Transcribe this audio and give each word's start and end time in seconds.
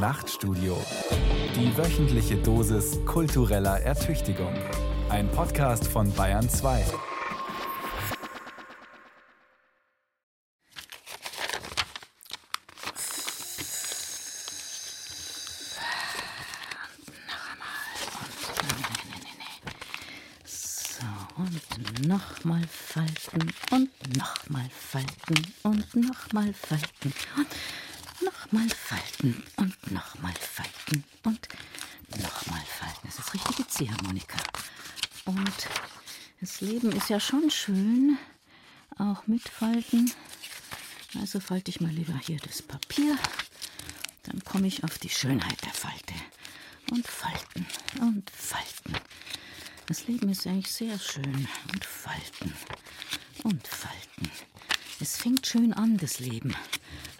Nachtstudio. 0.00 0.78
Die 1.54 1.76
wöchentliche 1.76 2.36
Dosis 2.36 2.98
kultureller 3.04 3.80
Ertüchtigung. 3.80 4.54
Ein 5.10 5.30
Podcast 5.30 5.86
von 5.86 6.10
Bayern 6.14 6.48
2. 6.48 6.86
und 21.36 22.08
nochmal 22.08 22.66
falten 22.68 23.52
und 23.70 24.16
nochmal 24.16 24.70
falten 24.70 25.54
und 25.62 25.94
nochmal 25.94 26.52
falten 26.54 27.14
und 27.36 27.46
nochmal 28.22 28.68
falten 28.68 29.42
und 29.56 29.92
nochmal 29.92 30.34
falten 30.34 31.04
und 31.24 31.48
nochmal 32.10 32.64
falten. 32.66 33.00
Das 33.04 33.18
ist 33.18 33.34
richtige 33.34 33.66
Ziehharmonika. 33.66 34.38
Und 35.26 35.68
das 36.40 36.60
Leben 36.60 36.92
ist 36.92 36.98
ja 37.10 37.18
schon 37.18 37.50
schön, 37.50 38.18
auch 38.96 39.26
mit 39.26 39.42
Falten. 39.48 40.12
Also 41.18 41.40
falte 41.40 41.70
ich 41.70 41.80
mal 41.80 41.90
lieber 41.90 42.16
hier 42.24 42.38
das 42.38 42.62
Papier. 42.62 43.18
Dann 44.22 44.44
komme 44.44 44.68
ich 44.68 44.84
auf 44.84 44.96
die 44.98 45.08
Schönheit 45.08 45.60
der 45.64 45.72
Falte. 45.72 46.14
Und 46.92 47.04
falten 47.06 47.66
und 48.00 48.30
falten. 48.30 48.94
Das 49.86 50.06
Leben 50.06 50.28
ist 50.28 50.46
eigentlich 50.46 50.72
sehr 50.72 50.98
schön. 51.00 51.48
Und 51.72 51.84
falten. 51.84 52.54
Und 53.42 53.66
falten. 53.66 54.30
Es 55.00 55.16
fängt 55.16 55.44
schön 55.48 55.72
an, 55.72 55.96
das 55.96 56.20
Leben. 56.20 56.54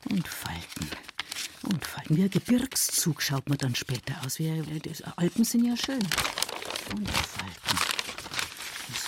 Und 0.08 0.28
falten. 0.28 0.88
Und 1.62 1.84
falten. 1.84 2.16
Wie 2.16 2.22
ein 2.22 2.30
Gebirgszug 2.30 3.20
schaut 3.20 3.48
man 3.48 3.58
dann 3.58 3.74
später 3.74 4.14
aus. 4.24 4.38
Wie, 4.38 4.62
die 4.62 5.04
Alpen 5.16 5.44
sind 5.44 5.64
ja 5.64 5.76
schön. 5.76 6.06
Und 6.94 7.10
falten. 7.10 7.59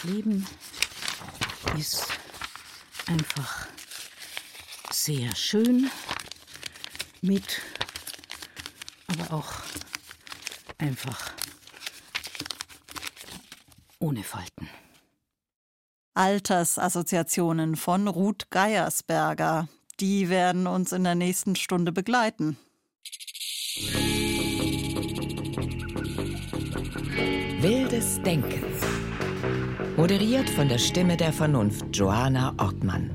Das 0.02 0.10
Leben 0.10 0.46
ist 1.78 2.06
einfach 3.06 3.68
sehr 4.90 5.34
schön 5.36 5.90
mit, 7.20 7.60
aber 9.06 9.32
auch 9.32 9.52
einfach 10.78 11.32
ohne 14.00 14.24
Falten. 14.24 14.68
Altersassoziationen 16.14 17.76
von 17.76 18.08
Ruth 18.08 18.50
Geiersberger. 18.50 19.68
Die 20.00 20.28
werden 20.28 20.66
uns 20.66 20.90
in 20.90 21.04
der 21.04 21.14
nächsten 21.14 21.54
Stunde 21.54 21.92
begleiten. 21.92 22.56
Wildes 27.60 28.20
Denken. 28.22 28.81
Moderiert 29.96 30.48
von 30.48 30.70
der 30.70 30.78
Stimme 30.78 31.18
der 31.18 31.34
Vernunft, 31.34 31.84
Johanna 31.92 32.54
Ortmann. 32.56 33.10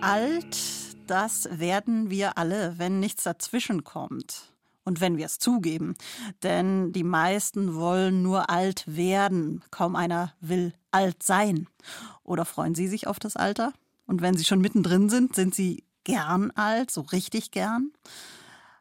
Alt, 0.00 0.56
das 1.06 1.46
werden 1.52 2.08
wir 2.08 2.38
alle, 2.38 2.74
wenn 2.78 3.00
nichts 3.00 3.24
dazwischen 3.24 3.84
kommt 3.84 4.54
und 4.84 5.02
wenn 5.02 5.18
wir 5.18 5.26
es 5.26 5.38
zugeben. 5.38 5.94
Denn 6.42 6.92
die 6.92 7.04
meisten 7.04 7.74
wollen 7.74 8.22
nur 8.22 8.48
alt 8.48 8.84
werden. 8.86 9.62
Kaum 9.70 9.94
einer 9.94 10.32
will 10.40 10.72
alt 10.90 11.22
sein. 11.22 11.66
Oder 12.24 12.46
freuen 12.46 12.74
Sie 12.74 12.88
sich 12.88 13.06
auf 13.06 13.18
das 13.18 13.36
Alter? 13.36 13.74
Und 14.06 14.22
wenn 14.22 14.38
Sie 14.38 14.44
schon 14.44 14.62
mittendrin 14.62 15.10
sind, 15.10 15.34
sind 15.34 15.54
Sie 15.54 15.84
gern 16.04 16.50
alt, 16.52 16.90
so 16.90 17.02
richtig 17.02 17.50
gern? 17.50 17.92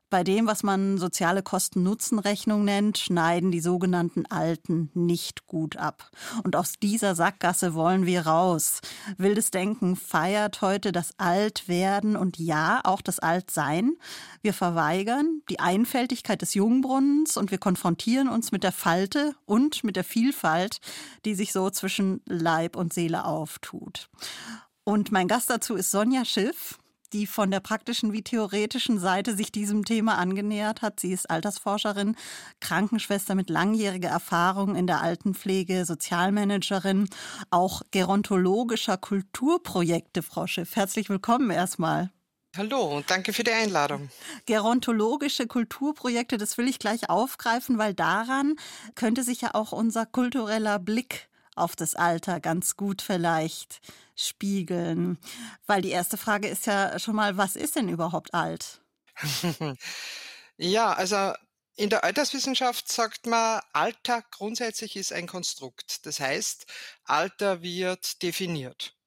Bei 0.09 0.23
dem, 0.23 0.47
was 0.47 0.63
man 0.63 0.97
soziale 0.97 1.43
Kosten-Nutzen-Rechnung 1.43 2.65
nennt, 2.65 2.97
schneiden 2.97 3.51
die 3.51 3.59
sogenannten 3.59 4.25
Alten 4.25 4.89
nicht 4.95 5.45
gut 5.45 5.77
ab. 5.77 6.09
Und 6.43 6.55
aus 6.55 6.73
dieser 6.81 7.13
Sackgasse 7.13 7.75
wollen 7.75 8.07
wir 8.07 8.25
raus. 8.25 8.81
Wildes 9.17 9.51
Denken 9.51 9.95
feiert 9.95 10.61
heute 10.61 10.91
das 10.91 11.13
Altwerden 11.19 12.15
und 12.15 12.39
ja, 12.39 12.81
auch 12.85 13.01
das 13.01 13.19
Altsein. 13.19 13.97
Wir 14.41 14.53
verweigern 14.53 15.43
die 15.47 15.59
Einfältigkeit 15.59 16.41
des 16.41 16.55
Jungbrunnens 16.55 17.37
und 17.37 17.51
wir 17.51 17.59
konfrontieren 17.59 18.29
uns 18.29 18.51
mit 18.51 18.63
der 18.63 18.71
Falte 18.71 19.35
und 19.45 19.83
mit 19.83 19.95
der 19.95 20.03
Vielfalt, 20.03 20.79
die 21.23 21.35
sich 21.35 21.53
so 21.53 21.69
zwischen 21.69 22.21
Leib 22.25 22.75
und 22.75 22.93
Seele 22.93 23.25
auftut. 23.25 24.09
Und 24.83 25.11
mein 25.11 25.27
Gast 25.27 25.51
dazu 25.51 25.75
ist 25.75 25.91
Sonja 25.91 26.25
Schiff 26.25 26.79
die 27.13 27.27
von 27.27 27.51
der 27.51 27.59
praktischen 27.59 28.13
wie 28.13 28.21
theoretischen 28.21 28.99
Seite 28.99 29.35
sich 29.35 29.51
diesem 29.51 29.85
Thema 29.85 30.17
angenähert 30.17 30.81
hat. 30.81 30.99
Sie 30.99 31.11
ist 31.11 31.29
Altersforscherin, 31.29 32.15
Krankenschwester 32.59 33.35
mit 33.35 33.49
langjähriger 33.49 34.09
Erfahrung 34.09 34.75
in 34.75 34.87
der 34.87 35.01
Altenpflege, 35.01 35.85
Sozialmanagerin, 35.85 37.09
auch 37.49 37.81
gerontologischer 37.91 38.97
Kulturprojekte, 38.97 40.21
Frau 40.23 40.47
Schiff. 40.47 40.75
Herzlich 40.75 41.09
willkommen 41.09 41.49
erstmal. 41.49 42.11
Hallo 42.57 42.97
und 42.97 43.11
danke 43.11 43.31
für 43.31 43.43
die 43.43 43.51
Einladung. 43.51 44.09
Gerontologische 44.47 45.45
Kulturprojekte, 45.45 46.37
das 46.37 46.57
will 46.57 46.67
ich 46.67 46.79
gleich 46.79 47.09
aufgreifen, 47.09 47.77
weil 47.77 47.93
daran 47.93 48.55
könnte 48.95 49.23
sich 49.23 49.41
ja 49.41 49.53
auch 49.53 49.71
unser 49.71 50.07
kultureller 50.07 50.79
Blick 50.79 51.28
auf 51.59 51.75
das 51.75 51.95
Alter 51.95 52.39
ganz 52.39 52.75
gut 52.75 53.01
vielleicht 53.01 53.81
spiegeln. 54.15 55.17
Weil 55.65 55.81
die 55.81 55.91
erste 55.91 56.17
Frage 56.17 56.47
ist 56.47 56.65
ja 56.65 56.99
schon 56.99 57.15
mal, 57.15 57.37
was 57.37 57.55
ist 57.55 57.75
denn 57.75 57.89
überhaupt 57.89 58.33
alt? 58.33 58.81
ja, 60.57 60.93
also 60.93 61.33
in 61.75 61.89
der 61.89 62.03
Alterswissenschaft 62.03 62.91
sagt 62.91 63.25
man, 63.25 63.61
Alter 63.71 64.23
grundsätzlich 64.31 64.95
ist 64.97 65.13
ein 65.13 65.27
Konstrukt. 65.27 66.05
Das 66.05 66.19
heißt, 66.19 66.65
Alter 67.05 67.61
wird 67.61 68.21
definiert. 68.21 68.98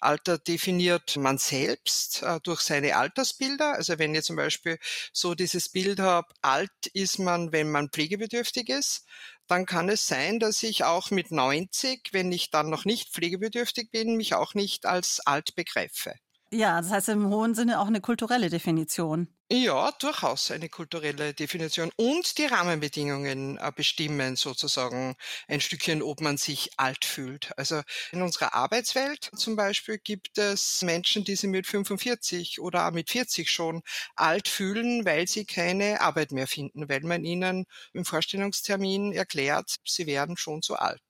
Alter 0.00 0.38
definiert 0.38 1.16
man 1.16 1.38
selbst 1.38 2.22
äh, 2.22 2.40
durch 2.42 2.60
seine 2.60 2.96
Altersbilder. 2.96 3.74
Also 3.74 3.98
wenn 3.98 4.14
ich 4.14 4.24
zum 4.24 4.36
Beispiel 4.36 4.78
so 5.12 5.34
dieses 5.34 5.68
Bild 5.68 6.00
habe, 6.00 6.28
alt 6.42 6.86
ist 6.92 7.18
man, 7.18 7.52
wenn 7.52 7.70
man 7.70 7.90
pflegebedürftig 7.90 8.68
ist, 8.68 9.04
dann 9.46 9.66
kann 9.66 9.88
es 9.88 10.06
sein, 10.06 10.38
dass 10.38 10.62
ich 10.62 10.84
auch 10.84 11.10
mit 11.10 11.30
90, 11.30 12.10
wenn 12.12 12.32
ich 12.32 12.50
dann 12.50 12.68
noch 12.68 12.84
nicht 12.84 13.10
pflegebedürftig 13.12 13.90
bin, 13.90 14.16
mich 14.16 14.34
auch 14.34 14.54
nicht 14.54 14.86
als 14.86 15.20
alt 15.20 15.54
begreife. 15.54 16.14
Ja, 16.52 16.80
das 16.80 16.90
heißt 16.90 17.08
im 17.10 17.28
hohen 17.28 17.54
Sinne 17.54 17.80
auch 17.80 17.86
eine 17.86 18.00
kulturelle 18.00 18.50
Definition. 18.50 19.28
Ja, 19.50 19.92
durchaus 20.00 20.50
eine 20.50 20.68
kulturelle 20.68 21.32
Definition. 21.32 21.90
Und 21.96 22.36
die 22.38 22.46
Rahmenbedingungen 22.46 23.58
äh, 23.58 23.72
bestimmen 23.74 24.34
sozusagen 24.34 25.14
ein 25.46 25.60
Stückchen, 25.60 26.02
ob 26.02 26.20
man 26.20 26.36
sich 26.36 26.70
alt 26.78 27.04
fühlt. 27.04 27.56
Also 27.56 27.82
in 28.10 28.22
unserer 28.22 28.54
Arbeitswelt 28.54 29.30
zum 29.36 29.54
Beispiel 29.54 29.98
gibt 29.98 30.36
es 30.38 30.82
Menschen, 30.82 31.22
die 31.24 31.36
sich 31.36 31.48
mit 31.48 31.66
45 31.68 32.60
oder 32.60 32.88
auch 32.88 32.92
mit 32.92 33.08
40 33.10 33.48
schon 33.50 33.82
alt 34.16 34.48
fühlen, 34.48 35.04
weil 35.04 35.28
sie 35.28 35.44
keine 35.44 36.00
Arbeit 36.00 36.32
mehr 36.32 36.48
finden, 36.48 36.88
weil 36.88 37.00
man 37.02 37.24
ihnen 37.24 37.66
im 37.92 38.04
Vorstellungstermin 38.04 39.12
erklärt, 39.12 39.76
sie 39.84 40.06
werden 40.06 40.36
schon 40.36 40.60
so 40.62 40.74
alt. 40.74 41.00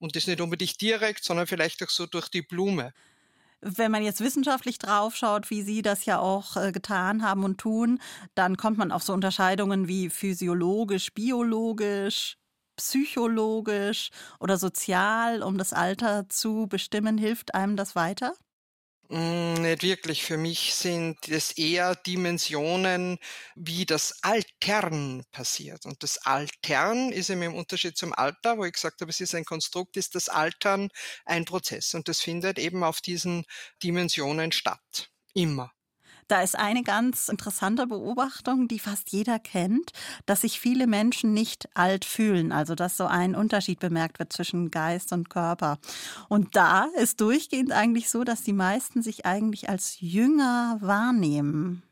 Und 0.00 0.16
das 0.16 0.26
nicht 0.26 0.40
unbedingt 0.40 0.80
direkt, 0.80 1.22
sondern 1.24 1.46
vielleicht 1.46 1.82
auch 1.84 1.90
so 1.90 2.06
durch 2.06 2.28
die 2.28 2.42
Blume. 2.42 2.92
Wenn 3.60 3.90
man 3.90 4.02
jetzt 4.02 4.20
wissenschaftlich 4.20 4.78
draufschaut, 4.78 5.50
wie 5.50 5.62
Sie 5.62 5.82
das 5.82 6.04
ja 6.04 6.18
auch 6.18 6.56
äh, 6.56 6.72
getan 6.72 7.22
haben 7.22 7.44
und 7.44 7.58
tun, 7.58 8.00
dann 8.34 8.56
kommt 8.56 8.78
man 8.78 8.92
auf 8.92 9.02
so 9.02 9.12
Unterscheidungen 9.12 9.88
wie 9.88 10.10
physiologisch, 10.10 11.12
biologisch, 11.14 12.36
psychologisch 12.76 14.10
oder 14.40 14.58
sozial, 14.58 15.42
um 15.42 15.58
das 15.58 15.72
Alter 15.72 16.28
zu 16.28 16.66
bestimmen. 16.68 17.18
Hilft 17.18 17.54
einem 17.54 17.76
das 17.76 17.96
weiter? 17.96 18.34
Hm, 19.08 19.54
nicht 19.62 19.82
wirklich. 19.82 20.24
Für 20.24 20.36
mich 20.36 20.74
sind 20.74 21.28
es 21.28 21.52
eher 21.52 21.94
Dimensionen, 21.94 23.18
wie 23.54 23.86
das 23.86 24.14
Altern 24.22 25.24
passiert. 25.30 25.86
Und 25.86 26.02
das 26.02 26.18
Altern 26.18 27.12
ist 27.12 27.30
eben 27.30 27.42
im 27.42 27.54
Unterschied 27.54 27.96
zum 27.96 28.12
Alter, 28.12 28.58
wo 28.58 28.64
ich 28.64 28.72
gesagt 28.72 29.00
habe, 29.00 29.10
es 29.10 29.20
ist 29.20 29.34
ein 29.34 29.44
Konstrukt, 29.44 29.96
ist 29.96 30.14
das 30.16 30.28
Altern 30.28 30.88
ein 31.24 31.44
Prozess. 31.44 31.94
Und 31.94 32.08
das 32.08 32.20
findet 32.20 32.58
eben 32.58 32.82
auf 32.82 33.00
diesen 33.00 33.44
Dimensionen 33.82 34.50
statt. 34.50 35.10
Immer. 35.34 35.75
Da 36.28 36.42
ist 36.42 36.58
eine 36.58 36.82
ganz 36.82 37.28
interessante 37.28 37.86
Beobachtung, 37.86 38.66
die 38.66 38.80
fast 38.80 39.10
jeder 39.10 39.38
kennt, 39.38 39.92
dass 40.26 40.40
sich 40.40 40.58
viele 40.58 40.88
Menschen 40.88 41.32
nicht 41.32 41.68
alt 41.74 42.04
fühlen, 42.04 42.50
also 42.50 42.74
dass 42.74 42.96
so 42.96 43.06
ein 43.06 43.36
Unterschied 43.36 43.78
bemerkt 43.78 44.18
wird 44.18 44.32
zwischen 44.32 44.72
Geist 44.72 45.12
und 45.12 45.30
Körper. 45.30 45.78
Und 46.28 46.56
da 46.56 46.86
ist 46.96 47.20
durchgehend 47.20 47.70
eigentlich 47.70 48.10
so, 48.10 48.24
dass 48.24 48.42
die 48.42 48.52
meisten 48.52 49.02
sich 49.02 49.24
eigentlich 49.24 49.68
als 49.68 50.00
jünger 50.00 50.78
wahrnehmen. 50.80 51.82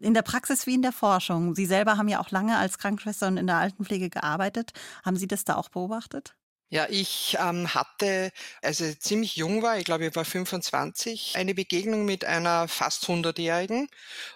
In 0.00 0.14
der 0.14 0.22
Praxis 0.22 0.66
wie 0.66 0.74
in 0.74 0.82
der 0.82 0.92
Forschung. 0.92 1.54
Sie 1.54 1.66
selber 1.66 1.96
haben 1.98 2.08
ja 2.08 2.20
auch 2.20 2.30
lange 2.30 2.56
als 2.56 2.78
Krankenschwester 2.78 3.26
und 3.26 3.36
in 3.36 3.46
der 3.46 3.56
Altenpflege 3.56 4.10
gearbeitet. 4.10 4.72
Haben 5.04 5.16
Sie 5.16 5.26
das 5.26 5.44
da 5.44 5.56
auch 5.56 5.68
beobachtet? 5.68 6.34
Ja, 6.72 6.86
ich 6.88 7.36
ähm, 7.40 7.74
hatte, 7.74 8.30
als 8.62 8.80
ich 8.80 9.00
ziemlich 9.00 9.34
jung 9.36 9.60
war, 9.62 9.76
ich 9.78 9.84
glaube, 9.84 10.06
ich 10.06 10.14
war 10.14 10.24
25, 10.24 11.34
eine 11.36 11.52
Begegnung 11.54 12.04
mit 12.04 12.24
einer 12.24 12.68
fast 12.68 13.08
100-Jährigen. 13.08 13.88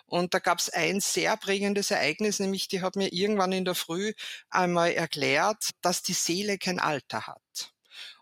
Und 0.06 0.34
da 0.34 0.40
gab 0.40 0.58
es 0.58 0.68
ein 0.70 1.00
sehr 1.00 1.36
prägendes 1.36 1.90
Ereignis, 1.92 2.40
nämlich 2.40 2.66
die 2.68 2.82
hat 2.82 2.96
mir 2.96 3.12
irgendwann 3.12 3.52
in 3.52 3.64
der 3.64 3.74
Früh 3.76 4.12
einmal 4.50 4.92
erklärt, 4.92 5.70
dass 5.82 6.02
die 6.02 6.12
Seele 6.14 6.58
kein 6.58 6.80
Alter 6.80 7.26
hat 7.28 7.73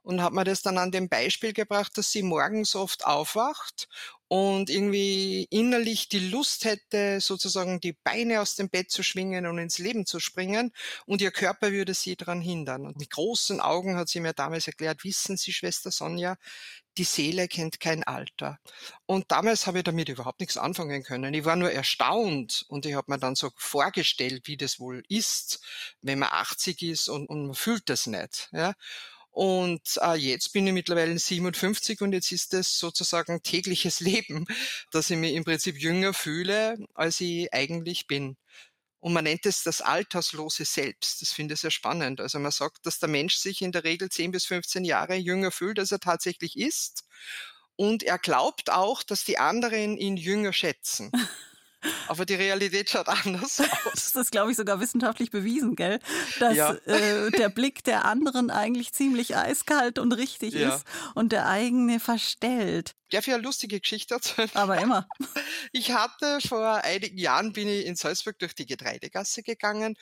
und 0.03 0.23
hat 0.23 0.33
mir 0.33 0.45
das 0.45 0.63
dann 0.63 0.79
an 0.79 0.91
dem 0.91 1.09
Beispiel 1.09 1.53
gebracht, 1.53 1.97
dass 1.97 2.11
sie 2.11 2.23
morgens 2.23 2.75
oft 2.75 3.05
aufwacht 3.05 3.89
und 4.29 4.71
irgendwie 4.71 5.47
innerlich 5.51 6.09
die 6.09 6.31
Lust 6.31 6.65
hätte, 6.65 7.21
sozusagen 7.21 7.81
die 7.81 7.93
Beine 7.93 8.41
aus 8.41 8.55
dem 8.55 8.71
Bett 8.71 8.91
zu 8.91 9.03
schwingen 9.03 9.47
und 9.47 9.59
ins 9.59 9.77
Leben 9.79 10.07
zu 10.07 10.21
springen 10.21 10.73
und 11.05 11.21
ihr 11.21 11.31
Körper 11.31 11.71
würde 11.71 11.93
sie 11.93 12.17
daran 12.17 12.41
hindern. 12.41 12.87
Und 12.87 12.97
mit 12.97 13.11
großen 13.11 13.61
Augen 13.61 13.97
hat 13.97 14.09
sie 14.09 14.21
mir 14.21 14.33
damals 14.33 14.67
erklärt, 14.67 15.05
wissen 15.05 15.37
Sie, 15.37 15.53
Schwester 15.53 15.91
Sonja, 15.91 16.37
die 16.99 17.05
Seele 17.05 17.49
kennt 17.49 17.81
kein 17.81 18.05
Alter. 18.05 18.59
Und 19.07 19.31
damals 19.31 19.67
habe 19.67 19.79
ich 19.79 19.85
damit 19.85 20.09
überhaupt 20.09 20.41
nichts 20.41 20.57
anfangen 20.57 21.03
können. 21.03 21.35
Ich 21.35 21.45
war 21.45 21.57
nur 21.57 21.71
erstaunt 21.71 22.65
und 22.69 22.87
ich 22.87 22.95
habe 22.95 23.11
mir 23.13 23.19
dann 23.19 23.35
so 23.35 23.51
vorgestellt, 23.57 24.47
wie 24.47 24.57
das 24.57 24.79
wohl 24.79 25.03
ist, 25.09 25.61
wenn 26.01 26.19
man 26.19 26.31
80 26.33 26.83
ist 26.83 27.09
und, 27.09 27.29
und 27.29 27.47
man 27.47 27.55
fühlt 27.55 27.89
das 27.89 28.07
nicht. 28.07 28.49
Ja? 28.53 28.75
Und 29.33 29.99
äh, 30.03 30.15
jetzt 30.15 30.53
bin 30.53 30.67
ich 30.67 30.75
mittlerweile 30.75 31.19
57 31.19 32.03
und 32.03 32.13
jetzt 32.13 32.31
ist 32.33 32.53
es 32.53 32.79
sozusagen 32.79 33.43
tägliches 33.43 34.01
Leben, 34.01 34.47
dass 34.91 35.11
ich 35.11 35.17
mich 35.17 35.33
im 35.33 35.45
Prinzip 35.45 35.79
jünger 35.79 36.13
fühle, 36.13 36.77
als 36.95 37.21
ich 37.21 37.53
eigentlich 37.53 38.07
bin. 38.07 38.37
Und 39.01 39.15
man 39.15 39.25
nennt 39.25 39.47
es 39.47 39.65
das 39.65 39.81
alterslose 39.81 40.67
Selbst. 40.67 41.23
Das 41.23 41.33
finde 41.33 41.55
ich 41.55 41.61
sehr 41.61 41.71
spannend. 41.71 42.21
Also 42.21 42.39
man 42.39 42.53
sagt, 42.53 42.87
dass 42.87 43.01
der 43.01 43.09
Mensch 43.09 43.37
sich 43.37 43.63
in 43.63 43.73
der 43.73 43.85
Regel 43.85 44.11
10 44.11 44.31
bis 44.33 44.45
15 44.45 44.85
Jahre 44.85 45.17
jünger 45.17 45.51
fühlt, 45.51 45.79
als 45.79 45.91
er 45.93 45.99
tatsächlich 45.99 46.57
ist. 46.57 47.05
Und 47.75 48.03
er 48.03 48.19
glaubt 48.19 48.71
auch, 48.71 49.03
dass 49.03 49.25
die 49.25 49.39
anderen 49.39 49.97
ihn 49.97 50.17
jünger 50.17 50.53
schätzen. 50.53 51.11
Aber 52.09 52.25
die 52.25 52.35
Realität 52.35 52.91
schaut 52.91 53.09
anders 53.09 53.61
aus. 53.85 53.93
Das 53.93 54.17
ist, 54.17 54.33
glaube 54.33 54.51
ich, 54.51 54.57
sogar 54.57 54.81
wissenschaftlich 54.81 55.31
bewiesen, 55.31 55.77
gell? 55.77 55.99
Dass 56.39 56.57
ja. 56.57 56.73
äh, 56.87 57.31
der 57.31 57.49
Blick 57.49 57.85
der 57.85 58.05
anderen 58.05 58.51
eigentlich 58.51 58.93
ziemlich 58.93 59.37
eiskalt 59.37 59.99
und 59.99 60.13
richtig 60.13 60.55
ja. 60.55 60.75
ist 60.75 60.85
und 61.15 61.33
der 61.33 61.49
eigene 61.49 62.01
verstellt. 62.01 62.95
Darf 63.11 63.27
ich 63.27 63.35
eine 63.35 63.43
lustige 63.43 63.79
Geschichte 63.79 64.15
erzählen? 64.15 64.51
Aber 64.55 64.79
immer. 64.79 65.07
Ich 65.75 65.93
hatte 65.93 66.39
vor 66.47 66.85
einigen 66.85 67.17
Jahren 67.17 67.53
bin 67.53 67.69
ich 67.69 67.87
in 67.87 67.97
Salzburg 67.97 68.39
durch 68.39 68.55
die 68.55 68.67
Getreidegasse 68.67 69.43
gegangen 69.43 69.97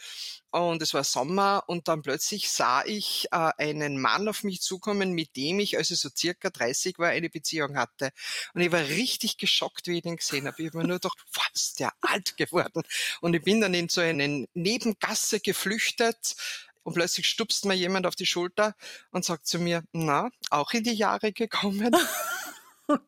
und 0.50 0.82
es 0.82 0.94
war 0.94 1.04
Sommer 1.04 1.64
und 1.66 1.88
dann 1.88 2.02
plötzlich 2.02 2.50
sah 2.50 2.84
ich 2.84 3.28
äh, 3.30 3.50
einen 3.58 4.00
Mann 4.00 4.28
auf 4.28 4.42
mich 4.42 4.60
zukommen, 4.60 5.12
mit 5.12 5.36
dem 5.36 5.60
ich, 5.60 5.76
als 5.76 5.90
ich 5.90 6.00
so 6.00 6.08
circa 6.14 6.50
30 6.50 6.98
war, 6.98 7.10
eine 7.10 7.30
Beziehung 7.30 7.76
hatte. 7.76 8.10
Und 8.54 8.60
ich 8.60 8.72
war 8.72 8.80
richtig 8.80 9.38
geschockt, 9.38 9.86
wie 9.86 9.98
ich 9.98 10.02
den 10.02 10.16
gesehen 10.16 10.46
habe. 10.46 10.60
Ich 10.62 10.68
habe 10.68 10.78
mir 10.78 10.88
nur 10.88 10.96
gedacht, 10.96 11.18
was, 11.52 11.74
der 11.74 11.92
alt 12.00 12.36
geworden. 12.36 12.82
Und 13.20 13.34
ich 13.34 13.42
bin 13.42 13.60
dann 13.60 13.74
in 13.74 13.88
so 13.88 14.00
eine 14.00 14.46
Nebengasse 14.54 15.40
geflüchtet, 15.40 16.34
und 16.82 16.94
plötzlich 16.94 17.28
stupst 17.28 17.66
mir 17.66 17.74
jemand 17.74 18.06
auf 18.06 18.16
die 18.16 18.24
Schulter 18.24 18.74
und 19.10 19.24
sagt 19.24 19.46
zu 19.46 19.58
mir, 19.58 19.84
na, 19.92 20.30
auch 20.48 20.72
in 20.72 20.82
die 20.82 20.94
Jahre 20.94 21.30
gekommen. 21.30 21.94
Oh 22.90 22.98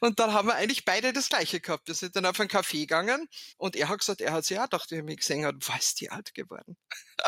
und 0.00 0.18
dann 0.18 0.32
haben 0.32 0.48
wir 0.48 0.54
eigentlich 0.54 0.84
beide 0.84 1.12
das 1.12 1.28
Gleiche 1.28 1.60
gehabt. 1.60 1.86
Wir 1.86 1.94
sind 1.94 2.16
dann 2.16 2.26
auf 2.26 2.40
einen 2.40 2.48
Café 2.48 2.80
gegangen 2.80 3.28
und 3.58 3.76
er 3.76 3.88
hat 3.88 4.00
gesagt, 4.00 4.20
er 4.20 4.32
hat 4.32 4.44
sich 4.44 4.58
auch 4.58 4.64
gedacht, 4.64 4.90
wie 4.90 4.96
er 4.96 5.02
mich 5.04 5.18
gesehen 5.18 5.44
hat, 5.44 5.56
was 5.68 5.94
die 5.94 6.10
alt 6.10 6.34
geworden. 6.34 6.76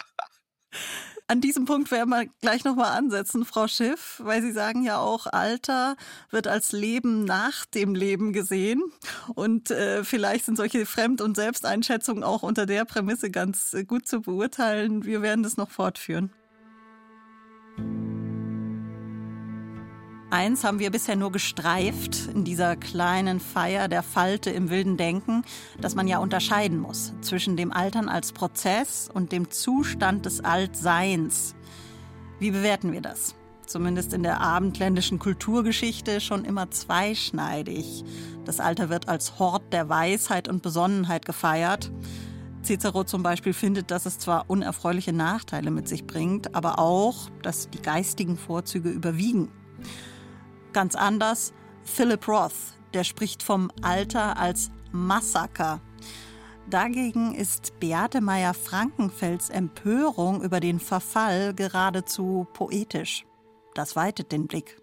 An 1.28 1.40
diesem 1.40 1.64
Punkt 1.64 1.90
werden 1.90 2.10
wir 2.10 2.26
gleich 2.40 2.62
nochmal 2.64 2.96
ansetzen, 2.96 3.44
Frau 3.44 3.66
Schiff, 3.66 4.20
weil 4.22 4.42
Sie 4.42 4.52
sagen 4.52 4.84
ja 4.84 4.98
auch, 4.98 5.26
Alter 5.26 5.96
wird 6.30 6.46
als 6.46 6.70
Leben 6.70 7.24
nach 7.24 7.66
dem 7.66 7.96
Leben 7.96 8.32
gesehen. 8.32 8.82
Und 9.34 9.72
äh, 9.72 10.04
vielleicht 10.04 10.44
sind 10.44 10.56
solche 10.56 10.86
Fremd- 10.86 11.20
und 11.20 11.34
Selbsteinschätzungen 11.34 12.22
auch 12.22 12.44
unter 12.44 12.64
der 12.66 12.84
Prämisse 12.84 13.30
ganz 13.30 13.74
äh, 13.74 13.84
gut 13.84 14.06
zu 14.06 14.20
beurteilen. 14.20 15.04
Wir 15.04 15.20
werden 15.20 15.42
das 15.42 15.56
noch 15.56 15.70
fortführen. 15.70 16.32
Eins 20.28 20.64
haben 20.64 20.80
wir 20.80 20.90
bisher 20.90 21.14
nur 21.14 21.30
gestreift 21.30 22.28
in 22.34 22.42
dieser 22.42 22.74
kleinen 22.74 23.38
Feier 23.38 23.86
der 23.86 24.02
Falte 24.02 24.50
im 24.50 24.70
wilden 24.70 24.96
Denken, 24.96 25.44
dass 25.80 25.94
man 25.94 26.08
ja 26.08 26.18
unterscheiden 26.18 26.78
muss 26.78 27.12
zwischen 27.20 27.56
dem 27.56 27.72
Altern 27.72 28.08
als 28.08 28.32
Prozess 28.32 29.08
und 29.12 29.30
dem 29.30 29.50
Zustand 29.50 30.26
des 30.26 30.42
Altseins. 30.42 31.54
Wie 32.40 32.50
bewerten 32.50 32.92
wir 32.92 33.02
das? 33.02 33.36
Zumindest 33.66 34.12
in 34.12 34.24
der 34.24 34.40
abendländischen 34.40 35.20
Kulturgeschichte 35.20 36.20
schon 36.20 36.44
immer 36.44 36.72
zweischneidig. 36.72 38.04
Das 38.44 38.58
Alter 38.58 38.88
wird 38.88 39.08
als 39.08 39.38
Hort 39.38 39.72
der 39.72 39.88
Weisheit 39.88 40.48
und 40.48 40.60
Besonnenheit 40.60 41.24
gefeiert. 41.24 41.92
Cicero 42.64 43.04
zum 43.04 43.22
Beispiel 43.22 43.52
findet, 43.52 43.92
dass 43.92 44.06
es 44.06 44.18
zwar 44.18 44.50
unerfreuliche 44.50 45.12
Nachteile 45.12 45.70
mit 45.70 45.86
sich 45.86 46.04
bringt, 46.04 46.52
aber 46.56 46.80
auch, 46.80 47.30
dass 47.42 47.70
die 47.70 47.80
geistigen 47.80 48.36
Vorzüge 48.36 48.90
überwiegen. 48.90 49.52
Ganz 50.76 50.94
anders 50.94 51.54
Philip 51.84 52.28
Roth, 52.28 52.52
der 52.92 53.02
spricht 53.02 53.42
vom 53.42 53.70
Alter 53.80 54.36
als 54.36 54.70
Massaker. 54.92 55.80
Dagegen 56.68 57.34
ist 57.34 57.80
Beate 57.80 58.20
Meyer-Frankenfelds 58.20 59.48
Empörung 59.48 60.42
über 60.42 60.60
den 60.60 60.78
Verfall 60.78 61.54
geradezu 61.54 62.46
poetisch. 62.52 63.24
Das 63.72 63.96
weitet 63.96 64.32
den 64.32 64.48
Blick. 64.48 64.76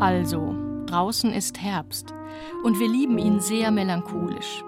Also, 0.00 0.54
draußen 0.84 1.32
ist 1.32 1.62
Herbst 1.62 2.12
und 2.62 2.78
wir 2.78 2.88
lieben 2.88 3.16
ihn 3.16 3.40
sehr 3.40 3.70
melancholisch. 3.70 4.62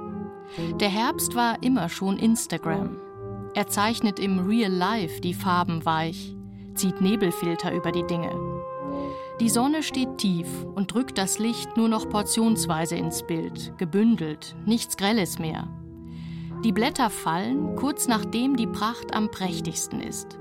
Der 0.56 0.88
Herbst 0.88 1.34
war 1.34 1.62
immer 1.62 1.88
schon 1.88 2.18
Instagram. 2.18 2.96
Er 3.54 3.66
zeichnet 3.66 4.18
im 4.18 4.38
Real 4.46 4.72
Life 4.72 5.20
die 5.20 5.34
Farben 5.34 5.84
weich, 5.84 6.34
zieht 6.74 7.00
Nebelfilter 7.00 7.74
über 7.74 7.92
die 7.92 8.06
Dinge. 8.06 8.32
Die 9.40 9.48
Sonne 9.48 9.82
steht 9.82 10.18
tief 10.18 10.48
und 10.74 10.92
drückt 10.92 11.16
das 11.16 11.38
Licht 11.38 11.76
nur 11.76 11.88
noch 11.88 12.08
portionsweise 12.08 12.96
ins 12.96 13.22
Bild, 13.22 13.72
gebündelt, 13.78 14.56
nichts 14.66 14.96
Grelles 14.96 15.38
mehr. 15.38 15.68
Die 16.64 16.72
Blätter 16.72 17.08
fallen 17.08 17.76
kurz 17.76 18.08
nachdem 18.08 18.56
die 18.56 18.66
Pracht 18.66 19.14
am 19.14 19.30
prächtigsten 19.30 20.00
ist. 20.00 20.38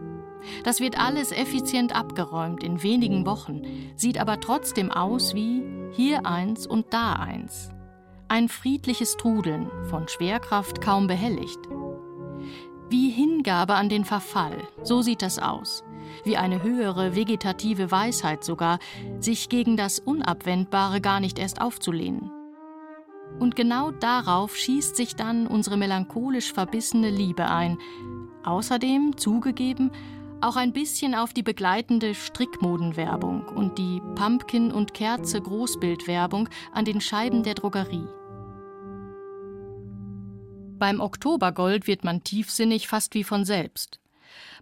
Das 0.64 0.80
wird 0.80 1.00
alles 1.00 1.32
effizient 1.32 1.96
abgeräumt 1.96 2.64
in 2.64 2.82
wenigen 2.82 3.26
Wochen, 3.26 3.62
sieht 3.96 4.20
aber 4.20 4.40
trotzdem 4.40 4.92
aus 4.92 5.36
wie 5.36 5.64
hier 5.92 6.26
eins 6.26 6.66
und 6.66 6.88
da 6.92 7.14
eins. 7.14 7.70
Ein 8.30 8.50
friedliches 8.50 9.16
Trudeln, 9.16 9.72
von 9.90 10.10
Schwerkraft 10.10 10.82
kaum 10.82 11.08
behelligt. 11.08 11.60
Wie 12.90 13.10
Hingabe 13.10 13.76
an 13.76 13.88
den 13.88 14.04
Verfall, 14.04 14.68
so 14.84 15.02
sieht 15.02 15.22
das 15.22 15.40
aus. 15.40 15.86
Wie 16.26 16.36
eine 16.36 16.62
höhere 16.62 17.16
vegetative 17.16 17.90
Weisheit 17.90 18.44
sogar, 18.44 18.80
sich 19.22 19.48
gegen 19.48 19.78
das 19.78 20.00
Unabwendbare 20.00 21.00
gar 21.00 21.22
nicht 21.22 21.40
erst 21.40 21.62
aufzulehnen. 21.62 22.30
Und 23.40 23.56
genau 23.56 23.92
darauf 23.92 24.58
schießt 24.58 24.98
sich 24.98 25.16
dann 25.16 25.48
unsere 25.48 25.78
melancholisch 25.78 26.52
verbissene 26.52 27.10
Liebe 27.10 27.46
ein. 27.50 27.78
Außerdem, 28.44 29.16
zugegeben, 29.16 29.92
auch 30.42 30.58
ein 30.58 30.74
bisschen 30.74 31.16
auf 31.16 31.32
die 31.34 31.44
begleitende 31.44 32.14
Strickmodenwerbung 32.14 33.48
und 33.48 33.78
die 33.78 34.02
Pumpkin- 34.16 34.72
und 34.72 34.94
Kerze-Großbildwerbung 34.94 36.50
an 36.74 36.84
den 36.84 37.00
Scheiben 37.00 37.44
der 37.44 37.54
Drogerie. 37.54 38.08
Beim 40.78 41.00
Oktobergold 41.00 41.88
wird 41.88 42.04
man 42.04 42.24
tiefsinnig 42.24 42.88
fast 42.88 43.16
wie 43.16 43.24
von 43.24 43.46
selbst. 43.46 44.00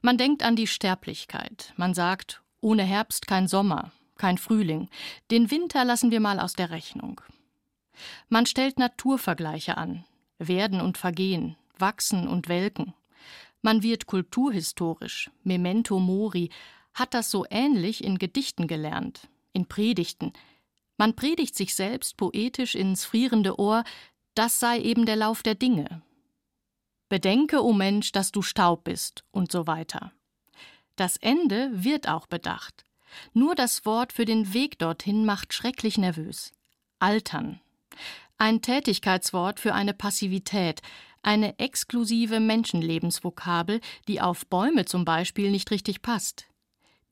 Man 0.02 0.18
denkt 0.18 0.44
an 0.44 0.56
die 0.56 0.68
Sterblichkeit. 0.68 1.74
Man 1.76 1.94
sagt, 1.94 2.42
ohne 2.62 2.84
Herbst 2.84 3.28
kein 3.28 3.50
Sommer, 3.50 3.92
kein 4.18 4.38
Frühling. 4.38 4.90
Den 5.30 5.52
Winter 5.52 5.84
lassen 5.84 6.12
wir 6.12 6.22
mal 6.22 6.40
aus 6.40 6.54
der 6.54 6.70
Rechnung. 6.70 7.20
Man 8.30 8.46
stellt 8.46 8.80
Naturvergleiche 8.80 9.78
an. 9.78 10.06
Werden 10.38 10.80
und 10.80 10.98
Vergehen, 10.98 11.58
Wachsen 11.78 12.28
und 12.28 12.48
Welken. 12.48 12.94
Man 13.62 13.84
wird 13.84 14.06
kulturhistorisch, 14.06 15.32
Memento 15.44 16.00
Mori, 16.00 16.50
hat 16.94 17.14
das 17.14 17.30
so 17.30 17.46
ähnlich 17.50 18.04
in 18.04 18.20
Gedichten 18.20 18.68
gelernt, 18.68 19.28
in 19.52 19.66
Predigten. 19.66 20.32
Man 20.98 21.16
predigt 21.16 21.56
sich 21.56 21.76
selbst 21.76 22.16
poetisch 22.16 22.76
ins 22.76 23.04
frierende 23.04 23.60
Ohr, 23.60 23.84
das 24.36 24.60
sei 24.60 24.80
eben 24.80 25.06
der 25.06 25.16
Lauf 25.16 25.42
der 25.44 25.56
Dinge. 25.56 26.02
Bedenke, 27.10 27.64
o 27.64 27.70
oh 27.70 27.74
Mensch, 27.74 28.12
dass 28.12 28.32
du 28.32 28.42
Staub 28.42 28.84
bist 28.84 29.24
und 29.32 29.52
so 29.52 29.68
weiter. 29.68 30.12
Das 30.96 31.18
Ende 31.18 31.70
wird 31.74 32.08
auch 32.08 32.28
bedacht. 32.28 32.84
Nur 33.34 33.56
das 33.56 33.86
Wort 33.86 34.14
für 34.14 34.26
den 34.26 34.54
Weg 34.54 34.80
dorthin 34.80 35.26
macht 35.26 35.54
schrecklich 35.54 35.98
nervös. 35.98 36.52
Altern. 37.00 37.62
Ein 38.38 38.62
Tätigkeitswort 38.62 39.60
für 39.60 39.74
eine 39.74 39.94
Passivität, 39.94 40.82
eine 41.22 41.58
exklusive 41.60 42.40
Menschenlebensvokabel, 42.40 43.80
die 44.08 44.22
auf 44.22 44.46
Bäume 44.48 44.86
zum 44.86 45.06
Beispiel 45.06 45.52
nicht 45.52 45.72
richtig 45.72 46.02
passt. 46.02 46.48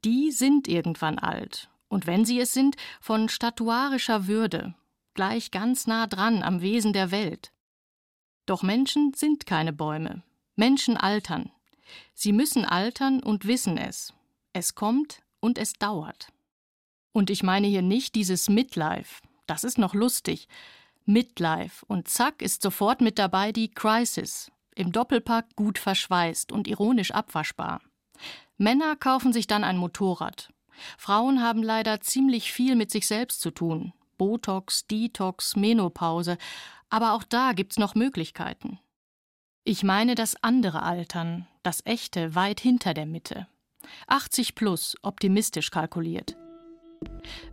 Die 0.03 0.31
sind 0.31 0.67
irgendwann 0.67 1.19
alt, 1.19 1.69
und 1.87 2.07
wenn 2.07 2.25
sie 2.25 2.39
es 2.39 2.53
sind, 2.53 2.75
von 2.99 3.29
statuarischer 3.29 4.27
Würde, 4.27 4.75
gleich 5.13 5.51
ganz 5.51 5.87
nah 5.87 6.07
dran 6.07 6.43
am 6.43 6.61
Wesen 6.61 6.93
der 6.93 7.11
Welt. 7.11 7.51
Doch 8.45 8.63
Menschen 8.63 9.13
sind 9.13 9.45
keine 9.45 9.73
Bäume. 9.73 10.23
Menschen 10.55 10.97
altern. 10.97 11.51
Sie 12.13 12.31
müssen 12.31 12.65
altern 12.65 13.21
und 13.21 13.45
wissen 13.45 13.77
es. 13.77 14.13
Es 14.53 14.75
kommt 14.75 15.21
und 15.39 15.57
es 15.57 15.73
dauert. 15.73 16.27
Und 17.11 17.29
ich 17.29 17.43
meine 17.43 17.67
hier 17.67 17.81
nicht 17.81 18.15
dieses 18.15 18.49
Midlife, 18.49 19.21
das 19.45 19.63
ist 19.63 19.77
noch 19.77 19.93
lustig, 19.93 20.47
Midlife 21.05 21.85
und 21.87 22.07
zack 22.07 22.41
ist 22.41 22.61
sofort 22.61 23.01
mit 23.01 23.19
dabei 23.19 23.51
die 23.51 23.69
Crisis, 23.69 24.51
im 24.75 24.91
Doppelpack 24.91 25.55
gut 25.55 25.77
verschweißt 25.77 26.51
und 26.51 26.67
ironisch 26.67 27.11
abwaschbar. 27.11 27.81
Männer 28.57 28.95
kaufen 28.95 29.33
sich 29.33 29.47
dann 29.47 29.63
ein 29.63 29.77
Motorrad. 29.77 30.49
Frauen 30.97 31.41
haben 31.41 31.61
leider 31.61 32.01
ziemlich 32.01 32.51
viel 32.51 32.75
mit 32.75 32.89
sich 32.89 33.05
selbst 33.05 33.41
zu 33.41 33.51
tun. 33.51 33.93
Botox, 34.23 34.87
Detox, 34.87 35.57
Menopause, 35.57 36.37
aber 36.89 37.11
auch 37.11 37.23
da 37.25 37.51
gibt's 37.51 37.77
noch 37.77 37.93
Möglichkeiten. 37.93 38.79
Ich 39.65 39.83
meine 39.83 40.15
das 40.15 40.41
andere 40.41 40.83
Altern, 40.83 41.45
das 41.61 41.85
echte, 41.85 42.33
weit 42.33 42.61
hinter 42.61 42.93
der 42.93 43.05
Mitte. 43.05 43.47
80 44.07 44.55
plus, 44.55 44.95
optimistisch 45.01 45.71
kalkuliert. 45.71 46.37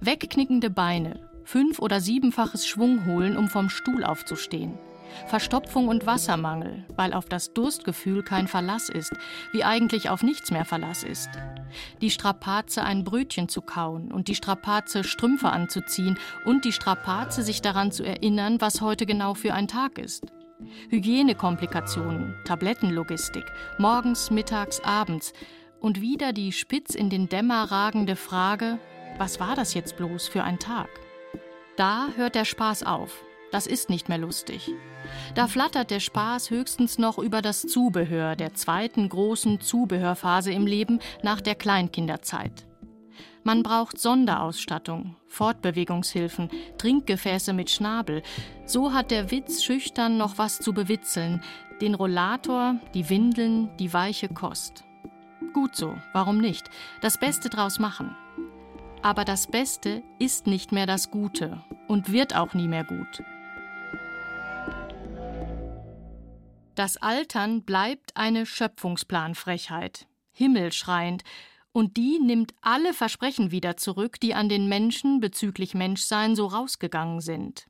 Wegknickende 0.00 0.70
Beine, 0.70 1.28
fünf- 1.42 1.80
oder 1.80 2.00
siebenfaches 2.00 2.68
Schwung 2.68 3.04
holen, 3.04 3.36
um 3.36 3.48
vom 3.48 3.68
Stuhl 3.68 4.04
aufzustehen. 4.04 4.78
Verstopfung 5.26 5.88
und 5.88 6.06
Wassermangel, 6.06 6.84
weil 6.96 7.12
auf 7.12 7.26
das 7.26 7.52
Durstgefühl 7.52 8.22
kein 8.22 8.48
Verlass 8.48 8.88
ist, 8.88 9.12
wie 9.52 9.64
eigentlich 9.64 10.10
auf 10.10 10.22
nichts 10.22 10.50
mehr 10.50 10.64
Verlass 10.64 11.02
ist. 11.02 11.30
Die 12.00 12.10
Strapaze, 12.10 12.82
ein 12.82 13.04
Brötchen 13.04 13.48
zu 13.48 13.62
kauen 13.62 14.12
und 14.12 14.28
die 14.28 14.34
Strapaze, 14.34 15.04
Strümpfe 15.04 15.50
anzuziehen 15.50 16.18
und 16.44 16.64
die 16.64 16.72
Strapaze, 16.72 17.42
sich 17.42 17.62
daran 17.62 17.92
zu 17.92 18.04
erinnern, 18.04 18.60
was 18.60 18.80
heute 18.80 19.06
genau 19.06 19.34
für 19.34 19.54
ein 19.54 19.68
Tag 19.68 19.98
ist. 19.98 20.24
Hygienekomplikationen, 20.90 22.34
Tablettenlogistik, 22.44 23.44
morgens, 23.78 24.30
mittags, 24.30 24.80
abends 24.80 25.32
und 25.80 26.00
wieder 26.00 26.32
die 26.32 26.52
spitz 26.52 26.94
in 26.94 27.08
den 27.08 27.28
Dämmer 27.28 27.70
ragende 27.70 28.16
Frage, 28.16 28.78
was 29.18 29.40
war 29.40 29.56
das 29.56 29.74
jetzt 29.74 29.96
bloß 29.96 30.28
für 30.28 30.44
ein 30.44 30.58
Tag? 30.58 30.88
Da 31.76 32.08
hört 32.16 32.34
der 32.34 32.44
Spaß 32.44 32.82
auf. 32.82 33.24
Das 33.52 33.66
ist 33.66 33.90
nicht 33.90 34.08
mehr 34.08 34.18
lustig. 34.18 34.70
Da 35.34 35.48
flattert 35.48 35.90
der 35.90 36.00
Spaß 36.00 36.50
höchstens 36.50 36.98
noch 36.98 37.18
über 37.18 37.42
das 37.42 37.62
Zubehör 37.62 38.36
der 38.36 38.54
zweiten 38.54 39.08
großen 39.08 39.60
Zubehörphase 39.60 40.52
im 40.52 40.66
Leben 40.66 41.00
nach 41.22 41.40
der 41.40 41.56
Kleinkinderzeit. 41.56 42.66
Man 43.42 43.62
braucht 43.62 43.98
Sonderausstattung, 43.98 45.16
Fortbewegungshilfen, 45.26 46.50
Trinkgefäße 46.76 47.52
mit 47.52 47.70
Schnabel. 47.70 48.22
So 48.66 48.92
hat 48.92 49.10
der 49.10 49.30
Witz 49.30 49.62
schüchtern 49.62 50.18
noch 50.18 50.36
was 50.36 50.58
zu 50.58 50.74
bewitzeln. 50.74 51.42
Den 51.80 51.94
Rollator, 51.94 52.76
die 52.92 53.08
Windeln, 53.08 53.74
die 53.78 53.92
weiche 53.92 54.28
Kost. 54.28 54.84
Gut 55.54 55.74
so, 55.74 55.94
warum 56.12 56.38
nicht? 56.38 56.68
Das 57.00 57.18
Beste 57.18 57.48
draus 57.48 57.78
machen. 57.78 58.14
Aber 59.02 59.24
das 59.24 59.46
Beste 59.46 60.02
ist 60.18 60.46
nicht 60.46 60.70
mehr 60.70 60.86
das 60.86 61.10
Gute 61.10 61.62
und 61.88 62.12
wird 62.12 62.36
auch 62.36 62.52
nie 62.52 62.68
mehr 62.68 62.84
gut. 62.84 63.22
Das 66.80 66.96
Altern 66.96 67.62
bleibt 67.64 68.16
eine 68.16 68.46
Schöpfungsplanfrechheit, 68.46 70.06
himmelschreiend, 70.32 71.24
und 71.72 71.98
die 71.98 72.18
nimmt 72.18 72.54
alle 72.62 72.94
Versprechen 72.94 73.50
wieder 73.50 73.76
zurück, 73.76 74.18
die 74.18 74.32
an 74.32 74.48
den 74.48 74.66
Menschen 74.66 75.20
bezüglich 75.20 75.74
Menschsein 75.74 76.34
so 76.34 76.46
rausgegangen 76.46 77.20
sind. 77.20 77.66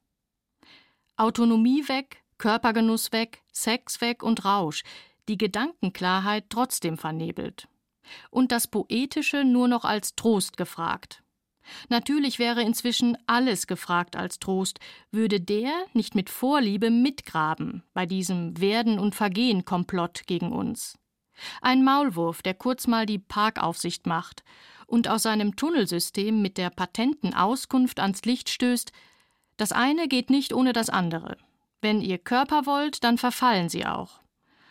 Autonomie 1.17 1.89
weg, 1.89 2.23
Körpergenuss 2.39 3.11
weg, 3.11 3.43
Sex 3.51 4.01
weg 4.01 4.23
und 4.23 4.45
Rausch, 4.45 4.85
die 5.29 5.37
Gedankenklarheit 5.37 6.45
trotzdem 6.49 6.97
vernebelt 6.97 7.67
und 8.31 8.53
das 8.53 8.69
Poetische 8.69 9.43
nur 9.43 9.67
noch 9.67 9.85
als 9.85 10.15
Trost 10.15 10.57
gefragt. 10.57 11.25
Natürlich 11.89 12.39
wäre 12.39 12.63
inzwischen 12.63 13.17
alles 13.27 13.67
gefragt 13.67 14.17
als 14.17 14.39
Trost, 14.39 14.81
würde 15.11 15.41
der 15.41 15.71
nicht 15.93 16.15
mit 16.15 16.31
Vorliebe 16.31 16.91
mitgraben 16.91 17.83
bei 17.95 18.07
diesem 18.07 18.61
Werden 18.61 18.99
und 18.99 19.15
Vergehen 19.15 19.65
Komplott 19.65 20.23
gegen 20.27 20.53
uns. 20.53 20.99
Ein 21.61 21.85
Maulwurf, 21.85 22.43
der 22.43 22.55
kurz 22.55 22.87
mal 22.87 23.07
die 23.07 23.19
Parkaufsicht 23.19 24.07
macht 24.07 24.43
und 24.87 25.09
aus 25.09 25.23
seinem 25.23 25.57
Tunnelsystem 25.57 26.43
mit 26.43 26.59
der 26.59 26.71
patenten 26.71 27.35
Auskunft 27.35 28.01
ans 28.01 28.25
Licht 28.25 28.51
stößt, 28.51 28.93
das 29.57 29.73
eine 29.73 30.09
geht 30.09 30.31
nicht 30.31 30.53
ohne 30.53 30.73
das 30.73 30.91
andere. 30.91 31.37
Wenn 31.81 32.01
ihr 32.01 32.19
Körper 32.19 32.67
wollt, 32.67 33.05
dann 33.05 33.19
verfallen 33.19 33.69
sie 33.69 33.87
auch. 33.87 34.21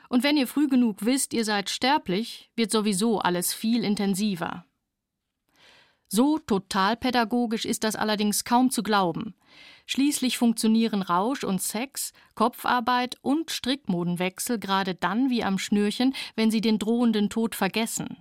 Und 0.09 0.23
wenn 0.23 0.37
ihr 0.37 0.47
früh 0.47 0.67
genug 0.67 1.05
wisst, 1.05 1.33
ihr 1.33 1.45
seid 1.45 1.69
sterblich, 1.69 2.51
wird 2.55 2.71
sowieso 2.71 3.19
alles 3.19 3.53
viel 3.53 3.83
intensiver. 3.83 4.65
So 6.11 6.39
totalpädagogisch 6.39 7.65
ist 7.65 7.83
das 7.83 7.95
allerdings 7.95 8.43
kaum 8.43 8.71
zu 8.71 8.81
glauben. 8.81 9.35
Schließlich 9.85 10.39
funktionieren 10.39 11.03
Rausch 11.03 11.43
und 11.43 11.61
Sex, 11.61 12.13
Kopfarbeit 12.33 13.17
und 13.21 13.51
Strickmodenwechsel 13.51 14.59
gerade 14.59 14.95
dann 14.95 15.29
wie 15.29 15.43
am 15.43 15.59
Schnürchen, 15.59 16.15
wenn 16.35 16.49
sie 16.49 16.61
den 16.61 16.79
drohenden 16.79 17.29
Tod 17.29 17.55
vergessen. 17.55 18.17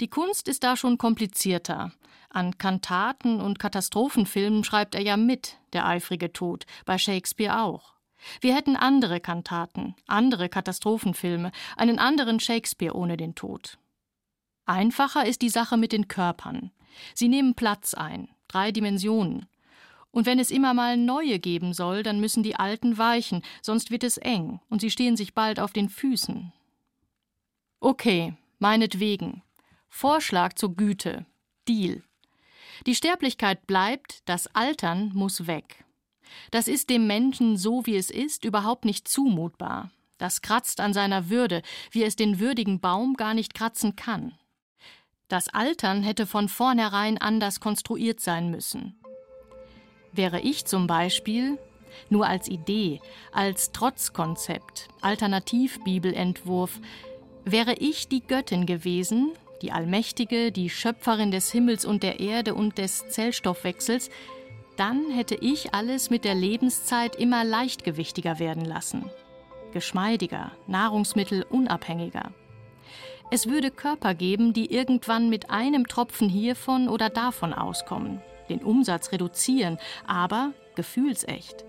Die 0.00 0.08
Kunst 0.08 0.48
ist 0.48 0.62
da 0.62 0.76
schon 0.76 0.96
komplizierter. 0.96 1.92
An 2.30 2.58
Kantaten 2.58 3.40
und 3.40 3.58
Katastrophenfilmen 3.58 4.64
schreibt 4.64 4.94
er 4.94 5.02
ja 5.02 5.16
mit, 5.16 5.58
der 5.72 5.86
eifrige 5.86 6.32
Tod, 6.32 6.66
bei 6.84 6.98
Shakespeare 6.98 7.62
auch. 7.62 7.94
Wir 8.40 8.54
hätten 8.54 8.76
andere 8.76 9.20
Kantaten, 9.20 9.94
andere 10.06 10.48
Katastrophenfilme, 10.48 11.52
einen 11.76 11.98
anderen 11.98 12.40
Shakespeare 12.40 12.94
ohne 12.94 13.16
den 13.16 13.34
Tod. 13.34 13.78
Einfacher 14.66 15.26
ist 15.26 15.42
die 15.42 15.50
Sache 15.50 15.76
mit 15.76 15.92
den 15.92 16.08
Körpern. 16.08 16.72
Sie 17.14 17.28
nehmen 17.28 17.54
Platz 17.54 17.94
ein, 17.94 18.28
drei 18.48 18.72
Dimensionen. 18.72 19.46
Und 20.10 20.26
wenn 20.26 20.38
es 20.38 20.50
immer 20.50 20.74
mal 20.74 20.96
neue 20.96 21.40
geben 21.40 21.72
soll, 21.72 22.02
dann 22.04 22.20
müssen 22.20 22.42
die 22.44 22.54
alten 22.54 22.98
weichen, 22.98 23.42
sonst 23.62 23.90
wird 23.90 24.04
es 24.04 24.16
eng 24.16 24.60
und 24.68 24.80
sie 24.80 24.90
stehen 24.90 25.16
sich 25.16 25.34
bald 25.34 25.58
auf 25.58 25.72
den 25.72 25.88
Füßen. 25.88 26.52
Okay, 27.80 28.34
meinetwegen. 28.58 29.42
Vorschlag 29.88 30.54
zur 30.54 30.76
Güte. 30.76 31.26
Deal. 31.68 32.02
Die 32.86 32.94
Sterblichkeit 32.94 33.66
bleibt, 33.66 34.28
das 34.28 34.46
Altern 34.54 35.10
muss 35.14 35.46
weg. 35.46 35.84
Das 36.50 36.68
ist 36.68 36.90
dem 36.90 37.06
Menschen 37.06 37.56
so 37.56 37.86
wie 37.86 37.96
es 37.96 38.10
ist 38.10 38.44
überhaupt 38.44 38.84
nicht 38.84 39.08
zumutbar. 39.08 39.90
Das 40.18 40.42
kratzt 40.42 40.80
an 40.80 40.92
seiner 40.92 41.28
Würde, 41.28 41.62
wie 41.90 42.04
es 42.04 42.16
den 42.16 42.38
würdigen 42.38 42.80
Baum 42.80 43.14
gar 43.14 43.34
nicht 43.34 43.54
kratzen 43.54 43.96
kann. 43.96 44.38
Das 45.28 45.48
Altern 45.48 46.02
hätte 46.02 46.26
von 46.26 46.48
vornherein 46.48 47.18
anders 47.18 47.60
konstruiert 47.60 48.20
sein 48.20 48.50
müssen. 48.50 48.98
Wäre 50.12 50.40
ich 50.40 50.64
zum 50.66 50.86
Beispiel 50.86 51.58
nur 52.10 52.26
als 52.26 52.48
Idee, 52.48 53.00
als 53.32 53.72
Trotzkonzept, 53.72 54.88
Alternativbibelentwurf, 55.00 56.80
wäre 57.44 57.74
ich 57.74 58.08
die 58.08 58.22
Göttin 58.22 58.66
gewesen, 58.66 59.32
die 59.62 59.72
Allmächtige, 59.72 60.52
die 60.52 60.70
Schöpferin 60.70 61.30
des 61.30 61.50
Himmels 61.50 61.84
und 61.84 62.02
der 62.02 62.20
Erde 62.20 62.54
und 62.54 62.78
des 62.78 63.08
Zellstoffwechsels, 63.08 64.10
dann 64.76 65.10
hätte 65.10 65.36
ich 65.36 65.72
alles 65.72 66.10
mit 66.10 66.24
der 66.24 66.34
Lebenszeit 66.34 67.16
immer 67.16 67.44
leichtgewichtiger 67.44 68.38
werden 68.38 68.64
lassen. 68.64 69.10
Geschmeidiger, 69.72 70.52
nahrungsmittelunabhängiger. 70.66 72.32
Es 73.30 73.48
würde 73.48 73.70
Körper 73.70 74.14
geben, 74.14 74.52
die 74.52 74.72
irgendwann 74.72 75.28
mit 75.28 75.50
einem 75.50 75.88
Tropfen 75.88 76.28
hiervon 76.28 76.88
oder 76.88 77.08
davon 77.08 77.52
auskommen, 77.52 78.20
den 78.48 78.62
Umsatz 78.62 79.12
reduzieren, 79.12 79.78
aber 80.06 80.52
gefühlsecht. 80.74 81.64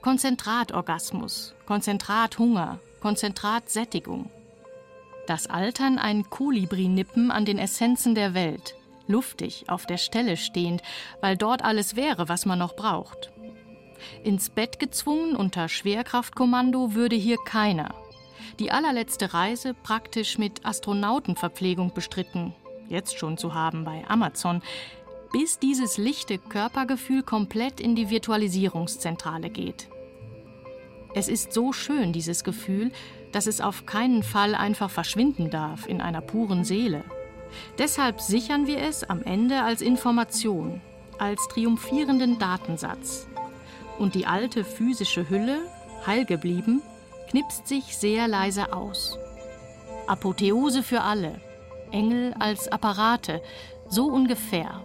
Konzentratorgasmus, 0.00 1.54
Konzentrathunger, 1.66 2.78
Konzentratsättigung. 3.00 4.30
Das 5.26 5.48
Altern 5.48 5.98
ein 5.98 6.30
Kolibri-Nippen 6.30 7.32
an 7.32 7.44
den 7.44 7.58
Essenzen 7.58 8.14
der 8.14 8.32
Welt, 8.32 8.76
luftig, 9.08 9.64
auf 9.68 9.86
der 9.86 9.96
Stelle 9.96 10.36
stehend, 10.36 10.82
weil 11.20 11.36
dort 11.36 11.64
alles 11.64 11.96
wäre, 11.96 12.28
was 12.28 12.46
man 12.46 12.60
noch 12.60 12.76
braucht. 12.76 13.32
Ins 14.22 14.50
Bett 14.50 14.78
gezwungen 14.78 15.34
unter 15.34 15.68
Schwerkraftkommando 15.68 16.94
würde 16.94 17.16
hier 17.16 17.38
keiner, 17.44 17.94
die 18.58 18.70
allerletzte 18.70 19.34
Reise 19.34 19.74
praktisch 19.74 20.38
mit 20.38 20.64
Astronautenverpflegung 20.64 21.92
bestritten, 21.94 22.54
jetzt 22.88 23.18
schon 23.18 23.38
zu 23.38 23.54
haben 23.54 23.84
bei 23.84 24.04
Amazon, 24.08 24.62
bis 25.32 25.58
dieses 25.58 25.98
lichte 25.98 26.38
Körpergefühl 26.38 27.22
komplett 27.22 27.80
in 27.80 27.94
die 27.94 28.10
Virtualisierungszentrale 28.10 29.50
geht. 29.50 29.88
Es 31.14 31.28
ist 31.28 31.52
so 31.52 31.72
schön, 31.72 32.12
dieses 32.12 32.44
Gefühl, 32.44 32.92
dass 33.32 33.46
es 33.46 33.60
auf 33.60 33.86
keinen 33.86 34.22
Fall 34.22 34.54
einfach 34.54 34.90
verschwinden 34.90 35.50
darf 35.50 35.86
in 35.86 36.00
einer 36.00 36.20
puren 36.20 36.64
Seele. 36.64 37.04
Deshalb 37.78 38.20
sichern 38.20 38.66
wir 38.66 38.78
es 38.78 39.04
am 39.04 39.22
Ende 39.22 39.62
als 39.62 39.80
Information, 39.80 40.80
als 41.18 41.46
triumphierenden 41.48 42.38
Datensatz. 42.38 43.28
Und 43.98 44.14
die 44.14 44.26
alte 44.26 44.64
physische 44.64 45.28
Hülle, 45.28 45.58
heil 46.06 46.24
geblieben, 46.26 46.82
knipst 47.28 47.66
sich 47.68 47.96
sehr 47.96 48.28
leise 48.28 48.72
aus. 48.72 49.18
Apotheose 50.06 50.82
für 50.82 51.02
alle, 51.02 51.40
Engel 51.90 52.34
als 52.34 52.68
Apparate, 52.68 53.42
so 53.88 54.06
ungefähr. 54.06 54.82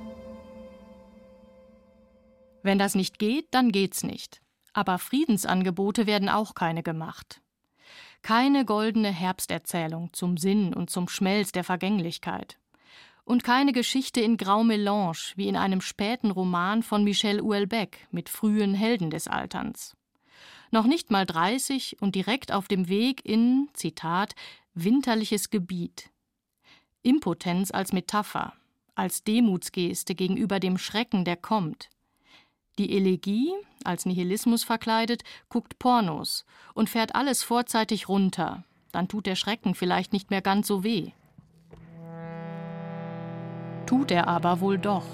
Wenn 2.63 2.79
das 2.79 2.95
nicht 2.95 3.19
geht, 3.19 3.47
dann 3.51 3.71
geht's 3.71 4.03
nicht. 4.03 4.41
Aber 4.73 4.99
Friedensangebote 4.99 6.07
werden 6.07 6.29
auch 6.29 6.53
keine 6.55 6.83
gemacht. 6.83 7.41
Keine 8.21 8.65
goldene 8.65 9.11
Herbsterzählung 9.11 10.13
zum 10.13 10.37
Sinn 10.37 10.73
und 10.73 10.89
zum 10.89 11.07
Schmelz 11.07 11.51
der 11.51 11.63
Vergänglichkeit. 11.63 12.57
Und 13.23 13.43
keine 13.43 13.71
Geschichte 13.71 14.21
in 14.21 14.37
Grau 14.37 14.63
Melange 14.63 15.33
wie 15.35 15.47
in 15.47 15.55
einem 15.55 15.81
späten 15.81 16.31
Roman 16.31 16.83
von 16.83 17.03
Michel 17.03 17.41
Houellebecq 17.41 18.07
mit 18.11 18.29
frühen 18.29 18.73
Helden 18.73 19.09
des 19.09 19.27
Alterns. 19.27 19.95
Noch 20.71 20.85
nicht 20.85 21.11
mal 21.11 21.25
30 21.25 21.97
und 21.99 22.15
direkt 22.15 22.53
auf 22.53 22.69
dem 22.69 22.87
Weg 22.87 23.25
in, 23.25 23.67
Zitat, 23.73 24.35
winterliches 24.73 25.49
Gebiet. 25.49 26.09
Impotenz 27.03 27.71
als 27.71 27.91
Metapher, 27.91 28.53
als 28.95 29.25
Demutsgeste 29.25 30.15
gegenüber 30.15 30.61
dem 30.61 30.77
Schrecken, 30.77 31.25
der 31.25 31.35
kommt. 31.35 31.89
Die 32.77 32.95
Elegie, 32.95 33.51
als 33.83 34.05
Nihilismus 34.05 34.63
verkleidet, 34.63 35.23
guckt 35.49 35.77
Pornos 35.77 36.45
und 36.73 36.89
fährt 36.89 37.15
alles 37.15 37.43
vorzeitig 37.43 38.07
runter. 38.07 38.63
Dann 38.93 39.09
tut 39.09 39.25
der 39.25 39.35
Schrecken 39.35 39.75
vielleicht 39.75 40.13
nicht 40.13 40.29
mehr 40.29 40.41
ganz 40.41 40.67
so 40.67 40.85
weh. 40.85 41.11
Tut 43.85 44.09
er 44.09 44.29
aber 44.29 44.61
wohl 44.61 44.77
doch, 44.77 45.05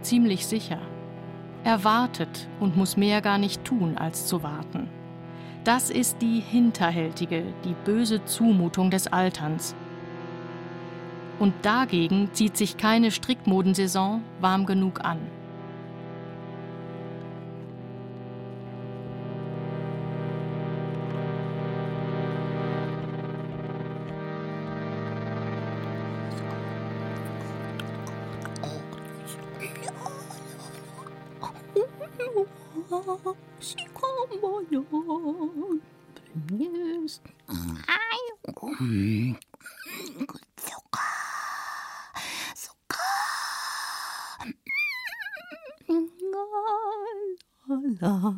ziemlich 0.00 0.46
sicher. 0.46 0.80
Er 1.64 1.84
wartet 1.84 2.48
und 2.60 2.78
muss 2.78 2.96
mehr 2.96 3.20
gar 3.20 3.36
nicht 3.36 3.62
tun, 3.62 3.98
als 3.98 4.26
zu 4.26 4.42
warten. 4.42 4.88
Das 5.64 5.90
ist 5.90 6.20
die 6.20 6.40
hinterhältige, 6.40 7.44
die 7.64 7.76
böse 7.84 8.24
Zumutung 8.24 8.90
des 8.90 9.06
Alterns. 9.06 9.76
Und 11.38 11.54
dagegen 11.62 12.30
zieht 12.32 12.56
sich 12.56 12.76
keine 12.76 13.12
Strickmodensaison 13.12 14.22
warm 14.40 14.66
genug 14.66 15.04
an. 15.04 15.20
어머요. 34.22 34.84
아, 48.02 48.36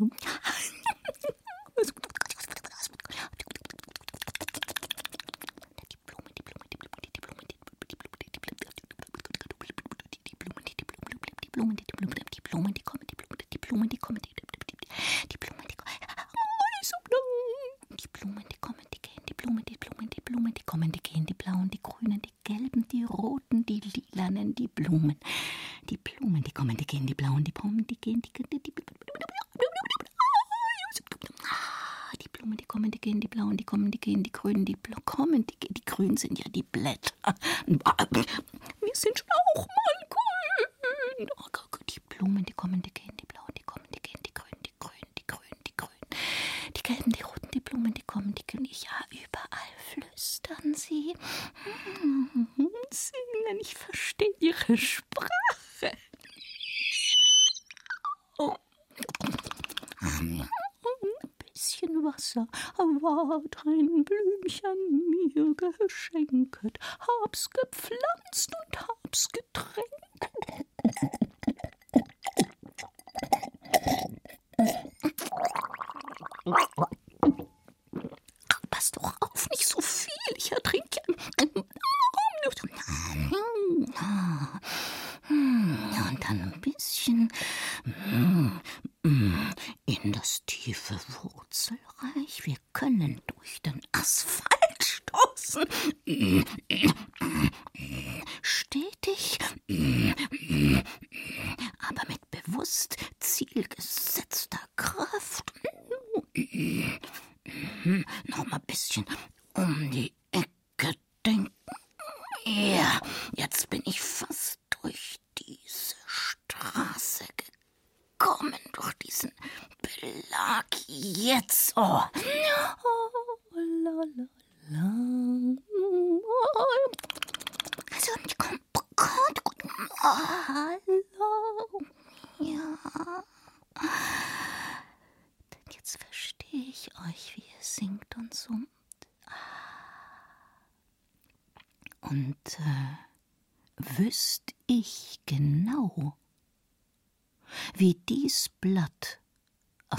What? 76.45 76.94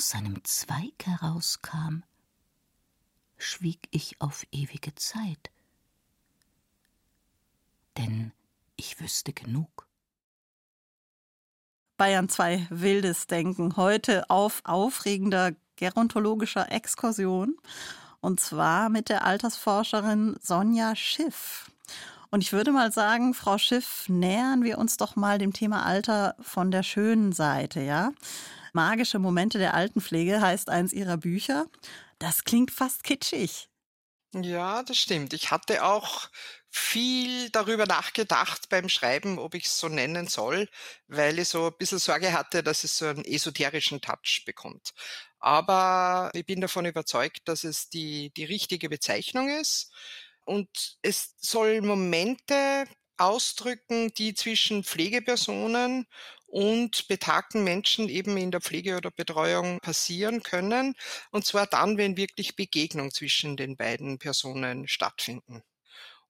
Aus 0.05 0.09
seinem 0.09 0.43
Zweig 0.43 1.03
herauskam, 1.03 2.03
schwieg 3.37 3.87
ich 3.89 4.21
auf 4.21 4.45
ewige 4.51 4.93
Zeit, 4.93 5.49
denn 7.97 8.31
ich 8.75 8.99
wüsste 8.99 9.33
genug. 9.33 9.87
Bayern 11.97 12.29
2 12.29 12.67
Wildes 12.69 13.25
Denken 13.25 13.77
heute 13.77 14.29
auf 14.29 14.61
aufregender 14.63 15.53
gerontologischer 15.75 16.71
Exkursion 16.71 17.57
und 18.21 18.39
zwar 18.39 18.89
mit 18.89 19.09
der 19.09 19.23
Altersforscherin 19.23 20.37
Sonja 20.39 20.95
Schiff. 20.95 21.71
Und 22.29 22.43
ich 22.43 22.53
würde 22.53 22.71
mal 22.71 22.91
sagen, 22.91 23.33
Frau 23.33 23.57
Schiff, 23.57 24.05
nähern 24.07 24.63
wir 24.63 24.77
uns 24.77 24.97
doch 24.97 25.15
mal 25.15 25.39
dem 25.39 25.51
Thema 25.51 25.83
Alter 25.83 26.35
von 26.41 26.69
der 26.69 26.83
schönen 26.83 27.31
Seite, 27.31 27.81
ja? 27.81 28.11
Magische 28.75 29.19
Momente 29.19 29.57
der 29.57 29.73
Altenpflege 29.73 30.41
heißt 30.41 30.69
eins 30.69 30.91
Ihrer 30.91 31.15
Bücher. 31.15 31.67
Das 32.19 32.43
klingt 32.43 32.71
fast 32.71 33.05
kitschig. 33.05 33.69
Ja, 34.33 34.83
das 34.83 34.97
stimmt. 34.97 35.31
Ich 35.31 35.49
hatte 35.49 35.85
auch 35.85 36.29
viel 36.69 37.49
darüber 37.51 37.85
nachgedacht 37.85 38.67
beim 38.67 38.89
Schreiben, 38.89 39.39
ob 39.39 39.55
ich 39.55 39.63
es 39.63 39.79
so 39.79 39.87
nennen 39.87 40.27
soll, 40.27 40.67
weil 41.07 41.39
ich 41.39 41.47
so 41.47 41.67
ein 41.67 41.77
bisschen 41.79 41.99
Sorge 41.99 42.33
hatte, 42.33 42.63
dass 42.63 42.83
es 42.83 42.97
so 42.97 43.05
einen 43.05 43.23
esoterischen 43.23 44.01
Touch 44.01 44.43
bekommt. 44.45 44.93
Aber 45.39 46.29
ich 46.33 46.45
bin 46.45 46.59
davon 46.59 46.85
überzeugt, 46.85 47.47
dass 47.47 47.63
es 47.63 47.87
die, 47.87 48.31
die 48.31 48.43
richtige 48.43 48.89
Bezeichnung 48.89 49.47
ist. 49.47 49.93
Und 50.43 50.97
es 51.01 51.35
soll 51.39 51.79
Momente 51.81 52.85
ausdrücken, 53.15 54.13
die 54.15 54.33
zwischen 54.33 54.83
Pflegepersonen 54.83 56.07
und 56.47 57.07
betagten 57.07 57.63
Menschen 57.63 58.09
eben 58.09 58.37
in 58.37 58.51
der 58.51 58.61
Pflege 58.61 58.97
oder 58.97 59.11
Betreuung 59.11 59.79
passieren 59.79 60.43
können. 60.43 60.95
Und 61.31 61.45
zwar 61.45 61.67
dann, 61.67 61.97
wenn 61.97 62.17
wirklich 62.17 62.55
Begegnung 62.55 63.11
zwischen 63.11 63.57
den 63.57 63.77
beiden 63.77 64.19
Personen 64.19 64.87
stattfinden. 64.87 65.63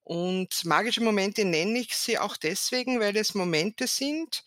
Und 0.04 0.64
magische 0.64 1.02
Momente 1.02 1.44
nenne 1.44 1.80
ich 1.80 1.96
sie 1.96 2.18
auch 2.18 2.36
deswegen, 2.36 3.00
weil 3.00 3.16
es 3.16 3.34
Momente 3.34 3.86
sind, 3.88 4.44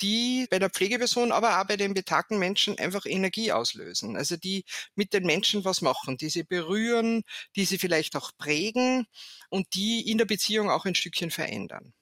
die 0.00 0.46
bei 0.50 0.58
der 0.58 0.70
Pflegeperson, 0.70 1.32
aber 1.32 1.60
auch 1.60 1.66
bei 1.66 1.76
den 1.76 1.94
betagten 1.94 2.38
Menschen 2.38 2.78
einfach 2.78 3.06
Energie 3.06 3.52
auslösen. 3.52 4.16
Also 4.16 4.36
die 4.36 4.64
mit 4.94 5.12
den 5.12 5.24
Menschen 5.24 5.64
was 5.64 5.80
machen, 5.80 6.16
die 6.18 6.28
sie 6.30 6.44
berühren, 6.44 7.22
die 7.56 7.64
sie 7.64 7.78
vielleicht 7.78 8.16
auch 8.16 8.32
prägen 8.38 9.06
und 9.50 9.74
die 9.74 10.10
in 10.10 10.18
der 10.18 10.24
Beziehung 10.26 10.70
auch 10.70 10.84
ein 10.84 10.94
Stückchen 10.94 11.30
verändern. 11.30 11.94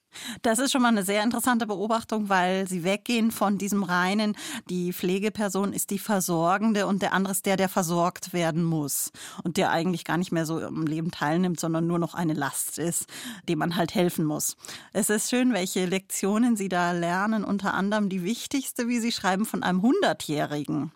Das 0.42 0.58
ist 0.58 0.72
schon 0.72 0.82
mal 0.82 0.88
eine 0.88 1.04
sehr 1.04 1.22
interessante 1.22 1.66
Beobachtung, 1.66 2.28
weil 2.28 2.68
Sie 2.68 2.84
weggehen 2.84 3.30
von 3.30 3.58
diesem 3.58 3.82
reinen, 3.82 4.36
die 4.68 4.92
Pflegeperson 4.92 5.72
ist 5.72 5.90
die 5.90 5.98
Versorgende 5.98 6.86
und 6.86 7.02
der 7.02 7.12
andere 7.12 7.32
ist 7.32 7.46
der, 7.46 7.56
der 7.56 7.68
versorgt 7.68 8.32
werden 8.32 8.64
muss 8.64 9.12
und 9.44 9.56
der 9.56 9.70
eigentlich 9.70 10.04
gar 10.04 10.18
nicht 10.18 10.32
mehr 10.32 10.46
so 10.46 10.60
im 10.60 10.86
Leben 10.86 11.10
teilnimmt, 11.10 11.60
sondern 11.60 11.86
nur 11.86 11.98
noch 11.98 12.14
eine 12.14 12.34
Last 12.34 12.78
ist, 12.78 13.06
dem 13.48 13.58
man 13.58 13.76
halt 13.76 13.94
helfen 13.94 14.24
muss. 14.24 14.56
Es 14.92 15.10
ist 15.10 15.30
schön, 15.30 15.52
welche 15.52 15.86
Lektionen 15.86 16.56
Sie 16.56 16.68
da 16.68 16.92
lernen, 16.92 17.44
unter 17.44 17.74
anderem 17.74 18.08
die 18.08 18.24
wichtigste, 18.24 18.88
wie 18.88 19.00
Sie 19.00 19.12
schreiben, 19.12 19.46
von 19.46 19.62
einem 19.62 19.82
Hundertjährigen, 19.82 20.92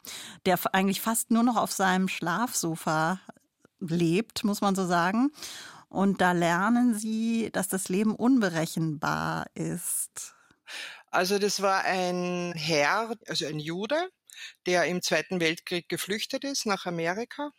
der 0.47 0.59
eigentlich 0.73 1.01
fast 1.01 1.31
nur 1.31 1.43
noch 1.43 1.57
auf 1.57 1.73
seinem 1.73 2.09
Schlafsofa 2.09 3.21
lebt, 3.81 4.45
muss 4.45 4.61
man 4.61 4.75
so 4.75 4.87
sagen. 4.87 5.31
Und 5.89 6.21
da 6.21 6.33
lernen 6.33 6.95
sie, 6.99 7.51
dass 7.53 7.69
das 7.69 7.89
Leben 7.89 8.15
unberechenbar 8.15 9.47
ist. 9.55 10.35
Also 11.11 11.39
das 11.39 11.63
war 11.63 11.85
ein 11.85 12.53
Herr, 12.57 13.15
also 13.29 13.47
ein 13.47 13.61
Jude, 13.61 14.11
der 14.67 14.85
im 14.87 15.03
Zweiten 15.03 15.41
Weltkrieg 15.41 15.89
geflüchtet 15.89 16.45
ist 16.45 16.67
nach 16.67 16.87
Amerika 16.87 17.51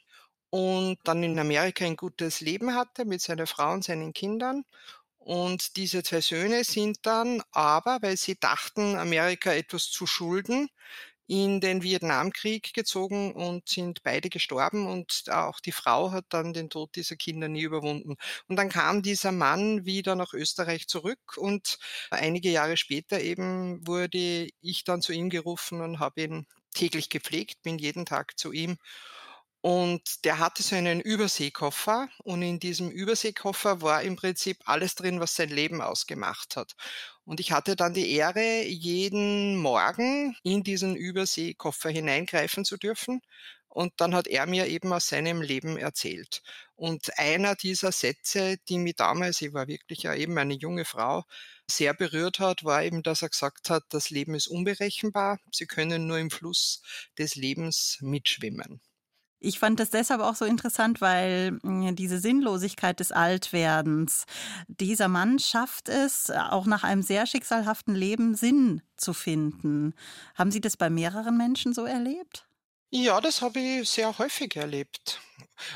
und 0.50 0.98
dann 1.04 1.24
in 1.24 1.40
Amerika 1.40 1.86
ein 1.86 1.96
gutes 1.96 2.42
Leben 2.42 2.76
hatte 2.76 3.06
mit 3.06 3.22
seiner 3.22 3.48
Frau 3.48 3.74
und 3.74 3.84
seinen 3.84 4.14
Kindern. 4.14 4.64
Und 5.18 5.76
diese 5.78 6.04
zwei 6.04 6.22
Söhne 6.22 6.64
sind 6.64 7.00
dann 7.06 7.42
aber, 7.52 8.00
weil 8.02 8.16
sie 8.18 8.40
dachten, 8.40 8.96
Amerika 8.96 9.54
etwas 9.54 9.90
zu 9.90 10.06
schulden, 10.06 10.70
in 11.28 11.60
den 11.62 11.82
Vietnamkrieg 11.84 12.74
gezogen 12.74 13.34
und 13.34 13.68
sind 13.70 14.04
beide 14.04 14.30
gestorben 14.30 14.88
und 14.88 15.24
auch 15.32 15.60
die 15.60 15.72
Frau 15.72 16.12
hat 16.12 16.26
dann 16.30 16.54
den 16.54 16.70
Tod 16.70 16.96
dieser 16.96 17.16
Kinder 17.16 17.48
nie 17.48 17.64
überwunden. 17.64 18.16
Und 18.48 18.56
dann 18.58 18.70
kam 18.70 19.02
dieser 19.02 19.32
Mann 19.32 19.86
wieder 19.86 20.16
nach 20.16 20.34
Österreich 20.34 20.88
zurück 20.88 21.38
und 21.38 21.80
einige 22.12 22.50
Jahre 22.50 22.78
später 22.78 23.20
eben 23.22 23.86
wurde 23.88 24.50
ich 24.62 24.84
dann 24.84 25.02
zu 25.02 25.14
ihm 25.14 25.30
gerufen 25.30 25.82
und 25.82 26.00
habe 26.00 26.22
ihn 26.24 26.48
täglich 26.74 27.10
gepflegt, 27.10 27.62
bin 27.64 27.78
jeden 27.80 28.06
Tag 28.06 28.38
zu 28.38 28.52
ihm 28.52 28.78
und 29.62 30.26
der 30.26 30.38
hatte 30.40 30.62
so 30.62 30.76
einen 30.76 31.02
Überseekoffer 31.02 32.08
und 32.24 32.42
in 32.44 32.60
diesem 32.60 32.92
Überseekoffer 32.92 33.82
war 33.82 34.04
im 34.04 34.16
Prinzip 34.16 34.58
alles 34.66 34.94
drin, 34.96 35.20
was 35.20 35.36
sein 35.36 35.50
Leben 35.50 35.82
ausgemacht 35.82 36.56
hat. 36.56 36.76
Und 37.26 37.40
ich 37.40 37.52
hatte 37.52 37.76
dann 37.76 37.94
die 37.94 38.12
Ehre, 38.12 38.64
jeden 38.64 39.58
Morgen 39.58 40.38
in 40.44 40.64
diesen 40.64 40.96
Überseekoffer 40.96 41.90
hineingreifen 41.90 42.66
zu 42.66 42.78
dürfen. 42.78 43.22
Und 43.68 43.94
dann 43.98 44.16
hat 44.16 44.28
er 44.28 44.46
mir 44.46 44.68
eben 44.68 44.94
aus 44.94 45.08
seinem 45.08 45.42
Leben 45.42 45.78
erzählt. 45.78 46.44
Und 46.76 47.18
einer 47.18 47.56
dieser 47.56 47.92
Sätze, 47.92 48.58
die 48.70 48.78
mich 48.78 48.96
damals, 48.96 49.42
ich 49.42 49.54
war 49.54 49.68
wirklich 49.68 50.04
ja 50.04 50.14
eben 50.16 50.38
eine 50.38 50.54
junge 50.54 50.86
Frau, 50.86 51.26
sehr 51.70 51.94
berührt 51.94 52.40
hat, 52.40 52.64
war 52.64 52.84
eben, 52.84 53.04
dass 53.04 53.22
er 53.22 53.30
gesagt 53.30 53.70
hat, 53.70 53.84
das 53.90 54.12
Leben 54.12 54.36
ist 54.36 54.48
unberechenbar. 54.48 55.40
Sie 55.52 55.66
können 55.66 56.08
nur 56.08 56.20
im 56.20 56.30
Fluss 56.30 56.82
des 57.18 57.36
Lebens 57.36 57.98
mitschwimmen. 58.02 58.82
Ich 59.40 59.60
fand 59.60 59.80
das 59.80 59.90
deshalb 59.90 60.22
auch 60.22 60.36
so 60.36 60.46
interessant, 60.46 61.02
weil 61.02 61.60
hm, 61.62 61.96
diese 61.96 62.20
Sinnlosigkeit 62.20 63.00
des 63.00 63.12
Altwerdens, 63.12 64.26
dieser 64.68 65.08
Mann 65.08 65.40
schafft 65.40 65.90
es, 65.90 66.32
auch 66.32 66.66
nach 66.66 66.84
einem 66.84 67.02
sehr 67.02 67.26
schicksalhaften 67.26 67.96
Leben 67.96 68.36
Sinn 68.36 68.82
zu 68.98 69.14
finden. 69.14 69.94
Haben 70.36 70.52
Sie 70.52 70.62
das 70.62 70.78
bei 70.78 70.90
mehreren 70.90 71.38
Menschen 71.38 71.74
so 71.74 71.86
erlebt? 71.86 72.48
Ja, 72.92 73.20
das 73.20 73.42
habe 73.42 73.60
ich 73.60 73.90
sehr 73.90 74.18
häufig 74.18 74.56
erlebt. 74.56 75.20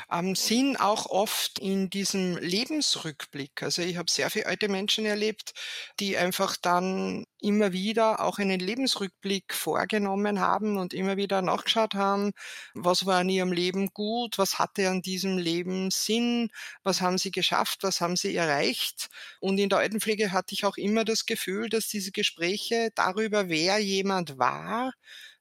Am 0.08 0.34
Sinn 0.34 0.76
auch 0.76 1.06
oft 1.06 1.58
in 1.58 1.90
diesem 1.90 2.36
Lebensrückblick. 2.36 3.62
Also 3.62 3.82
ich 3.82 3.96
habe 3.96 4.10
sehr 4.10 4.30
viele 4.30 4.46
alte 4.46 4.68
Menschen 4.68 5.06
erlebt, 5.06 5.52
die 5.98 6.16
einfach 6.16 6.56
dann 6.56 7.24
immer 7.40 7.72
wieder 7.72 8.20
auch 8.20 8.38
einen 8.38 8.60
Lebensrückblick 8.60 9.54
vorgenommen 9.54 10.40
haben 10.40 10.76
und 10.76 10.92
immer 10.92 11.16
wieder 11.16 11.40
nachgeschaut 11.42 11.94
haben, 11.94 12.32
was 12.74 13.06
war 13.06 13.22
in 13.22 13.30
ihrem 13.30 13.52
Leben 13.52 13.88
gut, 13.94 14.36
was 14.38 14.58
hatte 14.58 14.88
an 14.90 15.00
diesem 15.02 15.38
Leben 15.38 15.90
Sinn, 15.90 16.50
was 16.82 17.00
haben 17.00 17.16
sie 17.18 17.30
geschafft, 17.30 17.82
was 17.82 18.00
haben 18.00 18.16
sie 18.16 18.34
erreicht. 18.36 19.08
Und 19.40 19.58
in 19.58 19.68
der 19.70 19.78
Altenpflege 19.78 20.32
hatte 20.32 20.54
ich 20.54 20.64
auch 20.66 20.76
immer 20.76 21.04
das 21.04 21.24
Gefühl, 21.26 21.68
dass 21.70 21.88
diese 21.88 22.12
Gespräche 22.12 22.90
darüber, 22.94 23.48
wer 23.48 23.78
jemand 23.78 24.38
war, 24.38 24.92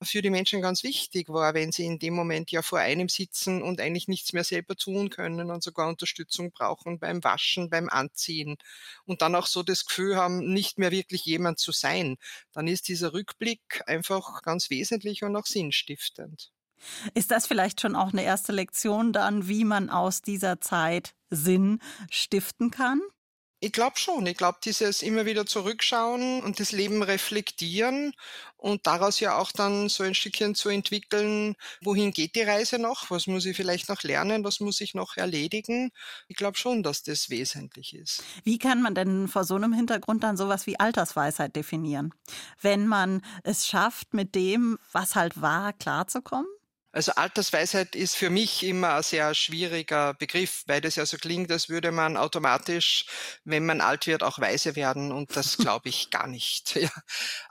für 0.01 0.21
die 0.21 0.29
Menschen 0.29 0.61
ganz 0.61 0.83
wichtig 0.83 1.29
war, 1.29 1.53
wenn 1.53 1.71
sie 1.71 1.85
in 1.85 1.99
dem 1.99 2.13
Moment 2.13 2.51
ja 2.51 2.61
vor 2.61 2.79
einem 2.79 3.09
sitzen 3.09 3.61
und 3.61 3.81
eigentlich 3.81 4.07
nichts 4.19 4.33
mehr 4.33 4.43
selber 4.43 4.75
tun 4.75 5.09
können 5.09 5.49
und 5.49 5.63
sogar 5.63 5.87
Unterstützung 5.87 6.51
brauchen 6.51 6.99
beim 6.99 7.23
Waschen, 7.23 7.69
beim 7.69 7.89
Anziehen 7.89 8.57
und 9.05 9.21
dann 9.21 9.33
auch 9.35 9.47
so 9.47 9.63
das 9.63 9.85
Gefühl 9.85 10.17
haben, 10.17 10.51
nicht 10.51 10.77
mehr 10.77 10.91
wirklich 10.91 11.23
jemand 11.23 11.59
zu 11.59 11.71
sein, 11.71 12.17
dann 12.51 12.67
ist 12.67 12.89
dieser 12.89 13.13
Rückblick 13.13 13.81
einfach 13.87 14.41
ganz 14.41 14.69
wesentlich 14.69 15.23
und 15.23 15.35
auch 15.37 15.45
sinnstiftend. 15.45 16.51
Ist 17.13 17.31
das 17.31 17.47
vielleicht 17.47 17.81
schon 17.81 17.95
auch 17.95 18.11
eine 18.11 18.23
erste 18.23 18.51
Lektion 18.51 19.13
dann, 19.13 19.47
wie 19.47 19.63
man 19.63 19.89
aus 19.89 20.21
dieser 20.21 20.59
Zeit 20.59 21.13
Sinn 21.29 21.79
stiften 22.09 22.71
kann? 22.71 23.01
Ich 23.61 23.73
glaube 23.73 23.97
schon. 23.99 24.25
Ich 24.25 24.37
glaube, 24.37 24.59
dieses 24.63 25.01
immer 25.01 25.25
wieder 25.25 25.45
zurückschauen 25.45 26.41
und 26.41 26.61
das 26.61 26.71
Leben 26.71 27.03
reflektieren 27.03 28.13
und 28.55 28.87
daraus 28.87 29.19
ja 29.19 29.37
auch 29.37 29.51
dann 29.51 29.89
so 29.89 30.03
ein 30.03 30.15
Stückchen 30.15 30.55
zu 30.55 30.69
entwickeln, 30.69 31.55
wohin 31.81 32.11
geht 32.11 32.35
die 32.35 32.41
Reise 32.41 32.79
noch, 32.79 33.11
was 33.11 33.27
muss 33.27 33.45
ich 33.45 33.57
vielleicht 33.57 33.89
noch 33.89 34.03
lernen, 34.03 34.45
was 34.45 34.61
muss 34.61 34.79
ich 34.79 34.93
noch 34.93 35.17
erledigen. 35.17 35.91
Ich 36.29 36.37
glaube 36.37 36.57
schon, 36.57 36.83
dass 36.83 37.03
das 37.03 37.29
wesentlich 37.29 37.93
ist. 37.95 38.23
Wie 38.43 38.59
kann 38.59 38.81
man 38.81 38.95
denn 38.95 39.27
vor 39.27 39.43
so 39.43 39.55
einem 39.55 39.73
Hintergrund 39.73 40.23
dann 40.23 40.37
sowas 40.37 40.65
wie 40.65 40.79
Altersweisheit 40.79 41.55
definieren? 41.55 42.13
Wenn 42.61 42.87
man 42.87 43.21
es 43.43 43.67
schafft, 43.67 44.13
mit 44.13 44.35
dem, 44.35 44.77
was 44.93 45.15
halt 45.15 45.41
war, 45.41 45.73
klarzukommen? 45.73 46.47
Also 46.91 47.11
Altersweisheit 47.11 47.95
ist 47.95 48.15
für 48.15 48.31
mich 48.31 48.63
immer 48.63 48.95
ein 48.95 49.03
sehr 49.03 49.35
schwieriger 49.35 50.15
Begriff, 50.15 50.63
weil 50.65 50.81
das 50.81 50.95
ja 50.95 51.05
so 51.05 51.17
klingt, 51.17 51.51
als 51.51 51.69
würde 51.69 51.91
man 51.91 52.17
automatisch, 52.17 53.05
wenn 53.43 53.63
man 53.65 53.79
alt 53.79 54.07
wird, 54.07 54.23
auch 54.23 54.39
weise 54.39 54.75
werden. 54.75 55.11
Und 55.11 55.35
das 55.35 55.57
glaube 55.57 55.89
ich 55.89 56.09
gar 56.09 56.27
nicht. 56.27 56.79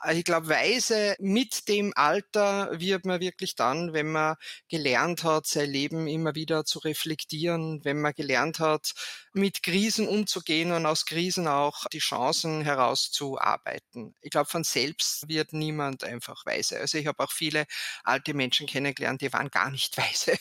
Ja. 0.04 0.12
Ich 0.12 0.24
glaube, 0.24 0.48
weise 0.48 1.14
mit 1.18 1.68
dem 1.68 1.92
Alter 1.94 2.70
wird 2.80 3.04
man 3.04 3.20
wirklich 3.20 3.54
dann, 3.56 3.92
wenn 3.92 4.10
man 4.10 4.36
gelernt 4.68 5.22
hat, 5.22 5.46
sein 5.46 5.70
Leben 5.70 6.06
immer 6.06 6.34
wieder 6.34 6.64
zu 6.64 6.78
reflektieren, 6.78 7.84
wenn 7.84 8.00
man 8.00 8.14
gelernt 8.14 8.58
hat, 8.58 8.92
mit 9.38 9.62
Krisen 9.62 10.06
umzugehen 10.08 10.72
und 10.72 10.86
aus 10.86 11.06
Krisen 11.06 11.48
auch 11.48 11.86
die 11.92 11.98
Chancen 11.98 12.62
herauszuarbeiten. 12.62 14.14
Ich 14.20 14.30
glaube, 14.30 14.50
von 14.50 14.64
selbst 14.64 15.28
wird 15.28 15.52
niemand 15.52 16.04
einfach 16.04 16.44
weise. 16.46 16.78
Also 16.78 16.98
ich 16.98 17.06
habe 17.06 17.22
auch 17.24 17.32
viele 17.32 17.66
alte 18.04 18.34
Menschen 18.34 18.66
kennengelernt, 18.66 19.22
die 19.22 19.32
waren 19.32 19.50
gar 19.50 19.70
nicht 19.70 19.96
weise. 19.98 20.36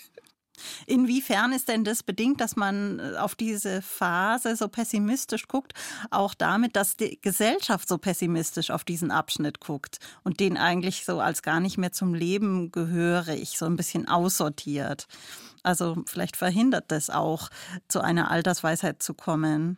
Inwiefern 0.86 1.52
ist 1.52 1.68
denn 1.68 1.84
das 1.84 2.04
bedingt, 2.04 2.42
dass 2.42 2.56
man 2.56 3.00
äh, 3.00 3.18
auf 3.18 3.36
diese 3.36 3.82
Phase 3.82 4.56
so 4.56 4.68
pessimistisch 4.68 5.48
guckt, 5.48 5.74
auch 6.12 6.34
damit, 6.34 6.76
dass 6.76 6.98
die 6.98 7.20
Gesellschaft 7.22 7.88
so 7.88 7.98
pessimistisch 7.98 8.72
auf 8.72 8.84
diesen 8.84 9.12
Abschnitt 9.12 9.60
guckt 9.60 10.00
und 10.24 10.40
den 10.40 10.58
eigentlich 10.58 11.06
so 11.06 11.20
als 11.20 11.42
gar 11.42 11.60
nicht 11.60 11.78
mehr 11.78 11.92
zum 11.92 12.14
Leben 12.14 12.72
gehörig, 12.72 13.58
so 13.58 13.66
ein 13.66 13.76
bisschen 13.76 14.08
aussortiert? 14.08 15.08
Also 15.64 15.98
vielleicht 16.06 16.38
verhindert 16.38 16.86
das 16.90 17.10
auch, 17.10 17.50
zu 17.88 18.02
einer 18.02 18.32
Altersweisheit 18.32 19.04
zu 19.04 19.14
kommen. 19.14 19.78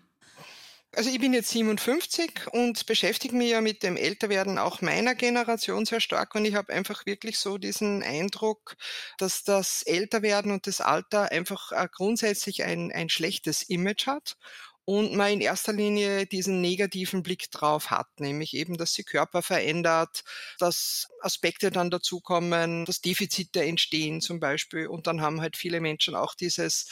Also 0.96 1.12
ich 1.12 1.20
bin 1.20 1.34
jetzt 1.34 1.50
57 1.50 2.48
und 2.52 2.86
beschäftige 2.88 3.36
mich 3.36 3.52
ja 3.52 3.62
mit 3.62 3.84
dem 3.84 3.96
Älterwerden 3.96 4.58
auch 4.58 4.82
meiner 4.82 5.14
Generation 5.14 5.86
sehr 5.86 6.00
stark 6.00 6.34
und 6.34 6.46
ich 6.46 6.56
habe 6.56 6.74
einfach 6.74 7.06
wirklich 7.06 7.38
so 7.38 7.60
diesen 7.60 8.02
Eindruck, 8.02 8.76
dass 9.20 9.44
das 9.44 9.84
Älterwerden 9.84 10.52
und 10.52 10.66
das 10.66 10.82
Alter 10.82 11.32
einfach 11.32 11.72
äh, 11.74 11.88
grundsätzlich 11.92 12.64
ein, 12.64 12.92
ein 12.92 13.10
schlechtes 13.10 13.62
Image 13.62 14.08
hat 14.08 14.36
und 14.84 15.14
man 15.16 15.32
in 15.34 15.42
erster 15.42 15.74
Linie 15.74 16.26
diesen 16.26 16.62
negativen 16.62 17.22
Blick 17.22 17.52
drauf 17.52 17.92
hat, 17.92 18.08
nämlich 18.20 18.56
eben, 18.56 18.76
dass 18.76 18.94
sich 18.94 19.06
Körper 19.06 19.44
verändert, 19.44 20.24
dass 20.58 21.08
Aspekte 21.22 21.70
dann 21.70 21.92
dazukommen, 21.92 22.86
dass 22.86 23.00
Defizite 23.02 23.64
entstehen 23.64 24.22
zum 24.22 24.40
Beispiel 24.40 24.88
und 24.88 25.06
dann 25.06 25.22
haben 25.22 25.42
halt 25.42 25.56
viele 25.56 25.80
Menschen 25.82 26.16
auch 26.16 26.34
dieses 26.34 26.88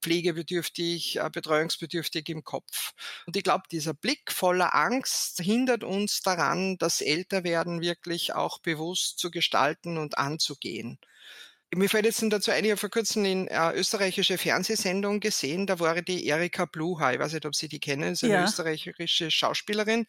pflegebedürftig, 0.00 1.18
äh, 1.18 1.30
betreuungsbedürftig 1.32 2.28
im 2.28 2.44
Kopf. 2.44 2.92
Und 3.26 3.36
ich 3.36 3.42
glaube, 3.42 3.64
dieser 3.70 3.94
Blick 3.94 4.32
voller 4.32 4.74
Angst 4.74 5.40
hindert 5.40 5.84
uns 5.84 6.22
daran, 6.22 6.78
das 6.78 7.00
Älterwerden 7.00 7.80
wirklich 7.80 8.34
auch 8.34 8.58
bewusst 8.60 9.18
zu 9.18 9.30
gestalten 9.30 9.98
und 9.98 10.18
anzugehen. 10.18 10.98
Mir 11.72 11.88
fällt 11.88 12.04
jetzt 12.04 12.20
dazu 12.30 12.50
ein, 12.50 12.64
ich 12.64 12.72
habe 12.72 12.80
vor 12.80 12.90
kurzem 12.90 13.24
in 13.24 13.48
eine 13.48 13.76
österreichische 13.76 14.38
Fernsehsendung 14.38 15.20
gesehen, 15.20 15.68
da 15.68 15.78
war 15.78 16.02
die 16.02 16.26
Erika 16.26 16.64
Bluha, 16.64 17.12
ich 17.12 17.20
weiß 17.20 17.32
nicht, 17.32 17.46
ob 17.46 17.54
Sie 17.54 17.68
die 17.68 17.78
kennen, 17.78 18.12
ist 18.12 18.24
eine 18.24 18.32
ja. 18.32 18.44
österreichische 18.44 19.30
Schauspielerin 19.30 20.06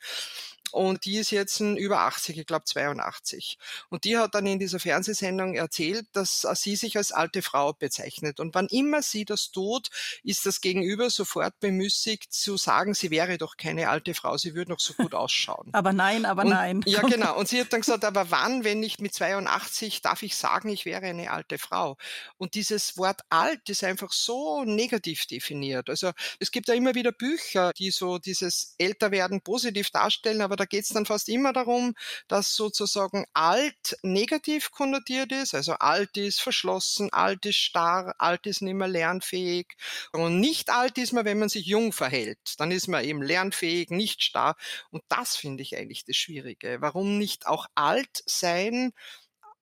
und 0.72 1.06
die 1.06 1.18
ist 1.18 1.32
jetzt 1.32 1.60
über 1.60 2.02
80, 2.02 2.38
ich 2.38 2.46
glaube 2.48 2.66
82. 2.66 3.58
Und 3.90 4.04
die 4.04 4.18
hat 4.18 4.36
dann 4.36 4.46
in 4.46 4.60
dieser 4.60 4.80
Fernsehsendung 4.80 5.56
erzählt, 5.56 6.08
dass 6.14 6.48
sie 6.56 6.76
sich 6.76 6.98
als 6.98 7.12
alte 7.12 7.42
Frau 7.42 7.74
bezeichnet. 7.74 8.40
Und 8.40 8.56
wann 8.56 8.68
immer 8.68 9.02
sie 9.02 9.26
das 9.26 9.52
tut, 9.52 9.90
ist 10.24 10.46
das 10.46 10.62
Gegenüber 10.62 11.10
sofort 11.10 11.60
bemüßigt 11.60 12.34
zu 12.34 12.58
sagen, 12.58 12.94
sie 12.94 13.12
wäre 13.12 13.38
doch 13.38 13.58
keine 13.58 13.90
alte 13.90 14.14
Frau, 14.14 14.38
sie 14.38 14.56
würde 14.56 14.72
noch 14.72 14.80
so 14.80 14.94
gut 14.94 15.14
ausschauen. 15.14 15.70
aber 15.74 15.94
nein, 15.94 16.26
aber 16.26 16.44
und, 16.44 16.50
nein. 16.50 16.82
Ja, 16.86 17.02
genau. 17.02 17.38
Und 17.38 17.48
sie 17.48 17.60
hat 17.60 17.74
dann 17.74 17.82
gesagt, 17.82 18.06
aber 18.06 18.32
wann, 18.32 18.64
wenn 18.64 18.80
nicht 18.80 19.02
mit 19.02 19.14
82, 19.14 20.02
darf 20.02 20.24
ich 20.24 20.36
sagen, 20.36 20.70
ich 20.70 20.86
wäre 20.86 21.06
eine 21.06 21.32
alte 21.32 21.58
Frau? 21.58 21.98
Und 22.38 22.56
dieses 22.56 22.98
Wort 22.98 23.22
alt 23.30 23.70
ist 23.70 23.84
einfach 23.84 24.12
so 24.12 24.64
negativ 24.64 25.26
definiert. 25.26 25.90
Also 25.90 26.12
es 26.40 26.52
gibt 26.52 26.68
ja 26.68 26.74
immer 26.74 26.96
wieder 26.96 27.12
Bücher, 27.12 27.72
die 27.78 27.92
so 27.92 28.18
dieses 28.18 28.76
Älterwerden 28.78 29.42
positiv 29.42 29.90
darstellen, 29.90 30.42
aber 30.42 30.56
da 30.62 30.66
geht 30.66 30.84
es 30.84 30.90
dann 30.90 31.08
fast 31.08 31.28
immer 31.28 31.54
darum, 31.54 31.96
dass 32.28 32.56
sozusagen 32.56 33.26
alt 33.34 33.98
negativ 34.04 34.72
konnotiert 34.72 35.32
ist, 35.32 35.56
also 35.56 35.74
alt 35.74 36.16
ist 36.18 36.42
verschlossen, 36.42 37.12
alt 37.12 37.46
ist 37.46 37.58
starr, 37.58 38.14
alt 38.20 38.46
ist 38.46 38.62
nicht 38.62 38.76
mehr 38.76 38.88
lernfähig 38.88 39.68
und 40.12 40.40
nicht 40.40 40.70
alt 40.70 40.98
ist 41.00 41.14
man, 41.14 41.26
wenn 41.26 41.40
man 41.40 41.50
sich 41.50 41.66
jung 41.66 41.94
verhält. 41.94 42.60
Dann 42.60 42.72
ist 42.72 42.88
man 42.88 43.04
eben 43.04 43.24
lernfähig, 43.24 43.90
nicht 43.90 44.22
starr 44.22 44.56
und 44.92 45.04
das 45.10 45.36
finde 45.36 45.64
ich 45.64 45.76
eigentlich 45.76 46.06
das 46.06 46.16
Schwierige. 46.16 46.78
Warum 46.80 47.18
nicht 47.18 47.48
auch 47.48 47.66
alt 47.76 48.24
sein 48.26 48.94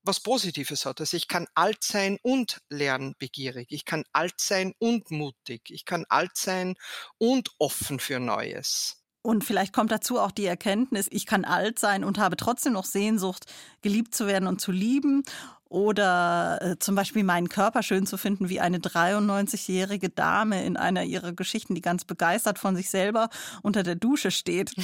was 0.04 0.20
Positives 0.20 0.86
hat. 0.86 1.00
Also 1.02 1.18
ich 1.18 1.28
kann 1.28 1.48
alt 1.56 1.84
sein 1.84 2.18
und 2.22 2.62
lernbegierig. 2.70 3.68
Ich 3.70 3.86
kann 3.86 4.06
alt 4.14 4.40
sein 4.40 4.74
und 4.80 5.12
mutig. 5.12 5.70
Ich 5.70 5.86
kann 5.86 6.06
alt 6.10 6.36
sein 6.36 6.76
und 7.18 7.52
offen 7.60 8.00
für 8.00 8.20
Neues. 8.20 8.99
Und 9.22 9.44
vielleicht 9.44 9.74
kommt 9.74 9.92
dazu 9.92 10.20
auch 10.20 10.32
die 10.32 10.46
Erkenntnis, 10.46 11.08
ich 11.12 11.26
kann 11.26 11.44
alt 11.44 11.78
sein 11.78 12.04
und 12.04 12.18
habe 12.18 12.38
trotzdem 12.38 12.74
noch 12.74 12.86
Sehnsucht, 12.86 13.46
geliebt 13.82 14.16
zu 14.16 14.28
werden 14.28 14.48
und 14.48 14.62
zu 14.62 14.72
lieben. 14.72 15.24
Oder 15.66 16.60
äh, 16.62 16.80
zum 16.80 16.96
Beispiel 16.96 17.24
meinen 17.24 17.48
Körper 17.48 17.84
schön 17.84 18.08
zu 18.08 18.18
finden, 18.18 18.50
wie 18.50 18.60
eine 18.60 18.80
93-jährige 18.80 20.10
Dame 20.10 20.66
in 20.66 20.78
einer 20.78 21.04
ihrer 21.04 21.32
Geschichten, 21.34 21.76
die 21.76 21.82
ganz 21.82 22.06
begeistert 22.06 22.58
von 22.58 22.76
sich 22.76 22.90
selber 22.90 23.30
unter 23.62 23.84
der 23.84 23.96
Dusche 23.96 24.32
steht. 24.32 24.74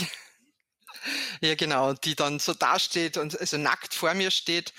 Ja, 1.42 1.54
genau, 1.54 1.94
die 1.94 2.16
dann 2.16 2.40
so 2.40 2.54
dasteht 2.54 3.18
und 3.18 3.40
also 3.40 3.58
nackt 3.58 3.94
vor 3.94 4.14
mir 4.14 4.32
steht 4.32 4.74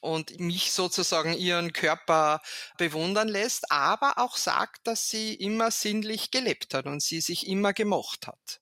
und 0.00 0.38
mich 0.40 0.72
sozusagen 0.72 1.34
ihren 1.34 1.72
Körper 1.72 2.40
bewundern 2.76 3.28
lässt, 3.28 3.70
aber 3.70 4.18
auch 4.18 4.36
sagt, 4.36 4.86
dass 4.86 5.08
sie 5.08 5.34
immer 5.34 5.70
sinnlich 5.70 6.30
gelebt 6.30 6.74
hat 6.74 6.86
und 6.86 7.02
sie 7.02 7.20
sich 7.20 7.46
immer 7.46 7.72
gemocht 7.72 8.26
hat. 8.26 8.60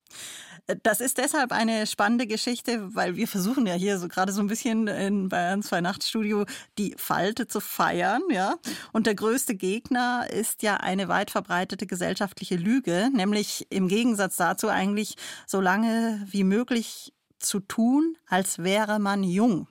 Das 0.83 1.01
ist 1.01 1.19
deshalb 1.19 1.53
eine 1.53 1.87
spannende 1.87 2.27
Geschichte, 2.27 2.93
weil 2.93 3.15
wir 3.15 3.29
versuchen 3.29 3.67
ja 3.67 3.75
hier 3.75 4.01
so 4.01 4.09
gerade 4.09 4.33
so 4.33 4.41
ein 4.41 4.49
bisschen 4.49 4.89
in 4.89 5.29
Bayern 5.29 5.63
2 5.63 5.81
Nachtstudio 5.81 6.45
die 6.77 6.97
Falte 6.99 7.47
zu 7.47 7.61
feiern, 7.61 8.23
ja. 8.31 8.57
Und 8.93 9.07
der 9.07 9.15
größte 9.15 9.55
Gegner 9.55 10.27
ist 10.29 10.63
ja 10.63 10.79
eine 10.79 11.07
weit 11.07 11.31
verbreitete 11.31 11.87
gesellschaftliche 11.87 12.57
Lüge, 12.57 13.11
nämlich 13.13 13.67
im 13.71 13.87
Gegensatz 13.87 14.37
dazu 14.37 14.69
eigentlich 14.69 15.15
so 15.47 15.61
lange 15.61 16.27
wie 16.31 16.43
möglich 16.43 17.13
zu 17.39 17.61
tun, 17.61 18.17
als 18.27 18.59
wäre 18.59 18.99
man 18.99 19.23
jung. 19.23 19.69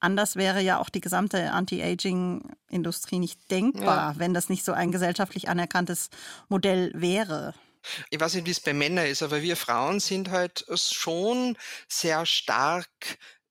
Anders 0.00 0.36
wäre 0.36 0.60
ja 0.60 0.78
auch 0.78 0.88
die 0.88 1.00
gesamte 1.00 1.50
Anti-Aging-Industrie 1.52 3.18
nicht 3.18 3.50
denkbar, 3.50 4.12
ja. 4.12 4.18
wenn 4.18 4.34
das 4.34 4.48
nicht 4.48 4.64
so 4.64 4.72
ein 4.72 4.92
gesellschaftlich 4.92 5.48
anerkanntes 5.48 6.10
Modell 6.48 6.90
wäre. 6.94 7.54
Ich 8.10 8.20
weiß 8.20 8.34
nicht, 8.34 8.46
wie 8.46 8.50
es 8.50 8.60
bei 8.60 8.72
Männern 8.72 9.06
ist, 9.06 9.22
aber 9.22 9.42
wir 9.42 9.56
Frauen 9.56 10.00
sind 10.00 10.30
halt 10.30 10.66
schon 10.74 11.56
sehr 11.88 12.26
stark 12.26 12.88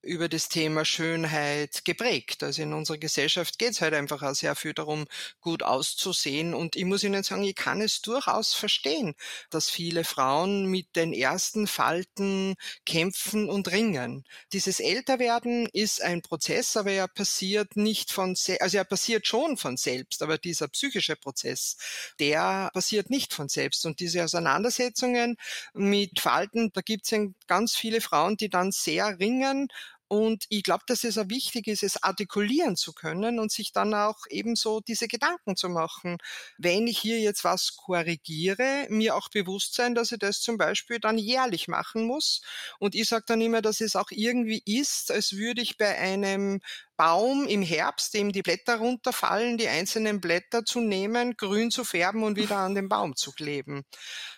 über 0.06 0.30
das 0.30 0.50
Thema 0.50 0.86
Schönheit 0.86 1.84
geprägt. 1.84 2.44
Also 2.44 2.62
in 2.62 2.74
unserer 2.74 2.98
Gesellschaft 2.98 3.58
geht 3.58 3.72
es 3.72 3.82
halt 3.82 3.94
einfach 3.94 4.22
auch 4.22 4.36
sehr 4.36 4.56
viel 4.56 4.74
darum, 4.74 5.06
gut 5.42 5.64
auszusehen. 5.64 6.54
Und 6.54 6.76
ich 6.76 6.86
muss 6.86 7.04
Ihnen 7.04 7.24
sagen, 7.24 7.44
ich 7.44 7.56
kann 7.56 7.82
es 7.82 8.02
durchaus 8.02 8.54
verstehen, 8.54 9.16
dass 9.50 9.70
viele 9.70 10.04
Frauen 10.04 10.68
mit 10.68 10.96
den 10.96 11.12
ersten 11.12 11.68
Falten 11.68 12.56
kämpfen 12.86 13.50
und 13.50 13.72
ringen. 13.72 14.24
Dieses 14.54 14.80
Älterwerden 14.80 15.68
ist 15.74 16.02
ein 16.02 16.22
Prozess, 16.22 16.78
aber 16.78 16.92
er 16.92 17.08
passiert 17.08 17.76
nicht 17.76 18.12
von, 18.12 18.36
also 18.60 18.78
er 18.78 18.86
passiert 18.86 19.26
schon 19.26 19.58
von 19.58 19.76
selbst, 19.76 20.22
aber 20.22 20.38
dieser 20.38 20.68
psychische 20.68 21.16
Prozess, 21.16 21.78
der 22.20 22.70
passiert 22.74 23.10
nicht 23.10 23.34
von 23.34 23.50
selbst. 23.50 23.86
Und 23.86 24.00
diese 24.00 24.24
Auseinandersetzungen 24.24 25.38
mit 25.74 26.20
Falten, 26.20 26.72
da 26.74 26.82
gibt 26.82 27.12
es 27.12 27.20
ganz 27.48 27.76
viele 27.76 28.02
Frauen, 28.02 28.38
die 28.38 28.50
dann 28.50 28.72
sehr 28.72 29.18
ringen 29.20 29.68
und 30.08 30.46
ich 30.50 30.64
glaube, 30.64 30.84
dass 30.88 31.04
es 31.04 31.18
auch 31.18 31.30
wichtig 31.30 31.68
ist, 31.68 31.84
es 31.84 32.02
artikulieren 32.04 32.76
zu 32.76 32.94
können 32.94 33.40
und 33.40 33.52
sich 33.52 33.72
dann 33.72 33.94
auch 33.94 34.20
ebenso 34.30 34.82
diese 34.82 35.08
Gedanken 35.08 35.56
zu 35.56 35.70
machen. 35.70 36.18
Wenn 36.58 36.88
ich 36.88 37.00
hier 37.00 37.20
jetzt 37.20 37.44
was 37.44 37.76
korrigiere, 37.76 38.88
mir 38.90 39.16
auch 39.16 39.30
bewusst 39.30 39.74
sein, 39.76 39.96
dass 39.96 40.12
ich 40.12 40.20
das 40.20 40.42
zum 40.42 40.58
Beispiel 40.58 41.00
dann 41.00 41.18
jährlich 41.18 41.68
machen 41.68 42.06
muss. 42.06 42.42
Und 42.80 42.96
ich 42.96 43.08
sage 43.10 43.26
dann 43.28 43.42
immer, 43.42 43.62
dass 43.62 43.82
es 43.82 43.96
auch 43.96 44.12
irgendwie 44.12 44.62
ist, 44.66 45.12
als 45.12 45.34
würde 45.34 45.62
ich 45.62 45.78
bei 45.78 45.98
einem 45.98 46.62
Baum 46.98 47.46
im 47.46 47.62
Herbst, 47.62 48.14
dem 48.14 48.32
die 48.32 48.42
Blätter 48.42 48.78
runterfallen, 48.78 49.58
die 49.58 49.68
einzelnen 49.68 50.22
Blätter 50.22 50.64
zu 50.64 50.80
nehmen, 50.80 51.36
grün 51.36 51.72
zu 51.72 51.84
färben 51.84 52.24
und 52.24 52.38
wieder 52.38 52.58
an 52.58 52.76
den 52.76 52.88
Baum 52.88 53.16
zu 53.16 53.32
kleben. 53.32 53.84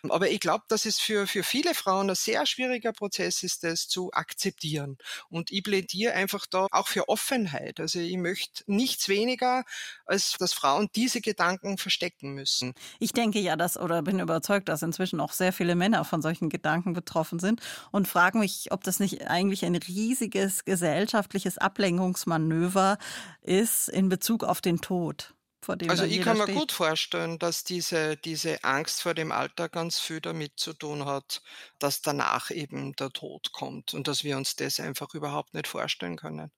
Aber 0.10 0.30
ich 0.30 0.40
glaube, 0.40 0.64
dass 0.68 0.86
es 0.86 1.00
für, 1.00 1.28
für 1.28 1.44
viele 1.44 1.76
Frauen 1.76 2.10
ein 2.10 2.16
sehr 2.16 2.46
schwieriger 2.46 2.94
Prozess 2.94 3.44
ist, 3.44 3.64
das 3.64 3.88
zu 3.88 4.12
akzeptieren. 4.12 4.98
Und 5.30 5.52
ich 5.52 5.64
plädiere 5.64 6.14
einfach 6.14 6.46
da 6.50 6.68
auch 6.72 6.88
für 6.88 7.10
Offenheit. 7.10 7.80
Also 7.80 8.00
ich 8.00 8.18
möchte 8.18 8.64
nichts 8.66 9.08
weniger, 9.08 9.64
als 10.06 10.34
dass 10.34 10.54
Frauen 10.54 10.88
diese 10.96 11.22
Gedanken 11.22 11.78
verstecken 11.78 12.34
müssen. 12.34 12.74
Ich 13.00 13.14
denke 13.14 13.40
ja, 13.40 13.56
dass 13.56 13.78
oder 13.78 14.02
bin 14.02 14.20
überzeugt, 14.20 14.70
dass 14.70 14.82
inzwischen 14.82 15.20
auch 15.20 15.34
sehr 15.34 15.54
viele 15.54 15.76
Männer 15.76 16.06
von 16.06 16.22
solchen 16.22 16.50
Gedanken 16.50 16.94
betroffen 16.94 17.40
sind 17.40 17.62
und 17.92 18.08
frage 18.08 18.40
mich, 18.40 18.72
ob 18.72 18.84
das 18.84 19.00
nicht 19.00 19.28
eigentlich 19.28 19.66
ein 19.66 19.76
riesiges 19.76 20.66
gesellschaftliches 20.66 21.58
Ablenkungsmanöver 21.58 22.47
Manöver 22.48 22.98
ist 23.42 23.90
in 23.90 24.10
Bezug 24.10 24.44
auf 24.44 24.62
den 24.62 24.80
Tod. 24.80 25.34
also 25.68 26.06
ich 26.06 26.22
kann 26.22 26.38
mir 26.38 26.44
steht. 26.44 26.56
gut 26.56 26.72
vorstellen, 26.72 27.40
dass 27.40 27.66
diese, 27.66 28.16
diese 28.16 28.64
Angst 28.64 29.02
vor 29.02 29.14
dem 29.14 29.34
Alter 29.34 29.68
ganz 29.68 30.00
viel 30.00 30.22
damit 30.22 30.54
zu 30.56 30.74
tun 30.74 31.06
hat, 31.06 31.42
dass 31.78 32.02
danach 32.02 32.52
eben 32.52 32.96
der 32.96 33.10
Tod 33.10 33.52
kommt 33.52 33.94
und 33.94 34.08
dass 34.08 34.24
wir 34.24 34.38
uns 34.38 34.56
das 34.56 34.80
einfach 34.80 35.14
überhaupt 35.14 35.54
nicht 35.54 35.68
vorstellen 35.68 36.16
können. 36.16 36.52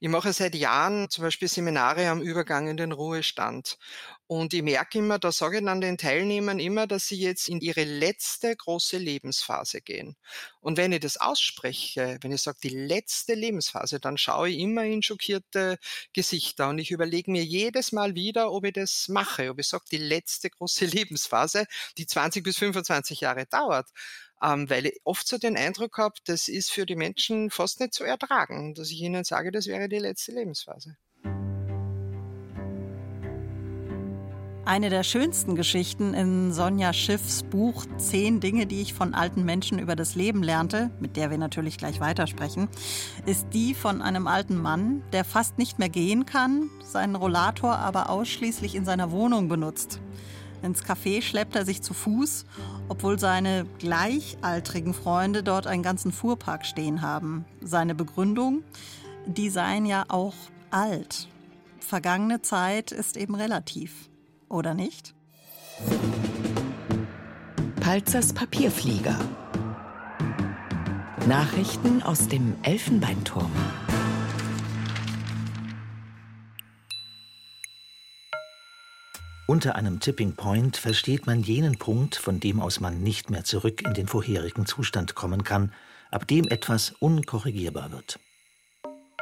Ich 0.00 0.08
mache 0.08 0.32
seit 0.32 0.54
Jahren 0.56 1.08
zum 1.10 1.22
Beispiel 1.22 1.48
Seminare 1.48 2.08
am 2.08 2.20
Übergang 2.20 2.66
in 2.66 2.76
den 2.76 2.90
Ruhestand 2.92 3.78
und 4.28 4.52
ich 4.54 4.62
merke 4.62 4.98
immer, 4.98 5.20
da 5.20 5.30
sage 5.30 5.58
ich 5.58 5.64
dann 5.64 5.80
den 5.80 5.98
Teilnehmern 5.98 6.58
immer, 6.58 6.88
dass 6.88 7.06
sie 7.06 7.18
jetzt 7.20 7.48
in 7.48 7.60
ihre 7.60 7.84
letzte 7.84 8.56
große 8.56 8.98
Lebensphase 8.98 9.80
gehen. 9.80 10.16
Und 10.60 10.78
wenn 10.78 10.90
ich 10.90 11.00
das 11.00 11.16
ausspreche, 11.16 12.18
wenn 12.22 12.32
ich 12.32 12.42
sage, 12.42 12.58
die 12.62 12.70
letzte 12.70 13.34
Lebensphase, 13.34 14.00
dann 14.00 14.18
schaue 14.18 14.48
ich 14.50 14.58
immer 14.58 14.84
in 14.84 15.02
schockierte 15.02 15.78
Gesichter 16.12 16.68
und 16.70 16.78
ich 16.78 16.90
überlege 16.90 17.30
mir 17.30 17.44
jedes 17.44 17.92
Mal 17.92 18.16
wieder, 18.16 18.50
ob 18.50 18.64
ich 18.64 18.72
das 18.72 19.06
mache, 19.08 19.50
ob 19.50 19.60
ich 19.60 19.68
sage, 19.68 19.84
die 19.92 19.98
letzte 19.98 20.50
große 20.50 20.86
Lebensphase, 20.86 21.66
die 21.96 22.06
20 22.06 22.42
bis 22.42 22.58
25 22.58 23.20
Jahre 23.20 23.46
dauert. 23.46 23.88
Ähm, 24.42 24.68
weil 24.68 24.86
ich 24.86 25.00
oft 25.04 25.26
so 25.26 25.38
den 25.38 25.56
Eindruck 25.56 25.98
habe, 25.98 26.16
das 26.24 26.48
ist 26.48 26.70
für 26.70 26.84
die 26.84 26.96
Menschen 26.96 27.50
fast 27.50 27.80
nicht 27.80 27.94
zu 27.94 28.04
ertragen, 28.04 28.74
dass 28.74 28.90
ich 28.90 29.00
ihnen 29.00 29.24
sage, 29.24 29.50
das 29.52 29.66
wäre 29.66 29.88
die 29.88 29.98
letzte 29.98 30.32
Lebensphase. 30.32 30.96
Eine 34.66 34.90
der 34.90 35.04
schönsten 35.04 35.54
Geschichten 35.54 36.12
in 36.12 36.52
Sonja 36.52 36.92
Schiffs 36.92 37.44
Buch 37.44 37.86
Zehn 37.98 38.40
Dinge, 38.40 38.66
die 38.66 38.82
ich 38.82 38.94
von 38.94 39.14
alten 39.14 39.44
Menschen 39.44 39.78
über 39.78 39.94
das 39.94 40.16
Leben 40.16 40.42
lernte, 40.42 40.90
mit 40.98 41.16
der 41.16 41.30
wir 41.30 41.38
natürlich 41.38 41.78
gleich 41.78 42.00
weitersprechen, 42.00 42.66
ist 43.26 43.46
die 43.52 43.74
von 43.74 44.02
einem 44.02 44.26
alten 44.26 44.60
Mann, 44.60 45.04
der 45.12 45.24
fast 45.24 45.56
nicht 45.56 45.78
mehr 45.78 45.88
gehen 45.88 46.26
kann, 46.26 46.68
seinen 46.82 47.14
Rollator 47.14 47.78
aber 47.78 48.10
ausschließlich 48.10 48.74
in 48.74 48.84
seiner 48.84 49.12
Wohnung 49.12 49.46
benutzt. 49.46 50.00
Ins 50.64 50.82
Café 50.82 51.22
schleppt 51.22 51.54
er 51.54 51.64
sich 51.64 51.80
zu 51.80 51.94
Fuß, 51.94 52.44
obwohl 52.88 53.20
seine 53.20 53.66
gleichaltrigen 53.78 54.94
Freunde 54.94 55.44
dort 55.44 55.68
einen 55.68 55.84
ganzen 55.84 56.10
Fuhrpark 56.10 56.66
stehen 56.66 57.02
haben. 57.02 57.44
Seine 57.60 57.94
Begründung, 57.94 58.64
die 59.26 59.48
seien 59.48 59.86
ja 59.86 60.06
auch 60.08 60.34
alt. 60.72 61.28
Vergangene 61.78 62.42
Zeit 62.42 62.90
ist 62.90 63.16
eben 63.16 63.36
relativ 63.36 64.10
oder 64.48 64.74
nicht? 64.74 65.14
Palzers 67.80 68.32
Papierflieger. 68.32 69.18
Nachrichten 71.26 72.02
aus 72.02 72.28
dem 72.28 72.54
Elfenbeinturm. 72.62 73.50
Unter 79.48 79.76
einem 79.76 80.00
Tipping 80.00 80.34
Point 80.34 80.76
versteht 80.76 81.26
man 81.26 81.40
jenen 81.40 81.78
Punkt, 81.78 82.16
von 82.16 82.40
dem 82.40 82.60
aus 82.60 82.80
man 82.80 83.02
nicht 83.02 83.30
mehr 83.30 83.44
zurück 83.44 83.82
in 83.82 83.94
den 83.94 84.08
vorherigen 84.08 84.66
Zustand 84.66 85.14
kommen 85.14 85.44
kann, 85.44 85.72
ab 86.10 86.26
dem 86.26 86.48
etwas 86.48 86.94
unkorrigierbar 86.98 87.92
wird. 87.92 88.18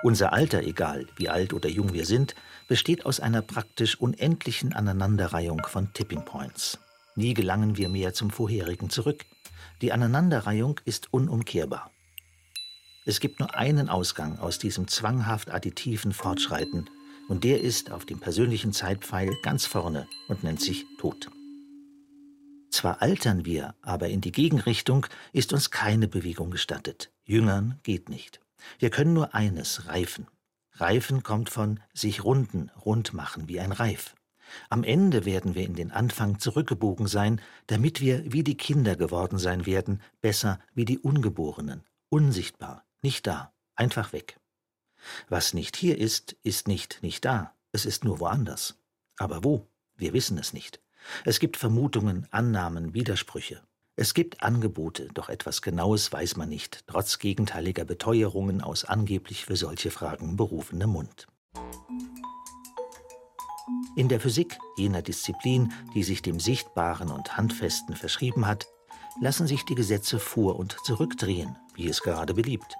Unser 0.03 0.33
Alter, 0.33 0.63
egal 0.63 1.07
wie 1.17 1.29
alt 1.29 1.53
oder 1.55 1.69
jung 1.69 1.93
wir 1.93 2.05
sind, 2.05 2.35
besteht 2.69 3.07
aus 3.07 3.21
einer 3.21 3.43
praktisch 3.43 4.01
unendlichen 4.01 4.73
Aneinanderreihung 4.73 5.63
von 5.67 5.93
Tipping 5.93 6.25
Points. 6.25 6.79
Nie 7.17 7.35
gelangen 7.35 7.77
wir 7.77 7.89
mehr 7.89 8.15
zum 8.15 8.31
vorherigen 8.31 8.91
zurück. 8.91 9.25
Die 9.83 9.93
Aneinanderreihung 9.93 10.81
ist 10.85 11.13
unumkehrbar. 11.13 11.91
Es 13.07 13.21
gibt 13.21 13.39
nur 13.39 13.55
einen 13.55 13.89
Ausgang 13.89 14.39
aus 14.39 14.59
diesem 14.59 14.89
zwanghaft 14.89 15.51
additiven 15.51 16.13
Fortschreiten, 16.13 16.89
und 17.29 17.45
der 17.45 17.61
ist 17.61 17.91
auf 17.91 18.05
dem 18.05 18.21
persönlichen 18.21 18.73
Zeitpfeil 18.73 19.31
ganz 19.43 19.67
vorne 19.67 20.07
und 20.29 20.45
nennt 20.45 20.61
sich 20.61 20.85
Tod. 20.99 21.31
Zwar 22.71 23.01
altern 23.01 23.45
wir, 23.45 23.75
aber 23.83 24.09
in 24.09 24.21
die 24.21 24.33
Gegenrichtung 24.33 25.07
ist 25.33 25.53
uns 25.53 25.71
keine 25.71 26.09
Bewegung 26.09 26.51
gestattet. 26.51 27.13
Jüngern 27.25 27.79
geht 27.83 28.09
nicht. 28.09 28.41
Wir 28.79 28.91
können 28.91 29.13
nur 29.13 29.35
eines, 29.35 29.87
reifen. 29.87 30.27
Reifen 30.77 31.23
kommt 31.23 31.51
von 31.51 31.81
sich 31.93 32.25
runden, 32.25 32.71
rund 32.85 33.13
machen 33.15 33.49
wie 33.49 33.61
ein 33.61 33.73
Reif. 33.73 34.15
Am 34.69 34.85
Ende 34.85 35.25
werden 35.25 35.55
wir 35.55 35.65
in 35.65 35.75
den 35.75 35.91
Anfang 35.91 36.39
zurückgebogen 36.39 37.07
sein, 37.07 37.41
damit 37.67 38.01
wir 38.01 38.33
wie 38.33 38.45
die 38.45 38.57
Kinder 38.57 38.97
geworden 38.97 39.39
sein 39.39 39.67
werden, 39.67 40.03
besser 40.21 40.59
wie 40.75 40.85
die 40.85 40.99
Ungeborenen, 40.99 41.83
unsichtbar, 42.09 42.85
nicht 43.03 43.27
da, 43.27 43.53
einfach 43.75 44.13
weg. 44.13 44.39
Was 45.29 45.55
nicht 45.55 45.77
hier 45.77 45.99
ist, 45.99 46.37
ist 46.43 46.69
nicht 46.69 47.03
nicht 47.03 47.25
da, 47.25 47.55
es 47.73 47.87
ist 47.87 48.05
nur 48.05 48.21
woanders. 48.21 48.79
Aber 49.17 49.45
wo? 49.45 49.69
Wir 49.97 50.13
wissen 50.13 50.39
es 50.39 50.53
nicht. 50.53 50.81
Es 51.25 51.39
gibt 51.39 51.57
Vermutungen, 51.57 52.27
Annahmen, 52.31 52.95
Widersprüche. 52.95 53.63
Es 53.97 54.13
gibt 54.13 54.43
Angebote, 54.43 55.09
doch 55.15 55.29
etwas 55.29 55.63
Genaues 55.63 56.13
weiß 56.13 56.37
man 56.37 56.49
nicht, 56.49 56.83
trotz 56.89 57.21
gegenteiliger 57.21 57.85
Beteuerungen 57.85 58.61
aus 58.61 58.85
angeblich 58.85 59.45
für 59.45 59.55
solche 59.55 59.93
Fragen 59.93 60.37
berufenem 60.37 60.91
Mund. 60.91 61.29
In 63.95 64.09
der 64.09 64.19
Physik, 64.19 64.59
jener 64.77 65.01
Disziplin, 65.01 65.73
die 65.95 66.03
sich 66.03 66.23
dem 66.23 66.41
Sichtbaren 66.41 67.13
und 67.13 67.37
Handfesten 67.37 67.95
verschrieben 67.95 68.49
hat, 68.49 68.67
lassen 69.21 69.47
sich 69.47 69.65
die 69.65 69.77
Gesetze 69.77 70.19
vor- 70.19 70.59
und 70.59 70.77
zurückdrehen, 70.85 71.57
wie 71.77 71.89
es 71.89 72.03
gerade 72.03 72.35
beliebt. 72.35 72.75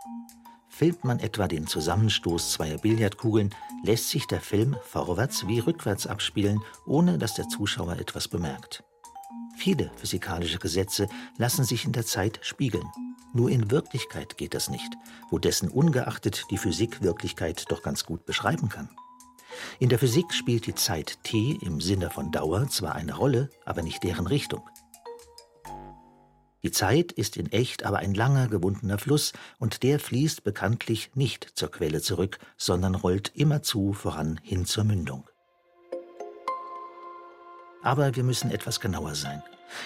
Filmt 0.69 1.05
man 1.05 1.21
etwa 1.21 1.47
den 1.47 1.69
Zusammenstoß 1.69 2.51
zweier 2.51 2.79
Billardkugeln, 2.79 3.55
lässt 3.85 4.11
sich 4.11 4.27
der 4.27 4.41
Film 4.41 4.77
vorwärts 4.83 5.47
wie 5.47 5.61
rückwärts 5.61 6.09
abspielen, 6.09 6.61
ohne 6.85 7.19
dass 7.19 7.35
der 7.35 7.49
Zuschauer 7.49 7.93
etwas 7.93 8.27
bemerkt. 8.27 8.83
Viele 9.57 9.91
physikalische 9.97 10.59
Gesetze 10.59 11.09
lassen 11.39 11.65
sich 11.65 11.85
in 11.85 11.93
der 11.93 12.05
Zeit 12.05 12.41
spiegeln. 12.43 12.87
Nur 13.33 13.51
in 13.51 13.71
Wirklichkeit 13.71 14.37
geht 14.37 14.55
das 14.55 14.69
nicht, 14.69 14.93
wo 15.31 15.39
dessen 15.39 15.69
ungeachtet 15.69 16.45
die 16.51 16.59
Physik 16.59 17.03
Wirklichkeit 17.03 17.65
doch 17.69 17.83
ganz 17.83 18.05
gut 18.05 18.27
beschreiben 18.27 18.69
kann. 18.69 18.89
In 19.79 19.89
der 19.89 19.99
Physik 19.99 20.33
spielt 20.33 20.67
die 20.67 20.75
Zeit 20.75 21.19
t 21.25 21.59
im 21.63 21.81
Sinne 21.81 22.11
von 22.11 22.31
Dauer 22.31 22.69
zwar 22.69 22.95
eine 22.95 23.15
Rolle, 23.15 23.51
aber 23.65 23.83
nicht 23.83 24.03
deren 24.03 24.27
Richtung. 24.27 24.69
Die 26.63 26.71
Zeit 26.71 27.13
ist 27.13 27.37
in 27.37 27.53
echt 27.53 27.85
aber 27.85 27.99
ein 27.99 28.15
langer, 28.15 28.49
gewundener 28.49 28.99
Fluss, 28.99 29.33
und 29.59 29.83
der 29.83 30.01
fließt 30.01 30.45
bekanntlich 30.45 31.11
nicht 31.15 31.47
zur 31.55 31.71
Quelle 31.71 32.01
zurück, 32.01 32.39
sondern 32.57 32.95
rollt 32.95 33.33
immerzu 33.35 33.93
voran 33.93 34.41
hin 34.43 34.65
zur 34.65 34.85
Mündung. 34.85 35.29
Aber 37.85 38.17
wir 38.17 38.25
müssen 38.25 38.51
etwas 38.51 38.81
genauer 38.81 39.15
sein. 39.15 39.43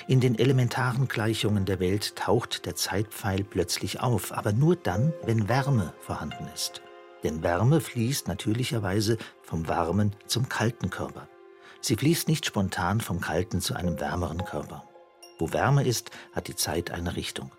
In 0.07 0.21
den 0.21 0.39
elementaren 0.39 1.09
Gleichungen 1.09 1.65
der 1.65 1.81
Welt 1.81 2.15
taucht 2.15 2.65
der 2.65 2.77
Zeitpfeil 2.77 3.43
plötzlich 3.43 4.01
auf, 4.01 4.33
aber 4.33 4.53
nur 4.53 4.77
dann, 4.77 5.13
wenn 5.25 5.49
Wärme 5.49 5.93
vorhanden 6.01 6.47
ist. 6.55 6.81
Denn 7.25 7.43
Wärme 7.43 7.81
fließt 7.81 8.29
natürlicherweise 8.29 9.19
vom 9.43 9.67
warmen 9.67 10.15
zum 10.27 10.49
kalten 10.49 10.91
Körper. 10.91 11.29
Sie 11.81 11.97
fließt 11.97 12.29
nicht 12.29 12.47
spontan 12.47 13.01
vom 13.01 13.21
kalten 13.21 13.61
zu 13.61 13.75
einem 13.75 13.99
wärmeren 13.99 14.45
Körper. 14.45 14.85
Wo 15.41 15.53
Wärme 15.53 15.85
ist, 15.85 16.13
hat 16.33 16.47
die 16.47 16.57
Zeit 16.57 16.93
eine 16.93 17.17
Richtung. 17.17 17.51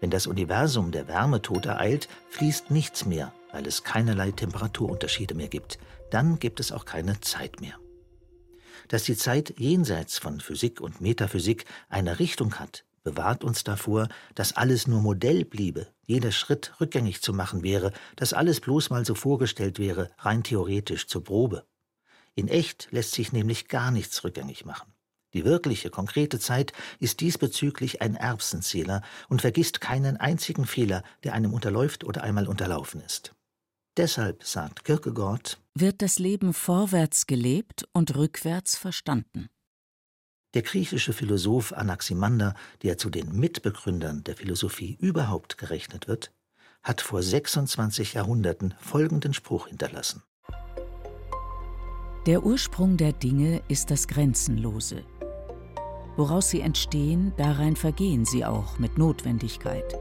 Wenn 0.00 0.10
das 0.10 0.26
Universum 0.26 0.90
der 0.90 1.06
Wärmetod 1.06 1.66
ereilt, 1.66 2.08
fließt 2.30 2.72
nichts 2.72 3.06
mehr, 3.06 3.32
weil 3.52 3.66
es 3.66 3.84
keinerlei 3.84 4.32
Temperaturunterschiede 4.32 5.34
mehr 5.34 5.48
gibt. 5.48 5.78
Dann 6.10 6.40
gibt 6.40 6.58
es 6.58 6.72
auch 6.72 6.84
keine 6.84 7.20
Zeit 7.20 7.60
mehr 7.60 7.78
dass 8.88 9.04
die 9.04 9.16
Zeit 9.16 9.54
jenseits 9.58 10.18
von 10.18 10.40
Physik 10.40 10.80
und 10.80 11.00
Metaphysik 11.00 11.64
eine 11.88 12.18
Richtung 12.18 12.58
hat, 12.58 12.84
bewahrt 13.06 13.44
uns 13.44 13.62
davor, 13.62 14.08
dass 14.34 14.56
alles 14.56 14.88
nur 14.88 15.00
Modell 15.00 15.44
bliebe, 15.44 15.86
jeder 16.02 16.32
Schritt 16.32 16.72
rückgängig 16.80 17.22
zu 17.22 17.32
machen 17.32 17.62
wäre, 17.62 17.92
dass 18.16 18.32
alles 18.32 18.60
bloß 18.60 18.90
mal 18.90 19.04
so 19.04 19.14
vorgestellt 19.14 19.78
wäre, 19.78 20.10
rein 20.18 20.42
theoretisch 20.42 21.06
zur 21.06 21.22
Probe. 21.22 21.64
In 22.34 22.48
echt 22.48 22.88
lässt 22.90 23.12
sich 23.12 23.32
nämlich 23.32 23.68
gar 23.68 23.92
nichts 23.92 24.24
rückgängig 24.24 24.64
machen. 24.64 24.92
Die 25.34 25.44
wirkliche, 25.44 25.90
konkrete 25.90 26.40
Zeit 26.40 26.72
ist 26.98 27.20
diesbezüglich 27.20 28.02
ein 28.02 28.16
Erbsenzähler 28.16 29.02
und 29.28 29.40
vergisst 29.40 29.80
keinen 29.80 30.16
einzigen 30.16 30.66
Fehler, 30.66 31.04
der 31.22 31.34
einem 31.34 31.54
unterläuft 31.54 32.02
oder 32.02 32.24
einmal 32.24 32.48
unterlaufen 32.48 33.00
ist. 33.02 33.35
Deshalb, 33.96 34.44
sagt 34.44 34.84
Kierkegaard, 34.84 35.58
wird 35.74 36.02
das 36.02 36.18
Leben 36.18 36.52
vorwärts 36.52 37.26
gelebt 37.26 37.88
und 37.92 38.14
rückwärts 38.14 38.76
verstanden. 38.76 39.48
Der 40.52 40.62
griechische 40.62 41.14
Philosoph 41.14 41.72
Anaximander, 41.72 42.54
der 42.82 42.98
zu 42.98 43.08
den 43.08 43.32
Mitbegründern 43.32 44.22
der 44.24 44.36
Philosophie 44.36 44.96
überhaupt 45.00 45.56
gerechnet 45.56 46.08
wird, 46.08 46.32
hat 46.82 47.00
vor 47.00 47.22
26 47.22 48.14
Jahrhunderten 48.14 48.74
folgenden 48.78 49.32
Spruch 49.32 49.68
hinterlassen. 49.68 50.22
Der 52.26 52.44
Ursprung 52.44 52.96
der 52.96 53.12
Dinge 53.12 53.62
ist 53.68 53.90
das 53.90 54.08
Grenzenlose. 54.08 55.04
Woraus 56.16 56.50
sie 56.50 56.60
entstehen, 56.60 57.32
darein 57.36 57.76
vergehen 57.76 58.24
sie 58.24 58.44
auch 58.44 58.78
mit 58.78 58.98
Notwendigkeit 58.98 59.96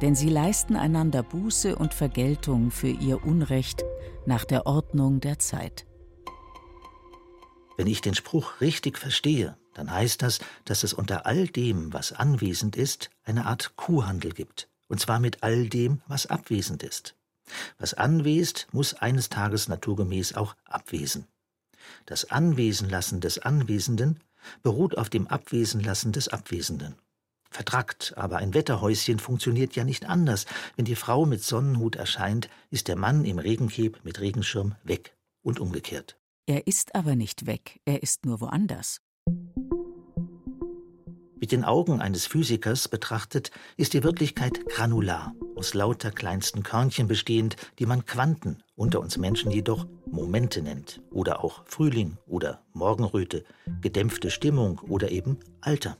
denn 0.00 0.14
sie 0.14 0.28
leisten 0.28 0.76
einander 0.76 1.22
Buße 1.22 1.76
und 1.76 1.94
Vergeltung 1.94 2.70
für 2.70 2.88
ihr 2.88 3.24
Unrecht 3.24 3.84
nach 4.26 4.44
der 4.44 4.66
Ordnung 4.66 5.20
der 5.20 5.38
Zeit. 5.38 5.86
Wenn 7.76 7.86
ich 7.86 8.00
den 8.00 8.14
Spruch 8.14 8.60
richtig 8.60 8.98
verstehe, 8.98 9.56
dann 9.74 9.90
heißt 9.90 10.22
das, 10.22 10.40
dass 10.64 10.82
es 10.82 10.94
unter 10.94 11.26
all 11.26 11.46
dem, 11.46 11.92
was 11.92 12.12
anwesend 12.12 12.76
ist, 12.76 13.10
eine 13.24 13.44
Art 13.44 13.76
Kuhhandel 13.76 14.32
gibt, 14.32 14.68
und 14.88 15.00
zwar 15.00 15.20
mit 15.20 15.42
all 15.42 15.68
dem, 15.68 16.00
was 16.06 16.26
abwesend 16.26 16.82
ist. 16.82 17.14
Was 17.78 17.94
anwesend, 17.94 18.66
muss 18.72 18.94
eines 18.94 19.28
Tages 19.28 19.68
naturgemäß 19.68 20.34
auch 20.34 20.56
abwesen. 20.64 21.26
Das 22.06 22.30
Anwesenlassen 22.30 23.20
des 23.20 23.38
Anwesenden 23.38 24.20
beruht 24.62 24.96
auf 24.96 25.10
dem 25.10 25.26
Abwesenlassen 25.26 26.12
des 26.12 26.28
Abwesenden. 26.28 26.96
Vertrackt, 27.56 28.12
aber 28.18 28.36
ein 28.36 28.52
Wetterhäuschen 28.52 29.18
funktioniert 29.18 29.74
ja 29.76 29.84
nicht 29.84 30.04
anders. 30.04 30.44
Wenn 30.76 30.84
die 30.84 30.94
Frau 30.94 31.24
mit 31.24 31.42
Sonnenhut 31.42 31.96
erscheint, 31.96 32.50
ist 32.68 32.86
der 32.86 32.96
Mann 32.96 33.24
im 33.24 33.38
Regenkeb 33.38 33.98
mit 34.04 34.20
Regenschirm 34.20 34.74
weg 34.84 35.16
und 35.40 35.58
umgekehrt. 35.58 36.18
Er 36.44 36.66
ist 36.66 36.94
aber 36.94 37.16
nicht 37.16 37.46
weg, 37.46 37.80
er 37.86 38.02
ist 38.02 38.26
nur 38.26 38.42
woanders. 38.42 39.00
Mit 41.38 41.50
den 41.50 41.64
Augen 41.64 42.02
eines 42.02 42.26
Physikers 42.26 42.88
betrachtet 42.88 43.50
ist 43.78 43.94
die 43.94 44.04
Wirklichkeit 44.04 44.66
granular, 44.66 45.34
aus 45.54 45.72
lauter 45.72 46.10
kleinsten 46.10 46.62
Körnchen 46.62 47.08
bestehend, 47.08 47.56
die 47.78 47.86
man 47.86 48.04
Quanten, 48.04 48.62
unter 48.74 49.00
uns 49.00 49.16
Menschen 49.16 49.50
jedoch 49.50 49.86
Momente 50.10 50.60
nennt 50.60 51.00
oder 51.10 51.42
auch 51.42 51.62
Frühling 51.64 52.18
oder 52.26 52.62
Morgenröte, 52.74 53.44
gedämpfte 53.80 54.30
Stimmung 54.30 54.78
oder 54.80 55.10
eben 55.10 55.38
Alter. 55.62 55.96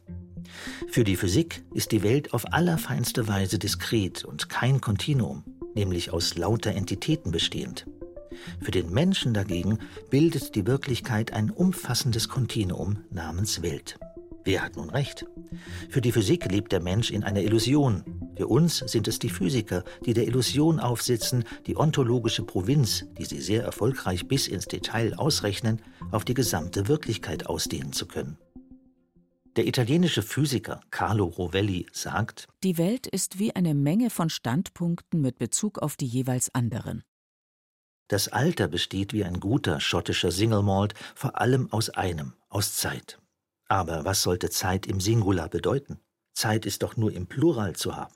Für 0.89 1.05
die 1.05 1.17
Physik 1.17 1.63
ist 1.75 1.93
die 1.93 2.03
Welt 2.03 2.33
auf 2.35 2.53
allerfeinste 2.53 3.29
Weise 3.29 3.59
diskret 3.59 4.25
und 4.25 4.49
kein 4.49 4.81
Kontinuum, 4.81 5.45
nämlich 5.75 6.11
aus 6.11 6.37
lauter 6.37 6.73
Entitäten 6.73 7.31
bestehend. 7.33 7.87
Für 8.61 8.71
den 8.71 8.91
Menschen 8.91 9.35
dagegen 9.35 9.79
bildet 10.11 10.55
die 10.55 10.67
Wirklichkeit 10.67 11.33
ein 11.33 11.51
umfassendes 11.51 12.29
Kontinuum 12.29 12.99
namens 13.11 13.63
Welt. 13.63 13.99
Wer 14.45 14.63
hat 14.63 14.77
nun 14.77 14.91
recht? 14.91 15.27
Für 15.89 16.01
die 16.01 16.13
Physik 16.13 16.51
lebt 16.51 16.71
der 16.71 16.81
Mensch 16.81 17.11
in 17.11 17.25
einer 17.25 17.41
Illusion. 17.41 18.05
Für 18.37 18.47
uns 18.47 18.79
sind 18.79 19.09
es 19.09 19.19
die 19.19 19.29
Physiker, 19.29 19.83
die 20.05 20.15
der 20.15 20.27
Illusion 20.27 20.79
aufsitzen, 20.79 21.45
die 21.67 21.77
ontologische 21.77 22.45
Provinz, 22.45 23.05
die 23.19 23.25
sie 23.25 23.41
sehr 23.41 23.65
erfolgreich 23.65 24.29
bis 24.29 24.47
ins 24.47 24.67
Detail 24.67 25.15
ausrechnen, 25.15 25.83
auf 26.13 26.25
die 26.25 26.35
gesamte 26.35 26.87
Wirklichkeit 26.87 27.47
ausdehnen 27.47 27.93
zu 27.93 28.07
können. 28.07 28.39
Der 29.57 29.67
italienische 29.67 30.23
Physiker 30.23 30.83
Carlo 30.91 31.25
Rovelli 31.25 31.87
sagt, 31.91 32.47
Die 32.63 32.77
Welt 32.77 33.07
ist 33.07 33.39
wie 33.39 33.57
eine 33.57 33.75
Menge 33.75 34.11
von 34.11 34.29
Standpunkten 34.29 35.23
mit 35.23 35.39
Bezug 35.39 35.79
auf 35.79 35.97
die 35.97 36.07
jeweils 36.07 36.55
anderen. 36.55 37.03
Das 38.09 38.29
Alter 38.29 38.69
besteht 38.69 39.15
wie 39.15 39.25
ein 39.25 39.41
guter 39.41 39.81
schottischer 39.81 40.31
Single 40.31 40.63
Malt 40.63 40.93
vor 41.15 41.41
allem 41.41 41.73
aus 41.73 41.89
einem, 41.89 42.35
aus 42.51 42.77
Zeit. 42.77 43.19
Aber 43.67 44.05
was 44.05 44.23
sollte 44.23 44.51
Zeit 44.51 44.87
im 44.87 45.01
Singular 45.01 45.49
bedeuten? 45.49 46.01
Zeit 46.35 46.67
ist 46.67 46.83
doch 46.83 46.99
nur 46.99 47.13
im 47.13 47.27
Plural 47.27 47.75
zu 47.75 47.97
haben. 47.97 48.15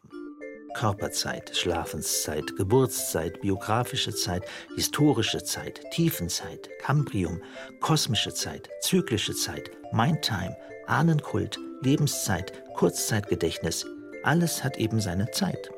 Körperzeit, 0.74 1.56
Schlafenszeit, 1.56 2.54
Geburtszeit, 2.56 3.40
biografische 3.40 4.14
Zeit, 4.14 4.44
historische 4.76 5.42
Zeit, 5.42 5.80
Tiefenzeit, 5.90 6.68
Kambrium, 6.80 7.40
kosmische 7.80 8.32
Zeit, 8.32 8.68
zyklische 8.82 9.34
Zeit, 9.34 9.70
Mindtime, 9.92 10.56
Ahnenkult, 10.90 11.60
Lebenszeit, 11.82 12.64
Kurzzeitgedächtnis, 12.74 13.86
alles 14.24 14.64
hat 14.64 14.76
eben 14.76 15.00
seine 15.00 15.30
Zeit. 15.30 15.70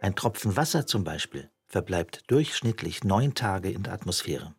Ein 0.00 0.14
Tropfen 0.14 0.56
Wasser 0.56 0.86
zum 0.86 1.04
Beispiel 1.04 1.50
verbleibt 1.66 2.22
durchschnittlich 2.28 3.04
neun 3.04 3.34
Tage 3.34 3.70
in 3.70 3.82
der 3.82 3.92
Atmosphäre. 3.92 4.54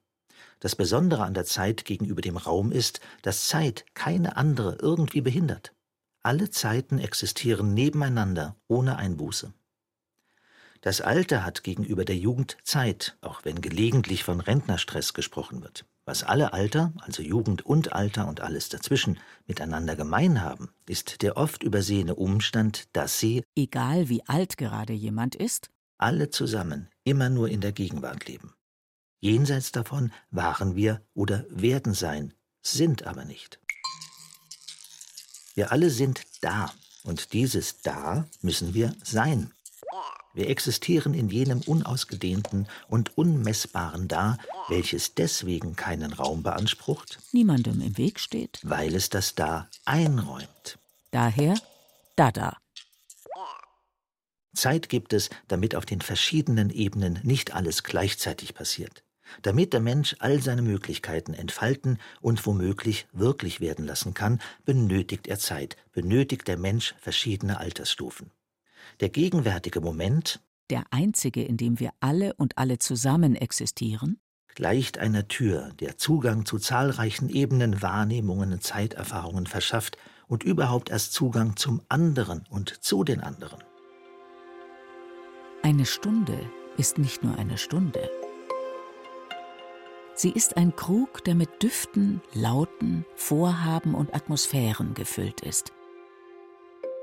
Das 0.60 0.76
Besondere 0.76 1.24
an 1.24 1.34
der 1.34 1.46
Zeit 1.46 1.86
gegenüber 1.86 2.22
dem 2.22 2.38
Raum 2.38 2.72
ist, 2.72 3.00
dass 3.24 3.48
Zeit 3.48 3.84
keine 3.96 4.38
andere 4.38 4.78
irgendwie 4.80 5.22
behindert. 5.22 5.74
Alle 6.22 6.52
Zeiten 6.52 7.00
existieren 7.00 7.74
nebeneinander 7.74 8.56
ohne 8.68 8.98
Einbuße. 8.98 9.52
Das 10.82 11.02
Alter 11.02 11.44
hat 11.44 11.64
gegenüber 11.64 12.06
der 12.06 12.18
Jugend 12.18 12.58
Zeit, 12.62 13.18
auch 13.22 13.44
wenn 13.44 13.60
gelegentlich 13.60 14.24
von 14.24 14.40
Rentnerstress 14.40 15.16
gesprochen 15.16 15.64
wird. 15.64 15.86
Was 16.12 16.24
alle 16.24 16.52
Alter, 16.52 16.92
also 16.98 17.24
Jugend 17.24 17.66
und 17.66 17.94
Alter 17.94 18.28
und 18.28 18.42
alles 18.42 18.68
dazwischen, 18.68 19.18
miteinander 19.48 19.96
gemein 19.96 20.42
haben, 20.42 20.68
ist 20.86 21.22
der 21.22 21.38
oft 21.38 21.64
übersehene 21.64 22.16
Umstand, 22.16 22.90
dass 22.92 23.18
sie, 23.18 23.46
egal 23.56 24.10
wie 24.10 24.22
alt 24.28 24.58
gerade 24.58 24.92
jemand 24.92 25.36
ist, 25.36 25.70
alle 25.98 26.30
zusammen 26.30 26.90
immer 27.06 27.30
nur 27.30 27.48
in 27.48 27.62
der 27.62 27.72
Gegenwart 27.72 28.28
leben. 28.28 28.54
Jenseits 29.22 29.72
davon 29.72 30.12
waren 30.32 30.76
wir 30.76 31.00
oder 31.14 31.46
werden 31.50 31.94
sein, 31.94 32.34
sind 32.62 33.08
aber 33.08 33.24
nicht. 33.24 33.62
Wir 35.56 35.72
alle 35.72 35.90
sind 35.90 36.24
da 36.42 36.74
und 37.04 37.32
dieses 37.32 37.84
Da 37.84 38.28
müssen 38.42 38.74
wir 38.74 38.94
sein. 39.02 39.54
Wir 40.34 40.50
existieren 40.50 41.14
in 41.14 41.30
jenem 41.30 41.62
unausgedehnten 41.62 42.68
und 42.88 43.18
unmessbaren 43.18 44.08
Da, 44.08 44.38
welches 44.70 45.16
deswegen 45.16 45.76
keinen 45.76 46.14
Raum 46.14 46.44
beansprucht, 46.44 47.20
niemandem 47.32 47.82
im 47.82 47.98
Weg 47.98 48.20
steht, 48.20 48.60
weil 48.64 48.96
es 48.96 49.10
das 49.10 49.36
Da 49.36 49.68
einräumt. 49.86 50.78
Daher 51.12 51.56
Dada. 52.16 52.58
Zeit 54.54 54.90
gibt 54.90 55.14
es, 55.14 55.30
damit 55.48 55.76
auf 55.76 55.86
den 55.86 56.02
verschiedenen 56.02 56.70
Ebenen 56.70 57.20
nicht 57.24 57.54
alles 57.54 57.84
gleichzeitig 57.84 58.54
passiert 58.54 59.04
damit 59.42 59.74
der 59.74 59.80
Mensch 59.80 60.16
all 60.20 60.42
seine 60.42 60.62
Möglichkeiten 60.62 61.34
entfalten 61.34 62.00
und 62.22 62.46
womöglich 62.46 63.08
wirklich 63.12 63.62
werden 63.62 63.86
lassen 63.86 64.14
kann, 64.14 64.42
benötigt 64.66 65.28
er 65.28 65.40
Zeit, 65.40 65.78
benötigt 65.94 66.48
der 66.48 66.58
Mensch 66.58 66.96
verschiedene 67.00 67.60
Altersstufen. 67.60 68.32
Der 69.00 69.10
gegenwärtige 69.10 69.82
Moment, 69.82 70.42
der 70.70 70.86
einzige, 70.92 71.44
in 71.44 71.58
dem 71.58 71.80
wir 71.80 71.92
alle 72.00 72.34
und 72.36 72.58
alle 72.58 72.78
zusammen 72.80 73.36
existieren, 73.36 74.20
gleicht 74.56 74.98
einer 74.98 75.28
Tür, 75.28 75.72
der 75.80 75.98
Zugang 75.98 76.46
zu 76.46 76.60
zahlreichen 76.60 77.30
Ebenen, 77.30 77.82
Wahrnehmungen 77.82 78.54
und 78.54 78.64
Zeiterfahrungen 78.64 79.48
verschafft 79.48 79.98
und 80.28 80.44
überhaupt 80.44 80.90
erst 80.90 81.14
Zugang 81.14 81.56
zum 81.56 81.82
anderen 81.90 82.46
und 82.50 82.84
zu 82.84 83.04
den 83.04 83.22
anderen. 83.22 83.64
Eine 85.64 85.86
Stunde 85.86 86.40
ist 86.78 86.98
nicht 86.98 87.24
nur 87.24 87.38
eine 87.38 87.58
Stunde. 87.58 88.10
Sie 90.16 90.32
ist 90.32 90.58
ein 90.58 90.76
Krug, 90.76 91.24
der 91.24 91.36
mit 91.36 91.64
Düften, 91.64 92.22
Lauten, 92.34 93.06
Vorhaben 93.16 93.96
und 93.96 94.14
Atmosphären 94.14 94.94
gefüllt 94.94 95.42
ist. 95.42 95.72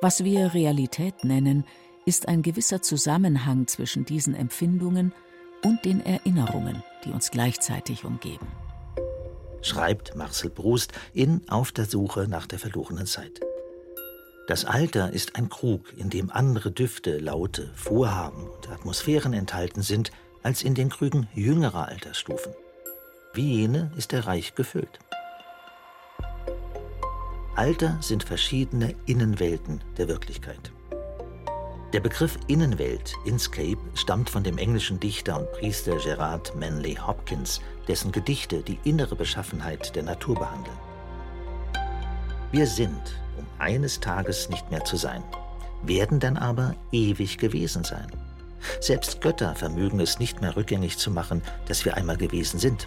Was 0.00 0.22
wir 0.22 0.54
Realität 0.54 1.24
nennen, 1.24 1.64
ist 2.06 2.28
ein 2.28 2.42
gewisser 2.42 2.80
Zusammenhang 2.82 3.66
zwischen 3.66 4.04
diesen 4.04 4.36
Empfindungen 4.36 5.12
und 5.64 5.84
den 5.84 6.06
Erinnerungen, 6.06 6.84
die 7.04 7.10
uns 7.10 7.32
gleichzeitig 7.32 8.04
umgeben. 8.04 8.46
Schreibt 9.60 10.14
Marcel 10.14 10.50
Proust 10.50 10.92
in 11.12 11.42
Auf 11.48 11.72
der 11.72 11.86
Suche 11.86 12.28
nach 12.28 12.46
der 12.46 12.60
verlorenen 12.60 13.06
Zeit. 13.06 13.40
Das 14.46 14.64
Alter 14.64 15.12
ist 15.12 15.34
ein 15.34 15.48
Krug, 15.48 15.92
in 15.96 16.10
dem 16.10 16.30
andere 16.30 16.70
Düfte, 16.70 17.18
Laute, 17.18 17.72
Vorhaben 17.74 18.46
und 18.48 18.70
Atmosphären 18.70 19.32
enthalten 19.32 19.82
sind 19.82 20.12
als 20.44 20.62
in 20.62 20.76
den 20.76 20.90
Krügen 20.90 21.28
jüngerer 21.34 21.88
Altersstufen. 21.88 22.54
Wie 23.34 23.56
jene 23.56 23.90
ist 23.96 24.12
er 24.12 24.28
reich 24.28 24.54
gefüllt. 24.54 25.00
Alter 27.58 27.98
sind 28.00 28.22
verschiedene 28.22 28.94
Innenwelten 29.06 29.82
der 29.96 30.06
Wirklichkeit. 30.06 30.70
Der 31.92 31.98
Begriff 31.98 32.38
Innenwelt, 32.46 33.14
Inscape, 33.24 33.78
stammt 33.94 34.30
von 34.30 34.44
dem 34.44 34.58
englischen 34.58 35.00
Dichter 35.00 35.40
und 35.40 35.50
Priester 35.50 35.96
Gerard 35.96 36.54
Manley 36.54 36.94
Hopkins, 36.94 37.60
dessen 37.88 38.12
Gedichte 38.12 38.62
die 38.62 38.78
innere 38.84 39.16
Beschaffenheit 39.16 39.96
der 39.96 40.04
Natur 40.04 40.36
behandeln. 40.36 40.76
Wir 42.52 42.68
sind, 42.68 43.20
um 43.36 43.44
eines 43.58 43.98
Tages 43.98 44.48
nicht 44.50 44.70
mehr 44.70 44.84
zu 44.84 44.96
sein, 44.96 45.24
werden 45.82 46.20
dann 46.20 46.36
aber 46.36 46.76
ewig 46.92 47.38
gewesen 47.38 47.82
sein. 47.82 48.06
Selbst 48.80 49.20
Götter 49.20 49.56
vermögen 49.56 49.98
es 49.98 50.20
nicht 50.20 50.40
mehr 50.40 50.54
rückgängig 50.54 50.96
zu 50.96 51.10
machen, 51.10 51.42
dass 51.66 51.84
wir 51.84 51.96
einmal 51.96 52.18
gewesen 52.18 52.60
sind. 52.60 52.86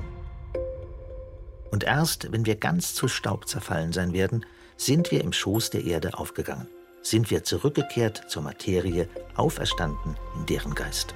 Und 1.71 1.83
erst, 1.83 2.31
wenn 2.31 2.45
wir 2.45 2.55
ganz 2.55 2.93
zu 2.93 3.09
Staub 3.09 3.49
zerfallen 3.49 3.91
sein 3.91 4.13
werden, 4.13 4.45
sind 4.81 5.11
wir 5.11 5.21
im 5.21 5.31
Schoß 5.31 5.69
der 5.69 5.83
Erde 5.83 6.17
aufgegangen, 6.17 6.67
sind 7.03 7.29
wir 7.29 7.43
zurückgekehrt 7.43 8.23
zur 8.27 8.41
Materie, 8.41 9.07
auferstanden 9.35 10.17
in 10.35 10.45
deren 10.47 10.73
Geist. 10.73 11.13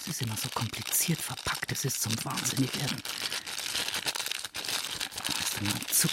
Es 0.00 0.08
ist 0.08 0.22
immer 0.22 0.36
so 0.36 0.48
kompliziert 0.48 1.20
verpackt, 1.20 1.70
es 1.70 1.84
ist 1.84 2.02
zum 2.02 2.12
Wahnsinnigwerden. 2.24 2.96
mal 2.96 3.09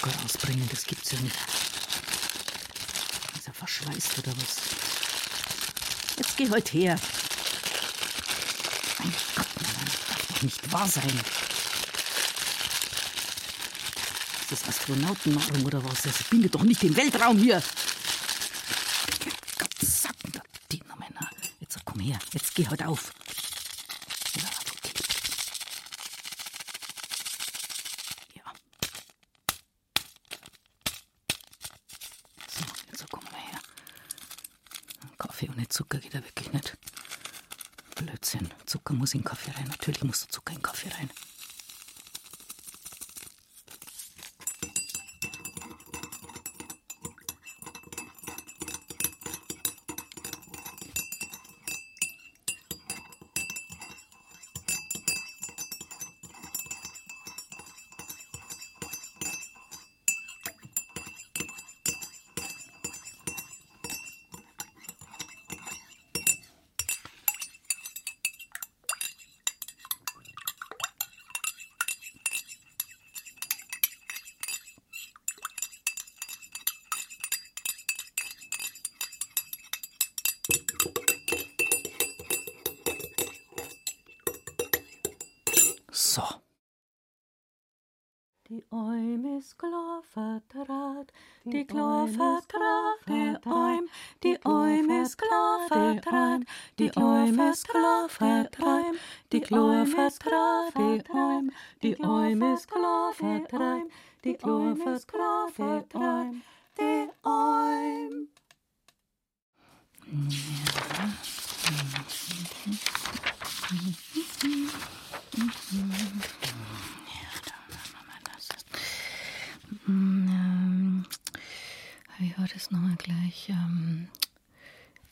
Zucker 0.08 0.24
rausbringen, 0.24 0.68
das 0.70 0.86
gibt's 0.86 1.12
ja 1.12 1.20
nicht. 1.20 1.36
Ist 3.36 3.48
er 3.48 3.54
verschweißt 3.54 4.20
oder 4.20 4.32
was? 4.38 4.58
Jetzt 6.18 6.38
geh 6.38 6.50
heute 6.50 6.72
her. 6.72 7.00
Mein 9.00 9.14
Gott, 9.36 9.48
Mann, 9.62 9.86
das 9.86 10.08
darf 10.08 10.28
doch 10.28 10.42
nicht 10.42 10.72
wahr 10.72 10.88
sein. 10.88 11.20
Ist 14.42 14.52
das 14.52 14.68
Astronautennahrung 14.68 15.66
oder 15.66 15.84
was? 15.84 16.04
Das 16.04 16.24
bindet 16.30 16.56
doch 16.56 16.64
nicht 16.64 16.82
den 16.82 16.96
Weltraum 16.96 17.38
hier. 17.38 17.62
Gott, 19.58 19.70
da, 20.32 20.42
die 20.72 20.82
Männer. 20.98 21.30
Jetzt 21.60 21.78
komm 21.84 22.00
her, 22.00 22.20
jetzt 22.34 22.56
geh 22.56 22.68
heute 22.68 22.88
auf. 22.88 23.12
Zucker 35.70 36.00
geht 36.00 36.16
da 36.16 36.24
wirklich 36.24 36.52
nicht. 36.52 36.78
Blödsinn. 37.96 38.50
Zucker 38.66 38.94
muss 38.94 39.14
in 39.14 39.24
Kaffee 39.24 39.52
rein. 39.52 39.68
Natürlich 39.68 40.04
muss 40.04 40.22
der 40.22 40.30
Zucker 40.30 40.54
in 40.54 40.62
Kaffee 40.62 40.90
rein. 40.90 41.10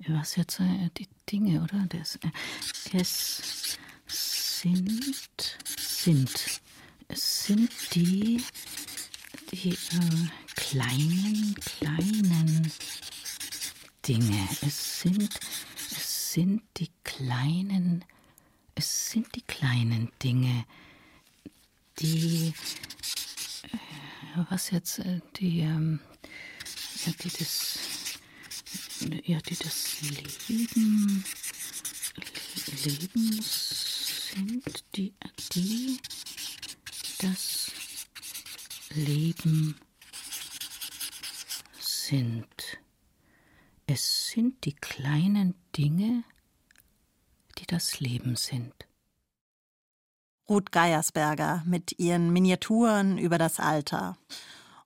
Die 0.00 0.04
kleinen, 0.04 0.14
was 0.14 0.36
jetzt 0.36 0.60
äh, 0.60 0.90
die 0.96 1.08
Dinge, 1.30 1.62
oder? 1.62 1.86
Das, 1.88 2.16
äh, 2.16 2.30
es 2.92 3.78
sind, 4.06 5.58
sind, 5.78 6.60
es 7.08 7.44
sind 7.44 7.70
die, 7.94 8.42
die 9.52 9.70
äh, 9.70 10.28
kleinen, 10.56 11.54
kleinen 11.54 12.72
Dinge. 14.06 14.48
Es 14.62 15.00
sind, 15.02 15.38
es 15.90 16.32
sind 16.32 16.62
die 16.76 16.90
kleinen, 17.04 18.04
es 18.74 19.10
sind 19.10 19.34
die 19.34 19.42
kleinen 19.42 20.10
Dinge, 20.22 20.64
die, 21.98 22.52
äh, 23.72 24.44
was 24.48 24.70
jetzt, 24.70 24.98
äh, 25.00 25.20
die, 25.36 25.60
ähm, 25.60 26.00
ja, 27.04 27.12
die 27.22 27.30
das, 27.30 27.78
ja, 29.24 29.38
die 29.40 29.56
das 29.56 30.00
Leben, 30.02 31.24
Leben 32.84 33.42
sind, 33.42 34.84
die, 34.96 35.14
die 35.52 35.98
das 37.18 37.72
Leben 38.90 39.76
sind. 41.78 42.46
Es 43.86 44.28
sind 44.28 44.64
die 44.64 44.74
kleinen 44.74 45.54
Dinge, 45.76 46.22
die 46.22 46.39
das 47.66 48.00
Leben 48.00 48.36
sind. 48.36 48.72
Ruth 50.48 50.72
Geiersberger 50.72 51.62
mit 51.64 51.98
ihren 51.98 52.32
Miniaturen 52.32 53.18
über 53.18 53.38
das 53.38 53.60
Alter. 53.60 54.16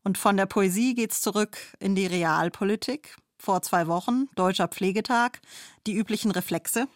Und 0.02 0.18
von 0.18 0.36
der 0.36 0.46
Poesie 0.46 0.94
geht's 0.94 1.22
zurück 1.22 1.56
in 1.78 1.94
die 1.94 2.06
Realpolitik. 2.06 3.16
Vor 3.38 3.62
zwei 3.62 3.86
Wochen, 3.86 4.28
Deutscher 4.36 4.68
Pflegetag, 4.68 5.40
die 5.86 5.94
üblichen 5.94 6.30
Reflexe. 6.30 6.86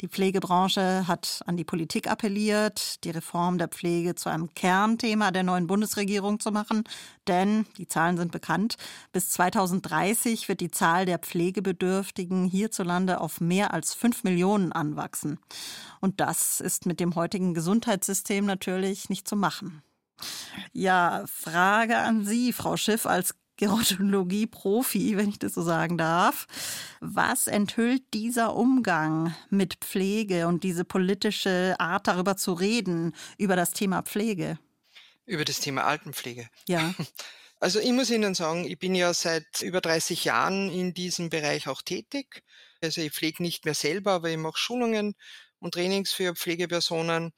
Die 0.00 0.08
Pflegebranche 0.08 1.06
hat 1.08 1.42
an 1.46 1.56
die 1.56 1.64
Politik 1.64 2.08
appelliert, 2.08 3.02
die 3.04 3.10
Reform 3.10 3.58
der 3.58 3.68
Pflege 3.68 4.14
zu 4.14 4.28
einem 4.28 4.54
Kernthema 4.54 5.30
der 5.30 5.42
neuen 5.42 5.66
Bundesregierung 5.66 6.40
zu 6.40 6.52
machen. 6.52 6.84
Denn, 7.26 7.66
die 7.76 7.88
Zahlen 7.88 8.16
sind 8.16 8.32
bekannt, 8.32 8.76
bis 9.12 9.30
2030 9.30 10.48
wird 10.48 10.60
die 10.60 10.70
Zahl 10.70 11.04
der 11.04 11.18
Pflegebedürftigen 11.18 12.44
hierzulande 12.44 13.20
auf 13.20 13.40
mehr 13.40 13.74
als 13.74 13.94
fünf 13.94 14.24
Millionen 14.24 14.72
anwachsen. 14.72 15.38
Und 16.00 16.20
das 16.20 16.60
ist 16.60 16.86
mit 16.86 17.00
dem 17.00 17.14
heutigen 17.14 17.54
Gesundheitssystem 17.54 18.46
natürlich 18.46 19.10
nicht 19.10 19.28
zu 19.28 19.36
machen. 19.36 19.82
Ja, 20.72 21.24
Frage 21.26 21.98
an 21.98 22.24
Sie, 22.24 22.52
Frau 22.52 22.76
Schiff, 22.76 23.06
als 23.06 23.34
Gerontologie-Profi, 23.58 25.16
wenn 25.18 25.28
ich 25.28 25.38
das 25.38 25.54
so 25.54 25.62
sagen 25.62 25.98
darf. 25.98 26.46
Was 27.00 27.46
enthüllt 27.46 28.02
dieser 28.14 28.56
Umgang 28.56 29.34
mit 29.50 29.74
Pflege 29.76 30.46
und 30.46 30.64
diese 30.64 30.84
politische 30.84 31.76
Art, 31.78 32.08
darüber 32.08 32.36
zu 32.36 32.54
reden, 32.54 33.14
über 33.36 33.56
das 33.56 33.72
Thema 33.72 34.02
Pflege? 34.02 34.58
Über 35.26 35.44
das 35.44 35.60
Thema 35.60 35.84
Altenpflege. 35.84 36.48
Ja. 36.66 36.94
Also 37.60 37.80
ich 37.80 37.90
muss 37.90 38.08
Ihnen 38.08 38.36
sagen, 38.36 38.66
ich 38.66 38.78
bin 38.78 38.94
ja 38.94 39.12
seit 39.12 39.62
über 39.62 39.80
30 39.80 40.24
Jahren 40.24 40.70
in 40.70 40.94
diesem 40.94 41.28
Bereich 41.28 41.66
auch 41.66 41.82
tätig. 41.82 42.44
Also 42.80 43.00
ich 43.00 43.12
pflege 43.12 43.42
nicht 43.42 43.64
mehr 43.64 43.74
selber, 43.74 44.12
aber 44.12 44.30
ich 44.30 44.36
mache 44.36 44.56
Schulungen 44.56 45.16
und 45.58 45.74
Trainings 45.74 46.12
für 46.12 46.36
Pflegepersonen. 46.36 47.32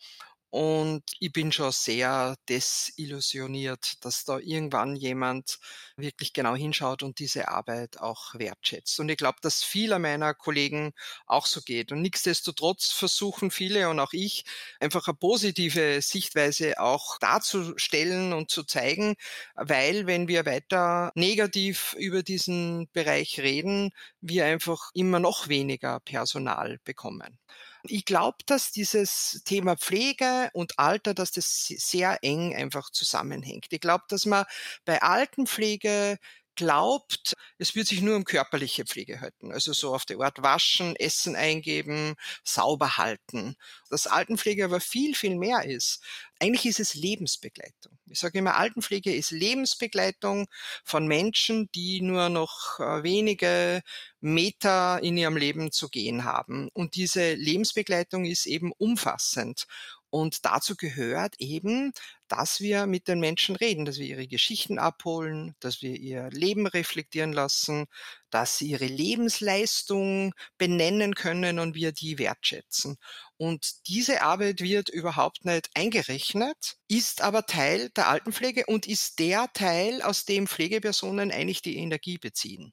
Und 0.50 1.04
ich 1.20 1.32
bin 1.32 1.52
schon 1.52 1.70
sehr 1.70 2.36
desillusioniert, 2.48 4.04
dass 4.04 4.24
da 4.24 4.38
irgendwann 4.38 4.96
jemand 4.96 5.58
wirklich 5.96 6.32
genau 6.32 6.56
hinschaut 6.56 7.02
und 7.04 7.20
diese 7.20 7.48
Arbeit 7.48 8.00
auch 8.00 8.34
wertschätzt. 8.34 8.98
Und 8.98 9.08
ich 9.10 9.16
glaube, 9.16 9.38
dass 9.42 9.62
vieler 9.62 9.98
meiner 10.00 10.34
Kollegen 10.34 10.92
auch 11.26 11.46
so 11.46 11.60
geht. 11.62 11.92
Und 11.92 12.02
nichtsdestotrotz 12.02 12.90
versuchen 12.90 13.50
viele 13.52 13.88
und 13.90 14.00
auch 14.00 14.12
ich 14.12 14.44
einfach 14.80 15.06
eine 15.06 15.16
positive 15.16 16.02
Sichtweise 16.02 16.80
auch 16.80 17.18
darzustellen 17.18 18.32
und 18.32 18.50
zu 18.50 18.64
zeigen, 18.64 19.14
weil 19.54 20.06
wenn 20.06 20.28
wir 20.28 20.46
weiter 20.46 21.12
negativ 21.14 21.94
über 21.98 22.22
diesen 22.22 22.88
Bereich 22.92 23.38
reden, 23.40 23.90
wir 24.20 24.46
einfach 24.46 24.90
immer 24.94 25.20
noch 25.20 25.48
weniger 25.48 26.00
Personal 26.00 26.78
bekommen. 26.84 27.38
Ich 27.84 28.04
glaube, 28.04 28.38
dass 28.46 28.70
dieses 28.72 29.42
Thema 29.44 29.76
Pflege 29.76 30.50
und 30.52 30.78
Alter, 30.78 31.14
dass 31.14 31.32
das 31.32 31.66
sehr 31.66 32.18
eng 32.22 32.54
einfach 32.54 32.90
zusammenhängt. 32.90 33.66
Ich 33.70 33.80
glaube, 33.80 34.04
dass 34.08 34.26
man 34.26 34.44
bei 34.84 35.00
Altenpflege 35.02 36.18
glaubt, 36.60 37.34
es 37.56 37.74
wird 37.74 37.86
sich 37.86 38.02
nur 38.02 38.16
um 38.16 38.24
körperliche 38.24 38.84
Pflege 38.84 39.22
halten. 39.22 39.50
Also 39.50 39.72
so 39.72 39.94
auf 39.94 40.04
der 40.04 40.20
Art 40.20 40.42
waschen, 40.42 40.94
Essen 40.96 41.36
eingeben, 41.36 42.16
sauber 42.44 42.98
halten. 42.98 43.56
Dass 43.88 44.06
Altenpflege 44.06 44.66
aber 44.66 44.78
viel, 44.78 45.14
viel 45.14 45.36
mehr 45.36 45.64
ist. 45.64 46.02
Eigentlich 46.38 46.66
ist 46.66 46.78
es 46.78 46.94
Lebensbegleitung. 46.94 47.98
Ich 48.10 48.18
sage 48.18 48.38
immer, 48.38 48.56
Altenpflege 48.56 49.14
ist 49.14 49.30
Lebensbegleitung 49.30 50.48
von 50.84 51.06
Menschen, 51.06 51.70
die 51.74 52.02
nur 52.02 52.28
noch 52.28 52.78
äh, 52.78 53.02
wenige 53.02 53.80
Meter 54.20 55.02
in 55.02 55.16
ihrem 55.16 55.38
Leben 55.38 55.72
zu 55.72 55.88
gehen 55.88 56.24
haben. 56.24 56.68
Und 56.74 56.94
diese 56.94 57.32
Lebensbegleitung 57.32 58.26
ist 58.26 58.44
eben 58.44 58.70
umfassend. 58.76 59.64
Und 60.10 60.44
dazu 60.44 60.76
gehört 60.76 61.36
eben, 61.38 61.92
dass 62.30 62.60
wir 62.60 62.86
mit 62.86 63.08
den 63.08 63.18
Menschen 63.18 63.56
reden, 63.56 63.84
dass 63.84 63.98
wir 63.98 64.06
ihre 64.06 64.28
Geschichten 64.28 64.78
abholen, 64.78 65.56
dass 65.58 65.82
wir 65.82 65.96
ihr 65.96 66.30
Leben 66.30 66.68
reflektieren 66.68 67.32
lassen, 67.32 67.86
dass 68.30 68.56
sie 68.56 68.68
ihre 68.68 68.86
Lebensleistung 68.86 70.32
benennen 70.56 71.16
können 71.16 71.58
und 71.58 71.74
wir 71.74 71.90
die 71.90 72.18
wertschätzen. 72.18 72.98
Und 73.36 73.88
diese 73.88 74.22
Arbeit 74.22 74.60
wird 74.60 74.90
überhaupt 74.90 75.44
nicht 75.44 75.70
eingerechnet, 75.74 76.76
ist 76.86 77.20
aber 77.20 77.46
Teil 77.46 77.90
der 77.90 78.08
Altenpflege 78.08 78.66
und 78.66 78.86
ist 78.86 79.18
der 79.18 79.48
Teil, 79.52 80.00
aus 80.00 80.24
dem 80.24 80.46
Pflegepersonen 80.46 81.32
eigentlich 81.32 81.62
die 81.62 81.78
Energie 81.78 82.18
beziehen. 82.18 82.72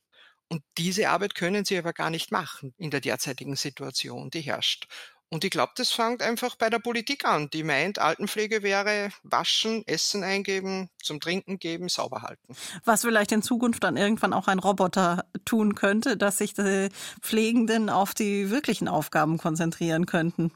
Und 0.50 0.64
diese 0.78 1.10
Arbeit 1.10 1.36
können 1.36 1.66
sie 1.66 1.78
aber 1.78 1.94
gar 1.94 2.10
nicht 2.10 2.32
machen 2.32 2.74
in 2.78 2.92
der 2.92 3.02
derzeitigen 3.02 3.56
Situation, 3.56 4.30
die 4.30 4.42
herrscht. 4.42 4.88
Und 5.30 5.44
ich 5.44 5.52
glaube, 5.52 5.74
das 5.76 5.92
fängt 5.92 6.22
einfach 6.22 6.56
bei 6.56 6.70
der 6.70 6.80
Politik 6.80 7.26
an. 7.26 7.50
Die 7.52 7.64
meint, 7.64 8.00
Altenpflege 8.00 8.64
wäre 8.64 9.10
waschen, 9.24 9.86
Essen 9.86 10.24
eingeben, 10.24 10.90
zum 11.04 11.20
Trinken 11.20 11.60
geben, 11.60 11.90
sauber 11.90 12.22
halten. 12.22 12.56
Was 12.86 13.02
vielleicht 13.02 13.34
in 13.34 13.42
Zukunft 13.42 13.84
dann 13.84 13.98
irgendwann 13.98 14.32
auch 14.32 14.48
ein 14.48 14.60
Roboter 14.60 15.26
tun 15.44 15.76
könnte, 15.76 16.16
dass 16.16 16.38
sich 16.38 16.54
die 16.54 16.90
Pflegenden 17.22 17.90
auf 17.90 18.14
die 18.14 18.50
wirklichen 18.50 18.88
Aufgaben 18.88 19.38
konzentrieren 19.38 20.06
könnten. 20.06 20.52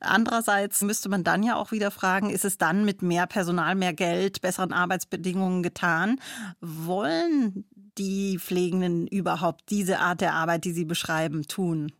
Andererseits 0.00 0.82
müsste 0.82 1.08
man 1.08 1.24
dann 1.24 1.42
ja 1.42 1.56
auch 1.56 1.72
wieder 1.72 1.90
fragen, 1.90 2.28
ist 2.28 2.44
es 2.44 2.58
dann 2.58 2.84
mit 2.84 3.00
mehr 3.00 3.26
Personal, 3.26 3.74
mehr 3.74 3.94
Geld, 3.94 4.42
besseren 4.42 4.72
Arbeitsbedingungen 4.72 5.62
getan? 5.62 6.20
Wollen 6.60 7.64
die 7.96 8.38
Pflegenden 8.38 9.06
überhaupt 9.06 9.70
diese 9.70 10.00
Art 10.00 10.20
der 10.20 10.34
Arbeit, 10.34 10.64
die 10.64 10.72
Sie 10.72 10.84
beschreiben, 10.84 11.46
tun? 11.46 11.92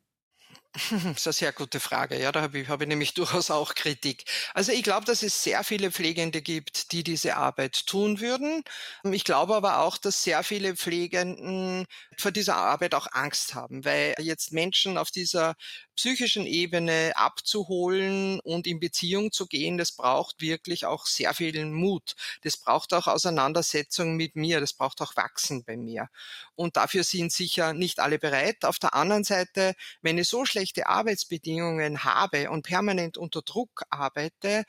Das 1.15 1.19
ist 1.19 1.27
eine 1.27 1.33
sehr 1.35 1.53
gute 1.53 1.81
Frage. 1.81 2.19
Ja, 2.19 2.33
da 2.33 2.41
habe 2.43 2.61
ich, 2.61 2.69
habe 2.69 2.85
ich 2.85 2.89
nämlich 2.89 3.15
durchaus 3.15 3.51
auch 3.51 3.75
Kritik. 3.75 4.25
Also 4.55 4.73
ich 4.73 4.83
glaube, 4.83 5.05
dass 5.07 5.23
es 5.23 5.43
sehr 5.43 5.65
viele 5.65 5.91
Pflegende 5.93 6.41
gibt, 6.41 6.93
die 6.93 7.03
diese 7.05 7.37
Arbeit 7.37 7.87
tun 7.87 8.21
würden. 8.21 8.63
Ich 9.05 9.25
glaube 9.25 9.55
aber 9.55 9.81
auch, 9.81 9.99
dass 9.99 10.23
sehr 10.23 10.43
viele 10.43 10.77
Pflegenden 10.77 11.87
vor 12.17 12.31
dieser 12.33 12.57
Arbeit 12.57 12.95
auch 12.95 13.07
Angst 13.13 13.55
haben, 13.55 13.85
weil 13.85 14.15
jetzt 14.19 14.53
Menschen 14.53 14.97
auf 14.97 15.11
dieser 15.11 15.57
psychischen 15.95 16.47
Ebene 16.47 17.13
abzuholen 17.17 18.41
und 18.41 18.67
in 18.67 18.81
Beziehung 18.81 19.31
zu 19.31 19.47
gehen, 19.47 19.77
das 19.77 19.93
braucht 19.93 20.41
wirklich 20.41 20.87
auch 20.87 21.05
sehr 21.07 21.35
viel 21.35 21.65
Mut. 21.67 22.15
Das 22.43 22.57
braucht 22.57 22.95
auch 22.95 23.07
Auseinandersetzung 23.09 24.17
mit 24.17 24.37
mir. 24.37 24.61
Das 24.61 24.73
braucht 24.73 25.03
auch 25.03 25.17
Wachsen 25.17 25.65
bei 25.65 25.77
mir. 25.77 26.09
Und 26.55 26.77
dafür 26.77 27.05
sind 27.05 27.33
sicher 27.33 27.73
nicht 27.73 28.01
alle 28.01 28.19
bereit. 28.19 28.65
Auf 28.65 28.79
der 28.79 28.95
anderen 28.95 29.25
Seite, 29.25 29.75
wenn 30.03 30.19
ich 30.19 30.29
so 30.29 30.45
schlechte 30.45 30.87
Arbeitsbedingungen 30.87 32.05
habe 32.05 32.51
und 32.51 32.63
permanent 32.63 33.17
unter 33.19 33.43
Druck 33.43 33.83
arbeite, 33.91 34.65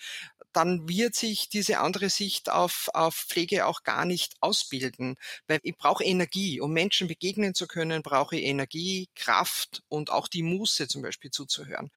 dann 0.54 0.88
wird 0.88 1.16
sich 1.16 1.50
diese 1.50 1.80
andere 1.80 2.10
Sicht 2.10 2.50
auf, 2.50 2.90
auf 2.94 3.16
Pflege 3.16 3.66
auch 3.66 3.84
gar 3.84 4.06
nicht 4.06 4.36
ausbilden. 4.40 5.16
Weil 5.48 5.60
ich 5.64 5.76
brauche 5.78 6.04
Energie. 6.04 6.62
Um 6.62 6.72
Menschen 6.74 7.08
begegnen 7.08 7.56
zu 7.56 7.68
können, 7.68 8.04
brauche 8.04 8.38
ich 8.38 8.44
Energie, 8.46 9.10
Kraft 9.16 9.84
und 9.90 10.12
auch 10.12 10.28
die 10.28 10.44
Muße 10.44 10.88
zum 10.88 11.02
Beispiel 11.02 11.32
zuzuhören. 11.32 11.92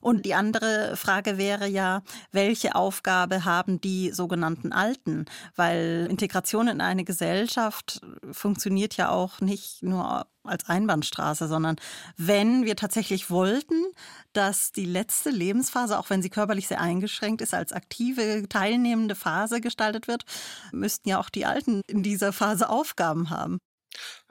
Und 0.00 0.24
die 0.24 0.34
andere 0.34 0.96
Frage 0.96 1.38
wäre 1.38 1.66
ja, 1.66 2.02
welche 2.32 2.74
Aufgabe 2.74 3.44
haben 3.44 3.80
die 3.80 4.10
sogenannten 4.10 4.72
Alten? 4.72 5.26
Weil 5.56 6.06
Integration 6.10 6.68
in 6.68 6.80
eine 6.80 7.04
Gesellschaft 7.04 8.00
funktioniert 8.32 8.96
ja 8.96 9.10
auch 9.10 9.40
nicht 9.40 9.82
nur 9.82 10.26
als 10.44 10.68
Einbahnstraße, 10.68 11.48
sondern 11.48 11.76
wenn 12.16 12.64
wir 12.64 12.76
tatsächlich 12.76 13.30
wollten, 13.30 13.84
dass 14.32 14.72
die 14.72 14.86
letzte 14.86 15.30
Lebensphase, 15.30 15.98
auch 15.98 16.10
wenn 16.10 16.22
sie 16.22 16.30
körperlich 16.30 16.68
sehr 16.68 16.80
eingeschränkt 16.80 17.42
ist, 17.42 17.54
als 17.54 17.72
aktive, 17.72 18.48
teilnehmende 18.48 19.14
Phase 19.14 19.60
gestaltet 19.60 20.08
wird, 20.08 20.24
müssten 20.72 21.08
ja 21.08 21.20
auch 21.20 21.30
die 21.30 21.46
Alten 21.46 21.82
in 21.86 22.02
dieser 22.02 22.32
Phase 22.32 22.68
Aufgaben 22.68 23.30
haben. 23.30 23.58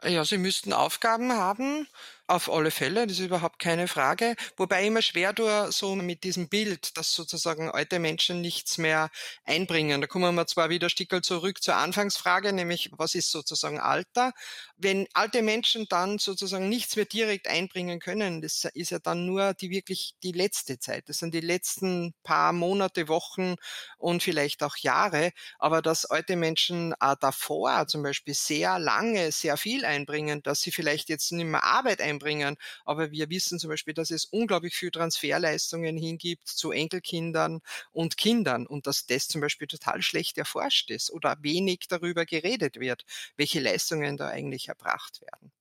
Ja, 0.04 0.24
sie 0.24 0.38
müssten 0.38 0.74
Aufgaben 0.74 1.34
haben, 1.34 1.88
auf 2.30 2.52
alle 2.52 2.72
Fälle, 2.72 3.08
das 3.08 3.20
ist 3.20 3.26
überhaupt 3.26 3.60
keine 3.60 3.88
Frage. 3.88 4.36
Wobei 4.58 4.86
immer 4.86 5.02
schwer 5.02 5.34
tue, 5.34 5.72
so 5.72 5.96
mit 5.96 6.24
diesem 6.24 6.48
Bild, 6.50 6.98
dass 6.98 7.14
sozusagen 7.14 7.70
alte 7.72 8.00
Menschen 8.00 8.42
nichts 8.42 8.78
mehr 8.78 9.10
einbringen. 9.46 10.02
Da 10.02 10.08
kommen 10.08 10.36
wir 10.36 10.48
zwar 10.48 10.70
wieder 10.70 10.90
Stickel 10.90 11.22
zurück 11.22 11.62
zur 11.64 11.76
Anfangsfrage, 11.76 12.54
nämlich 12.54 12.92
was 12.94 13.16
ist 13.16 13.32
sozusagen 13.32 13.80
Alter? 13.80 14.34
Wenn 14.82 15.08
alte 15.14 15.42
Menschen 15.42 15.88
dann 15.90 16.20
sozusagen 16.20 16.70
nichts 16.70 16.96
mehr 16.96 17.04
direkt 17.04 17.50
einbringen 17.50 18.00
können, 18.00 18.42
das 18.42 18.64
ist 18.74 18.92
ja 18.92 19.00
dann 19.00 19.26
nur 19.26 19.54
die 19.54 19.70
wirklich 19.72 20.16
die 20.24 20.32
letzte 20.32 20.80
Zeit. 20.80 21.10
Das 21.10 21.18
sind 21.20 21.34
die 21.34 21.42
letzten 21.42 22.14
paar 22.24 22.54
Monate, 22.54 23.10
Wochen 23.10 23.56
und 23.98 24.24
vielleicht 24.24 24.64
auch 24.64 24.78
Jahre. 24.78 25.32
Aber 25.58 25.82
dass 25.82 26.06
alte 26.06 26.38
Menschen 26.38 26.94
äh, 27.02 27.16
davor 27.20 27.88
zum 27.88 28.04
Beispiel 28.04 28.34
sehr 28.34 28.80
lange, 28.80 29.34
sehr 29.34 29.58
viel 29.58 29.84
einbringen, 29.84 30.42
dass 30.44 30.62
sie 30.62 30.72
vielleicht 30.72 31.10
jetzt 31.10 31.32
nicht 31.34 31.46
mehr 31.46 31.64
Arbeit 31.66 32.00
einbringen. 32.02 32.56
Aber 32.86 33.12
wir 33.12 33.30
wissen 33.30 33.60
zum 33.60 33.70
Beispiel, 33.70 33.94
dass 33.94 34.12
es 34.12 34.26
unglaublich 34.26 34.76
viel 34.76 34.92
Transferleistungen 34.92 35.98
hingibt 35.98 36.48
zu 36.48 36.72
Enkelkindern 36.72 37.60
und 37.92 38.18
Kindern 38.18 38.66
und 38.66 38.88
dass 38.88 39.06
das 39.06 39.28
zum 39.28 39.42
Beispiel 39.42 39.68
total 39.68 40.02
schlecht 40.02 40.38
erforscht 40.38 40.90
ist 40.92 41.12
oder 41.12 41.38
wenig 41.42 41.82
darüber 41.90 42.26
geredet 42.26 42.80
wird, 42.80 43.04
welche 43.38 43.60
Leistungen 43.60 44.18
da 44.18 44.28
eigentlich 44.30 44.69
erbracht 44.70 45.22
werden. 45.22 45.52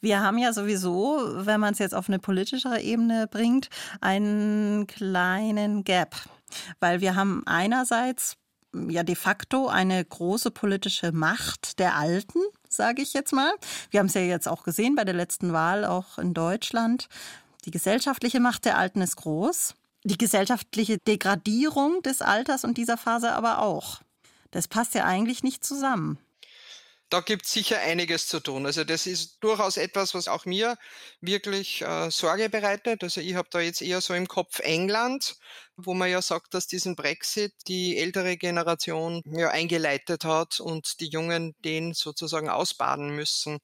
Wir 0.00 0.20
haben 0.20 0.38
ja 0.38 0.52
sowieso, 0.52 1.20
wenn 1.46 1.60
man 1.60 1.72
es 1.72 1.78
jetzt 1.78 1.94
auf 1.94 2.08
eine 2.08 2.18
politischere 2.18 2.80
Ebene 2.80 3.26
bringt, 3.26 3.68
einen 4.00 4.86
kleinen 4.86 5.84
Gap. 5.84 6.16
Weil 6.80 7.00
wir 7.00 7.16
haben 7.16 7.42
einerseits 7.46 8.36
ja 8.88 9.02
de 9.02 9.14
facto 9.14 9.68
eine 9.68 10.04
große 10.04 10.50
politische 10.50 11.12
Macht 11.12 11.78
der 11.78 11.96
Alten, 11.96 12.40
sage 12.68 13.02
ich 13.02 13.12
jetzt 13.12 13.32
mal. 13.32 13.52
Wir 13.90 14.00
haben 14.00 14.06
es 14.06 14.14
ja 14.14 14.22
jetzt 14.22 14.48
auch 14.48 14.64
gesehen 14.64 14.94
bei 14.94 15.04
der 15.04 15.14
letzten 15.14 15.52
Wahl, 15.52 15.84
auch 15.84 16.18
in 16.18 16.34
Deutschland. 16.34 17.08
Die 17.64 17.70
gesellschaftliche 17.70 18.40
Macht 18.40 18.64
der 18.64 18.76
Alten 18.78 19.00
ist 19.00 19.16
groß. 19.16 19.74
Die 20.04 20.18
gesellschaftliche 20.18 20.98
Degradierung 20.98 22.02
des 22.02 22.20
Alters 22.20 22.64
und 22.64 22.76
dieser 22.76 22.98
Phase 22.98 23.32
aber 23.32 23.60
auch. 23.60 24.00
Das 24.50 24.68
passt 24.68 24.94
ja 24.94 25.04
eigentlich 25.04 25.42
nicht 25.42 25.64
zusammen 25.64 26.18
da 27.10 27.20
gibt 27.20 27.44
es 27.44 27.52
sicher 27.52 27.78
einiges 27.80 28.26
zu 28.28 28.40
tun. 28.40 28.66
Also 28.66 28.84
das 28.84 29.06
ist 29.06 29.38
durchaus 29.40 29.76
etwas, 29.76 30.14
was 30.14 30.26
auch 30.28 30.46
mir 30.46 30.76
wirklich 31.20 31.82
äh, 31.82 32.10
Sorge 32.10 32.48
bereitet. 32.48 33.02
Also 33.04 33.20
ich 33.20 33.34
habe 33.34 33.48
da 33.50 33.60
jetzt 33.60 33.82
eher 33.82 34.00
so 34.00 34.14
im 34.14 34.26
Kopf 34.26 34.58
England, 34.60 35.36
wo 35.76 35.94
man 35.94 36.10
ja 36.10 36.22
sagt, 36.22 36.54
dass 36.54 36.66
diesen 36.66 36.96
Brexit 36.96 37.52
die 37.68 37.98
ältere 37.98 38.36
Generation 38.36 39.22
ja 39.26 39.50
eingeleitet 39.50 40.24
hat 40.24 40.60
und 40.60 41.00
die 41.00 41.08
Jungen 41.08 41.54
den 41.64 41.94
sozusagen 41.94 42.48
ausbaden 42.48 43.10
müssen. 43.14 43.58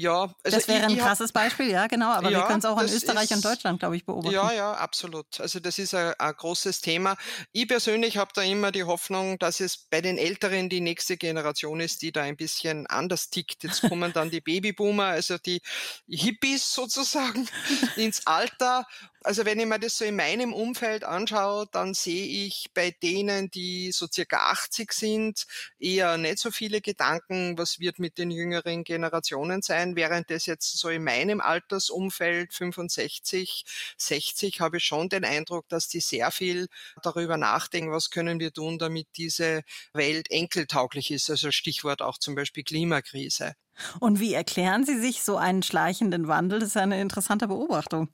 Ja, 0.00 0.32
also 0.44 0.56
das 0.56 0.68
wäre 0.68 0.84
ein 0.84 0.90
ich, 0.90 1.00
krasses 1.00 1.32
Beispiel, 1.32 1.72
ja, 1.72 1.88
genau. 1.88 2.12
Aber 2.12 2.30
ja, 2.30 2.38
wir 2.38 2.46
können 2.46 2.60
es 2.60 2.64
auch 2.64 2.80
in 2.80 2.86
Österreich 2.86 3.32
ist, 3.32 3.32
und 3.32 3.44
Deutschland, 3.44 3.80
glaube 3.80 3.96
ich, 3.96 4.06
beobachten. 4.06 4.32
Ja, 4.32 4.52
ja, 4.52 4.72
absolut. 4.74 5.40
Also 5.40 5.58
das 5.58 5.76
ist 5.80 5.92
ein, 5.92 6.14
ein 6.20 6.34
großes 6.34 6.82
Thema. 6.82 7.16
Ich 7.50 7.66
persönlich 7.66 8.16
habe 8.16 8.30
da 8.32 8.42
immer 8.42 8.70
die 8.70 8.84
Hoffnung, 8.84 9.40
dass 9.40 9.58
es 9.58 9.76
bei 9.76 10.00
den 10.00 10.16
Älteren 10.16 10.68
die 10.68 10.80
nächste 10.80 11.16
Generation 11.16 11.80
ist, 11.80 12.02
die 12.02 12.12
da 12.12 12.22
ein 12.22 12.36
bisschen 12.36 12.86
anders 12.86 13.30
tickt. 13.30 13.64
Jetzt 13.64 13.80
kommen 13.88 14.12
dann 14.12 14.30
die 14.30 14.40
Babyboomer, 14.40 15.06
also 15.06 15.36
die 15.36 15.60
Hippies 16.08 16.72
sozusagen 16.72 17.48
ins 17.96 18.24
Alter 18.24 18.86
also 19.24 19.44
wenn 19.44 19.58
ich 19.58 19.66
mir 19.66 19.78
das 19.78 19.98
so 19.98 20.04
in 20.04 20.16
meinem 20.16 20.52
Umfeld 20.52 21.04
anschaue, 21.04 21.66
dann 21.72 21.94
sehe 21.94 22.46
ich 22.46 22.66
bei 22.74 22.90
denen, 22.90 23.50
die 23.50 23.92
so 23.92 24.06
circa 24.06 24.50
80 24.50 24.92
sind, 24.92 25.46
eher 25.78 26.16
nicht 26.18 26.38
so 26.38 26.50
viele 26.50 26.80
Gedanken, 26.80 27.58
was 27.58 27.80
wird 27.80 27.98
mit 27.98 28.18
den 28.18 28.30
jüngeren 28.30 28.84
Generationen 28.84 29.62
sein, 29.62 29.96
während 29.96 30.30
das 30.30 30.46
jetzt 30.46 30.78
so 30.78 30.88
in 30.88 31.04
meinem 31.04 31.40
Altersumfeld 31.40 32.54
65, 32.54 33.64
60 33.96 34.60
habe 34.60 34.78
ich 34.78 34.84
schon 34.84 35.08
den 35.08 35.24
Eindruck, 35.24 35.68
dass 35.68 35.88
die 35.88 36.00
sehr 36.00 36.30
viel 36.30 36.68
darüber 37.02 37.36
nachdenken, 37.36 37.92
was 37.92 38.10
können 38.10 38.40
wir 38.40 38.52
tun, 38.52 38.78
damit 38.78 39.08
diese 39.16 39.62
Welt 39.92 40.30
enkeltauglich 40.30 41.10
ist. 41.10 41.30
Also 41.30 41.50
Stichwort 41.50 42.02
auch 42.02 42.18
zum 42.18 42.34
Beispiel 42.34 42.62
Klimakrise. 42.62 43.54
Und 44.00 44.20
wie 44.20 44.34
erklären 44.34 44.84
Sie 44.84 44.98
sich 44.98 45.22
so 45.22 45.36
einen 45.36 45.62
schleichenden 45.62 46.28
Wandel? 46.28 46.60
Das 46.60 46.70
ist 46.70 46.76
eine 46.76 47.00
interessante 47.00 47.48
Beobachtung. 47.48 48.10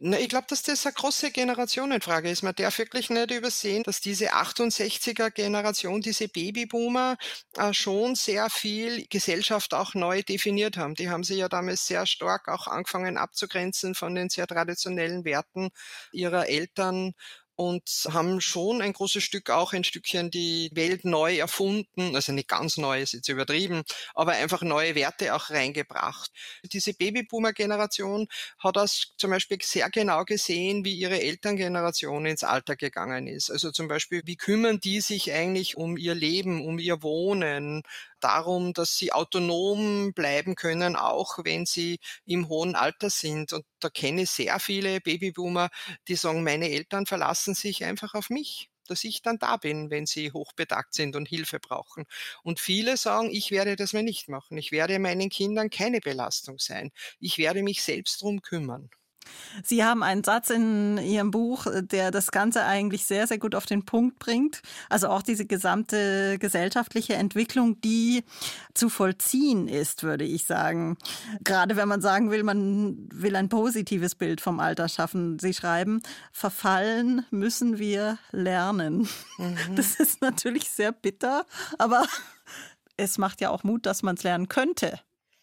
Na, 0.00 0.16
ich 0.20 0.28
glaube, 0.28 0.46
dass 0.48 0.62
das 0.62 0.86
eine 0.86 0.92
große 0.94 1.32
Generationenfrage 1.32 2.30
ist. 2.30 2.42
Man 2.44 2.54
darf 2.54 2.78
wirklich 2.78 3.10
nicht 3.10 3.32
übersehen, 3.32 3.82
dass 3.82 4.00
diese 4.00 4.32
68er 4.32 5.30
Generation, 5.30 6.00
diese 6.00 6.28
Babyboomer, 6.28 7.16
äh, 7.56 7.72
schon 7.74 8.14
sehr 8.14 8.48
viel 8.48 9.06
Gesellschaft 9.08 9.74
auch 9.74 9.94
neu 9.94 10.22
definiert 10.22 10.76
haben. 10.76 10.94
Die 10.94 11.10
haben 11.10 11.24
sich 11.24 11.38
ja 11.38 11.48
damals 11.48 11.84
sehr 11.86 12.06
stark 12.06 12.46
auch 12.48 12.68
angefangen 12.68 13.16
abzugrenzen 13.16 13.96
von 13.96 14.14
den 14.14 14.28
sehr 14.28 14.46
traditionellen 14.46 15.24
Werten 15.24 15.70
ihrer 16.12 16.48
Eltern 16.48 17.12
und 17.58 17.82
haben 18.12 18.40
schon 18.40 18.80
ein 18.80 18.92
großes 18.92 19.24
Stück 19.24 19.50
auch 19.50 19.72
ein 19.72 19.82
Stückchen 19.82 20.30
die 20.30 20.70
Welt 20.74 21.04
neu 21.04 21.38
erfunden, 21.38 22.14
also 22.14 22.30
nicht 22.32 22.46
ganz 22.46 22.76
neu, 22.76 23.02
ist 23.02 23.14
jetzt 23.14 23.28
übertrieben, 23.28 23.82
aber 24.14 24.32
einfach 24.32 24.62
neue 24.62 24.94
Werte 24.94 25.34
auch 25.34 25.50
reingebracht. 25.50 26.30
Diese 26.72 26.94
Babyboomer-Generation 26.94 28.28
hat 28.60 28.76
das 28.76 29.12
zum 29.16 29.30
Beispiel 29.32 29.58
sehr 29.60 29.90
genau 29.90 30.24
gesehen, 30.24 30.84
wie 30.84 30.94
ihre 30.94 31.20
Elterngeneration 31.20 32.26
ins 32.26 32.44
Alter 32.44 32.76
gegangen 32.76 33.26
ist. 33.26 33.50
Also 33.50 33.72
zum 33.72 33.88
Beispiel, 33.88 34.22
wie 34.24 34.36
kümmern 34.36 34.78
die 34.78 35.00
sich 35.00 35.32
eigentlich 35.32 35.76
um 35.76 35.96
ihr 35.96 36.14
Leben, 36.14 36.64
um 36.64 36.78
ihr 36.78 37.02
Wohnen, 37.02 37.82
darum, 38.20 38.72
dass 38.72 38.96
sie 38.96 39.12
autonom 39.12 40.12
bleiben 40.14 40.54
können, 40.54 40.96
auch 40.96 41.38
wenn 41.44 41.66
sie 41.66 41.98
im 42.26 42.48
hohen 42.48 42.74
Alter 42.76 43.10
sind. 43.10 43.52
Und 43.52 43.64
da 43.80 43.90
kenne 43.90 44.22
ich 44.22 44.30
sehr 44.30 44.58
viele 44.60 45.00
Babyboomer, 45.00 45.68
die 46.08 46.16
sagen, 46.16 46.42
meine 46.44 46.70
Eltern 46.70 47.06
verlassen 47.06 47.54
sich 47.54 47.84
einfach 47.84 48.14
auf 48.14 48.30
mich 48.30 48.70
dass 48.88 49.04
ich 49.04 49.20
dann 49.22 49.38
da 49.38 49.58
bin, 49.58 49.90
wenn 49.90 50.06
sie 50.06 50.32
hochbedagt 50.32 50.94
sind 50.94 51.14
und 51.14 51.28
Hilfe 51.28 51.60
brauchen. 51.60 52.06
Und 52.42 52.58
viele 52.58 52.96
sagen, 52.96 53.30
ich 53.30 53.50
werde 53.50 53.76
das 53.76 53.92
mal 53.92 54.02
nicht 54.02 54.28
machen. 54.28 54.56
Ich 54.56 54.72
werde 54.72 54.98
meinen 54.98 55.28
Kindern 55.28 55.70
keine 55.70 56.00
Belastung 56.00 56.58
sein. 56.58 56.90
Ich 57.20 57.38
werde 57.38 57.62
mich 57.62 57.82
selbst 57.82 58.22
drum 58.22 58.40
kümmern. 58.40 58.90
Sie 59.62 59.84
haben 59.84 60.02
einen 60.02 60.24
Satz 60.24 60.50
in 60.50 60.98
Ihrem 60.98 61.30
Buch, 61.30 61.66
der 61.82 62.10
das 62.10 62.30
Ganze 62.30 62.64
eigentlich 62.64 63.06
sehr, 63.06 63.26
sehr 63.26 63.38
gut 63.38 63.54
auf 63.54 63.66
den 63.66 63.84
Punkt 63.84 64.18
bringt. 64.18 64.62
Also 64.88 65.08
auch 65.08 65.22
diese 65.22 65.46
gesamte 65.46 66.38
gesellschaftliche 66.38 67.14
Entwicklung, 67.14 67.80
die 67.80 68.24
zu 68.74 68.88
vollziehen 68.88 69.68
ist, 69.68 70.02
würde 70.02 70.24
ich 70.24 70.44
sagen. 70.44 70.96
Gerade 71.44 71.76
wenn 71.76 71.88
man 71.88 72.00
sagen 72.00 72.30
will, 72.30 72.42
man 72.42 73.08
will 73.12 73.36
ein 73.36 73.48
positives 73.48 74.14
Bild 74.14 74.40
vom 74.40 74.60
Alter 74.60 74.88
schaffen. 74.88 75.38
Sie 75.38 75.54
schreiben, 75.54 76.02
verfallen 76.32 77.24
müssen 77.30 77.78
wir 77.78 78.18
lernen. 78.30 79.08
Mhm. 79.38 79.56
Das 79.78 80.00
ist 80.00 80.22
natürlich 80.22 80.70
sehr 80.70 80.92
bitter, 80.92 81.46
aber 81.78 82.04
es 82.96 83.16
macht 83.18 83.40
ja 83.40 83.50
auch 83.50 83.64
Mut, 83.64 83.86
dass 83.86 84.02
man 84.02 84.16
es 84.16 84.22
lernen 84.22 84.48
könnte. 84.48 85.00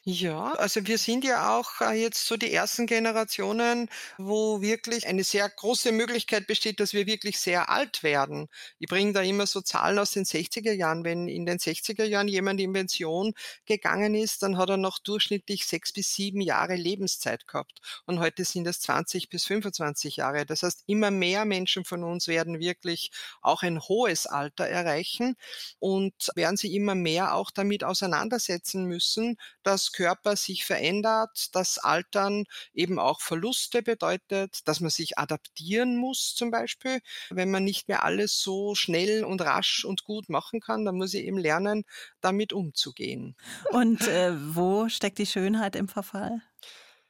Ja, 0.07 0.51
also 0.53 0.85
wir 0.85 0.99
sind 0.99 1.23
ja 1.25 1.57
auch 1.57 1.81
äh, 1.81 1.99
jetzt 1.99 2.27
so 2.27 2.37
die 2.37 2.51
ersten 2.53 2.85
Generationen, 2.85 3.89
wo 4.19 4.61
wirklich 4.61 5.07
eine 5.07 5.23
sehr 5.23 5.49
große 5.49 5.91
Möglichkeit 5.91 6.45
besteht, 6.45 6.79
dass 6.79 6.93
wir 6.93 7.07
wirklich 7.07 7.39
sehr 7.39 7.69
alt 7.69 8.03
werden. 8.03 8.47
Ich 8.77 8.87
bringe 8.87 9.13
da 9.13 9.21
immer 9.23 9.47
so 9.47 9.61
Zahlen 9.61 9.97
aus 9.97 10.11
den 10.11 10.23
60er 10.25 10.73
Jahren. 10.73 11.03
Wenn 11.05 11.27
in 11.27 11.47
den 11.47 11.57
60er 11.57 12.03
Jahren 12.05 12.27
jemand 12.27 12.59
in 12.61 12.71
Pension 12.71 13.33
gegangen 13.65 14.13
ist, 14.13 14.43
dann 14.43 14.57
hat 14.57 14.69
er 14.69 14.77
noch 14.77 14.99
durchschnittlich 14.99 15.65
sechs 15.65 15.91
bis 15.91 16.13
sieben 16.13 16.39
Jahre 16.41 16.75
Lebenszeit 16.75 17.47
gehabt. 17.47 17.79
Und 18.05 18.19
heute 18.19 18.45
sind 18.45 18.67
es 18.67 18.81
20 18.81 19.29
bis 19.29 19.45
25 19.45 20.17
Jahre. 20.17 20.45
Das 20.45 20.61
heißt, 20.61 20.83
immer 20.85 21.09
mehr 21.09 21.45
Menschen 21.45 21.83
von 21.83 22.03
uns 22.03 22.27
werden 22.27 22.59
wirklich 22.59 23.09
auch 23.41 23.63
ein 23.63 23.81
hohes 23.81 24.27
Alter 24.27 24.67
erreichen 24.67 25.35
und 25.79 26.13
werden 26.35 26.57
sich 26.57 26.73
immer 26.73 26.93
mehr 26.95 27.33
auch 27.33 27.51
damit 27.51 27.83
auseinandersetzen 27.83 28.85
müssen, 28.85 29.37
dass 29.63 29.91
Körper 29.95 30.35
sich 30.35 30.65
verändert, 30.65 31.55
dass 31.55 31.77
Altern 31.77 32.43
eben 32.73 32.99
auch 32.99 33.21
Verluste 33.21 33.81
bedeutet, 33.81 34.67
dass 34.67 34.81
man 34.81 34.89
sich 34.89 35.17
adaptieren 35.17 35.95
muss 35.95 36.35
zum 36.35 36.51
Beispiel. 36.51 36.99
Wenn 37.29 37.49
man 37.49 37.63
nicht 37.63 37.87
mehr 37.87 38.03
alles 38.03 38.41
so 38.41 38.75
schnell 38.75 39.23
und 39.23 39.41
rasch 39.41 39.85
und 39.85 40.03
gut 40.03 40.27
machen 40.27 40.59
kann, 40.59 40.83
dann 40.83 40.95
muss 40.97 41.13
ich 41.13 41.23
eben 41.23 41.37
lernen, 41.37 41.85
damit 42.19 42.51
umzugehen. 42.51 43.37
Und 43.71 44.07
äh, 44.07 44.33
wo 44.55 44.89
steckt 44.89 45.17
die 45.17 45.25
Schönheit 45.25 45.77
im 45.77 45.87
Verfall? 45.87 46.41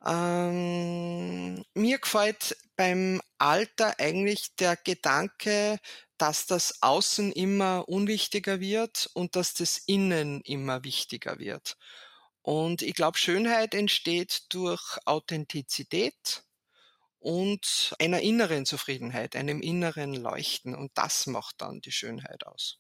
Ähm, 0.06 1.66
mir 1.74 1.98
gefällt 1.98 2.56
beim 2.76 3.22
Alter 3.40 4.00
eigentlich 4.00 4.56
der 4.56 4.76
Gedanke, 4.76 5.80
dass 6.18 6.46
das 6.46 6.82
Außen 6.82 7.32
immer 7.32 7.90
unwichtiger 7.90 8.60
wird 8.60 9.10
und 9.14 9.36
dass 9.36 9.56
das 9.56 9.78
Innen 9.88 10.42
immer 10.42 10.84
wichtiger 10.84 11.40
wird. 11.40 11.78
Und 12.46 12.84
ich 12.84 12.94
glaube, 12.94 13.18
Schönheit 13.18 13.74
entsteht 13.74 14.54
durch 14.54 15.00
Authentizität 15.06 16.44
und 17.18 17.96
einer 18.00 18.22
inneren 18.22 18.68
Zufriedenheit, 18.68 19.36
einem 19.36 19.62
inneren 19.62 20.14
Leuchten. 20.14 20.76
Und 20.76 20.92
das 20.94 21.26
macht 21.26 21.56
dann 21.62 21.82
die 21.82 21.92
Schönheit 21.92 22.46
aus. 22.46 22.80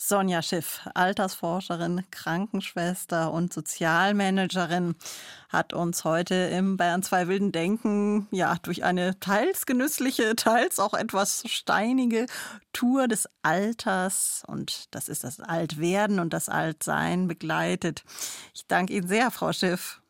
Sonja 0.00 0.42
Schiff, 0.42 0.88
Altersforscherin, 0.94 2.04
Krankenschwester 2.12 3.32
und 3.32 3.52
Sozialmanagerin, 3.52 4.94
hat 5.48 5.72
uns 5.72 6.04
heute 6.04 6.36
im 6.36 6.76
Bayern 6.76 7.02
2 7.02 7.26
Wilden 7.26 7.50
Denken 7.50 8.28
ja 8.30 8.54
durch 8.62 8.84
eine 8.84 9.18
teils 9.18 9.66
genüssliche, 9.66 10.36
teils 10.36 10.78
auch 10.78 10.94
etwas 10.94 11.42
steinige 11.46 12.26
Tour 12.72 13.08
des 13.08 13.28
Alters 13.42 14.44
und 14.46 14.86
das 14.92 15.08
ist 15.08 15.24
das 15.24 15.40
Altwerden 15.40 16.20
und 16.20 16.32
das 16.32 16.48
Altsein 16.48 17.26
begleitet. 17.26 18.04
Ich 18.54 18.68
danke 18.68 18.92
Ihnen 18.92 19.08
sehr, 19.08 19.32
Frau 19.32 19.52
Schiff. 19.52 20.00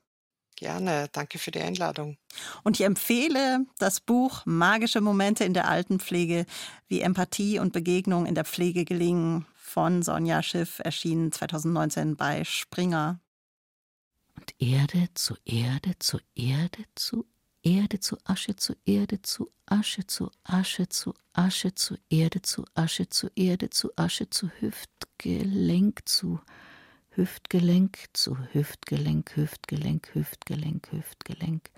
Gerne, 0.57 1.09
danke 1.13 1.39
für 1.39 1.51
die 1.51 1.63
Einladung. 1.63 2.19
Und 2.63 2.79
ich 2.79 2.85
empfehle 2.85 3.65
das 3.79 4.01
Buch 4.01 4.43
Magische 4.45 5.01
Momente 5.01 5.45
in 5.45 5.55
der 5.55 5.67
Altenpflege, 5.67 6.45
wie 6.89 7.01
Empathie 7.01 7.59
und 7.59 7.73
Begegnung 7.73 8.27
in 8.27 8.35
der 8.35 8.45
Pflege 8.45 8.85
gelingen 8.85 9.47
von 9.69 10.03
Sonja 10.03 10.43
Schiff, 10.43 10.81
erschienen 10.83 11.31
2019 11.31 12.17
bei 12.17 12.43
Springer. 12.45 13.21
Und 14.37 14.55
Erde 14.59 15.09
zu 15.15 15.37
Erde 15.45 15.93
zu 15.99 16.19
Erde 16.35 16.85
zu 16.95 17.27
Erde 17.63 18.01
zu 18.01 18.17
Asche 18.25 18.57
zu 18.57 18.75
Erde 18.87 19.21
zu 19.23 19.51
Asche 19.67 20.07
zu 20.07 20.31
Asche 20.45 20.89
zu 20.89 21.13
Asche 21.33 21.75
zu 21.75 21.97
Erde 22.09 22.43
zu 22.43 22.65
Asche 22.75 23.09
zu 23.09 23.29
Erde 23.35 23.71
zu 23.71 23.91
Asche 23.97 24.31
zu 24.31 24.51
Hüftgelenk 24.61 26.09
zu 26.09 26.41
Hüftgelenk 27.11 27.99
zu 28.13 28.39
Hüftgelenk 28.53 29.37
Hüftgelenk 29.37 30.15
Hüftgelenk 30.15 30.89
Hüftgelenk 30.93 31.71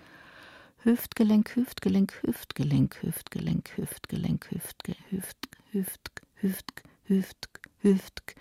Hüftgelenk 0.83 1.55
Hüftgelenk 1.55 1.55
Hüftgelenk 1.55 2.23
Hüftgelenk 2.23 3.03
Hüftgelenk 3.03 3.77
Hüftgelenk 3.77 4.51
Hüft 4.51 4.87
Hüft 5.09 5.49
Hüft 5.71 6.11
Hüft, 6.41 6.83
Hüft, 7.03 7.60
Hüft, 7.83 8.35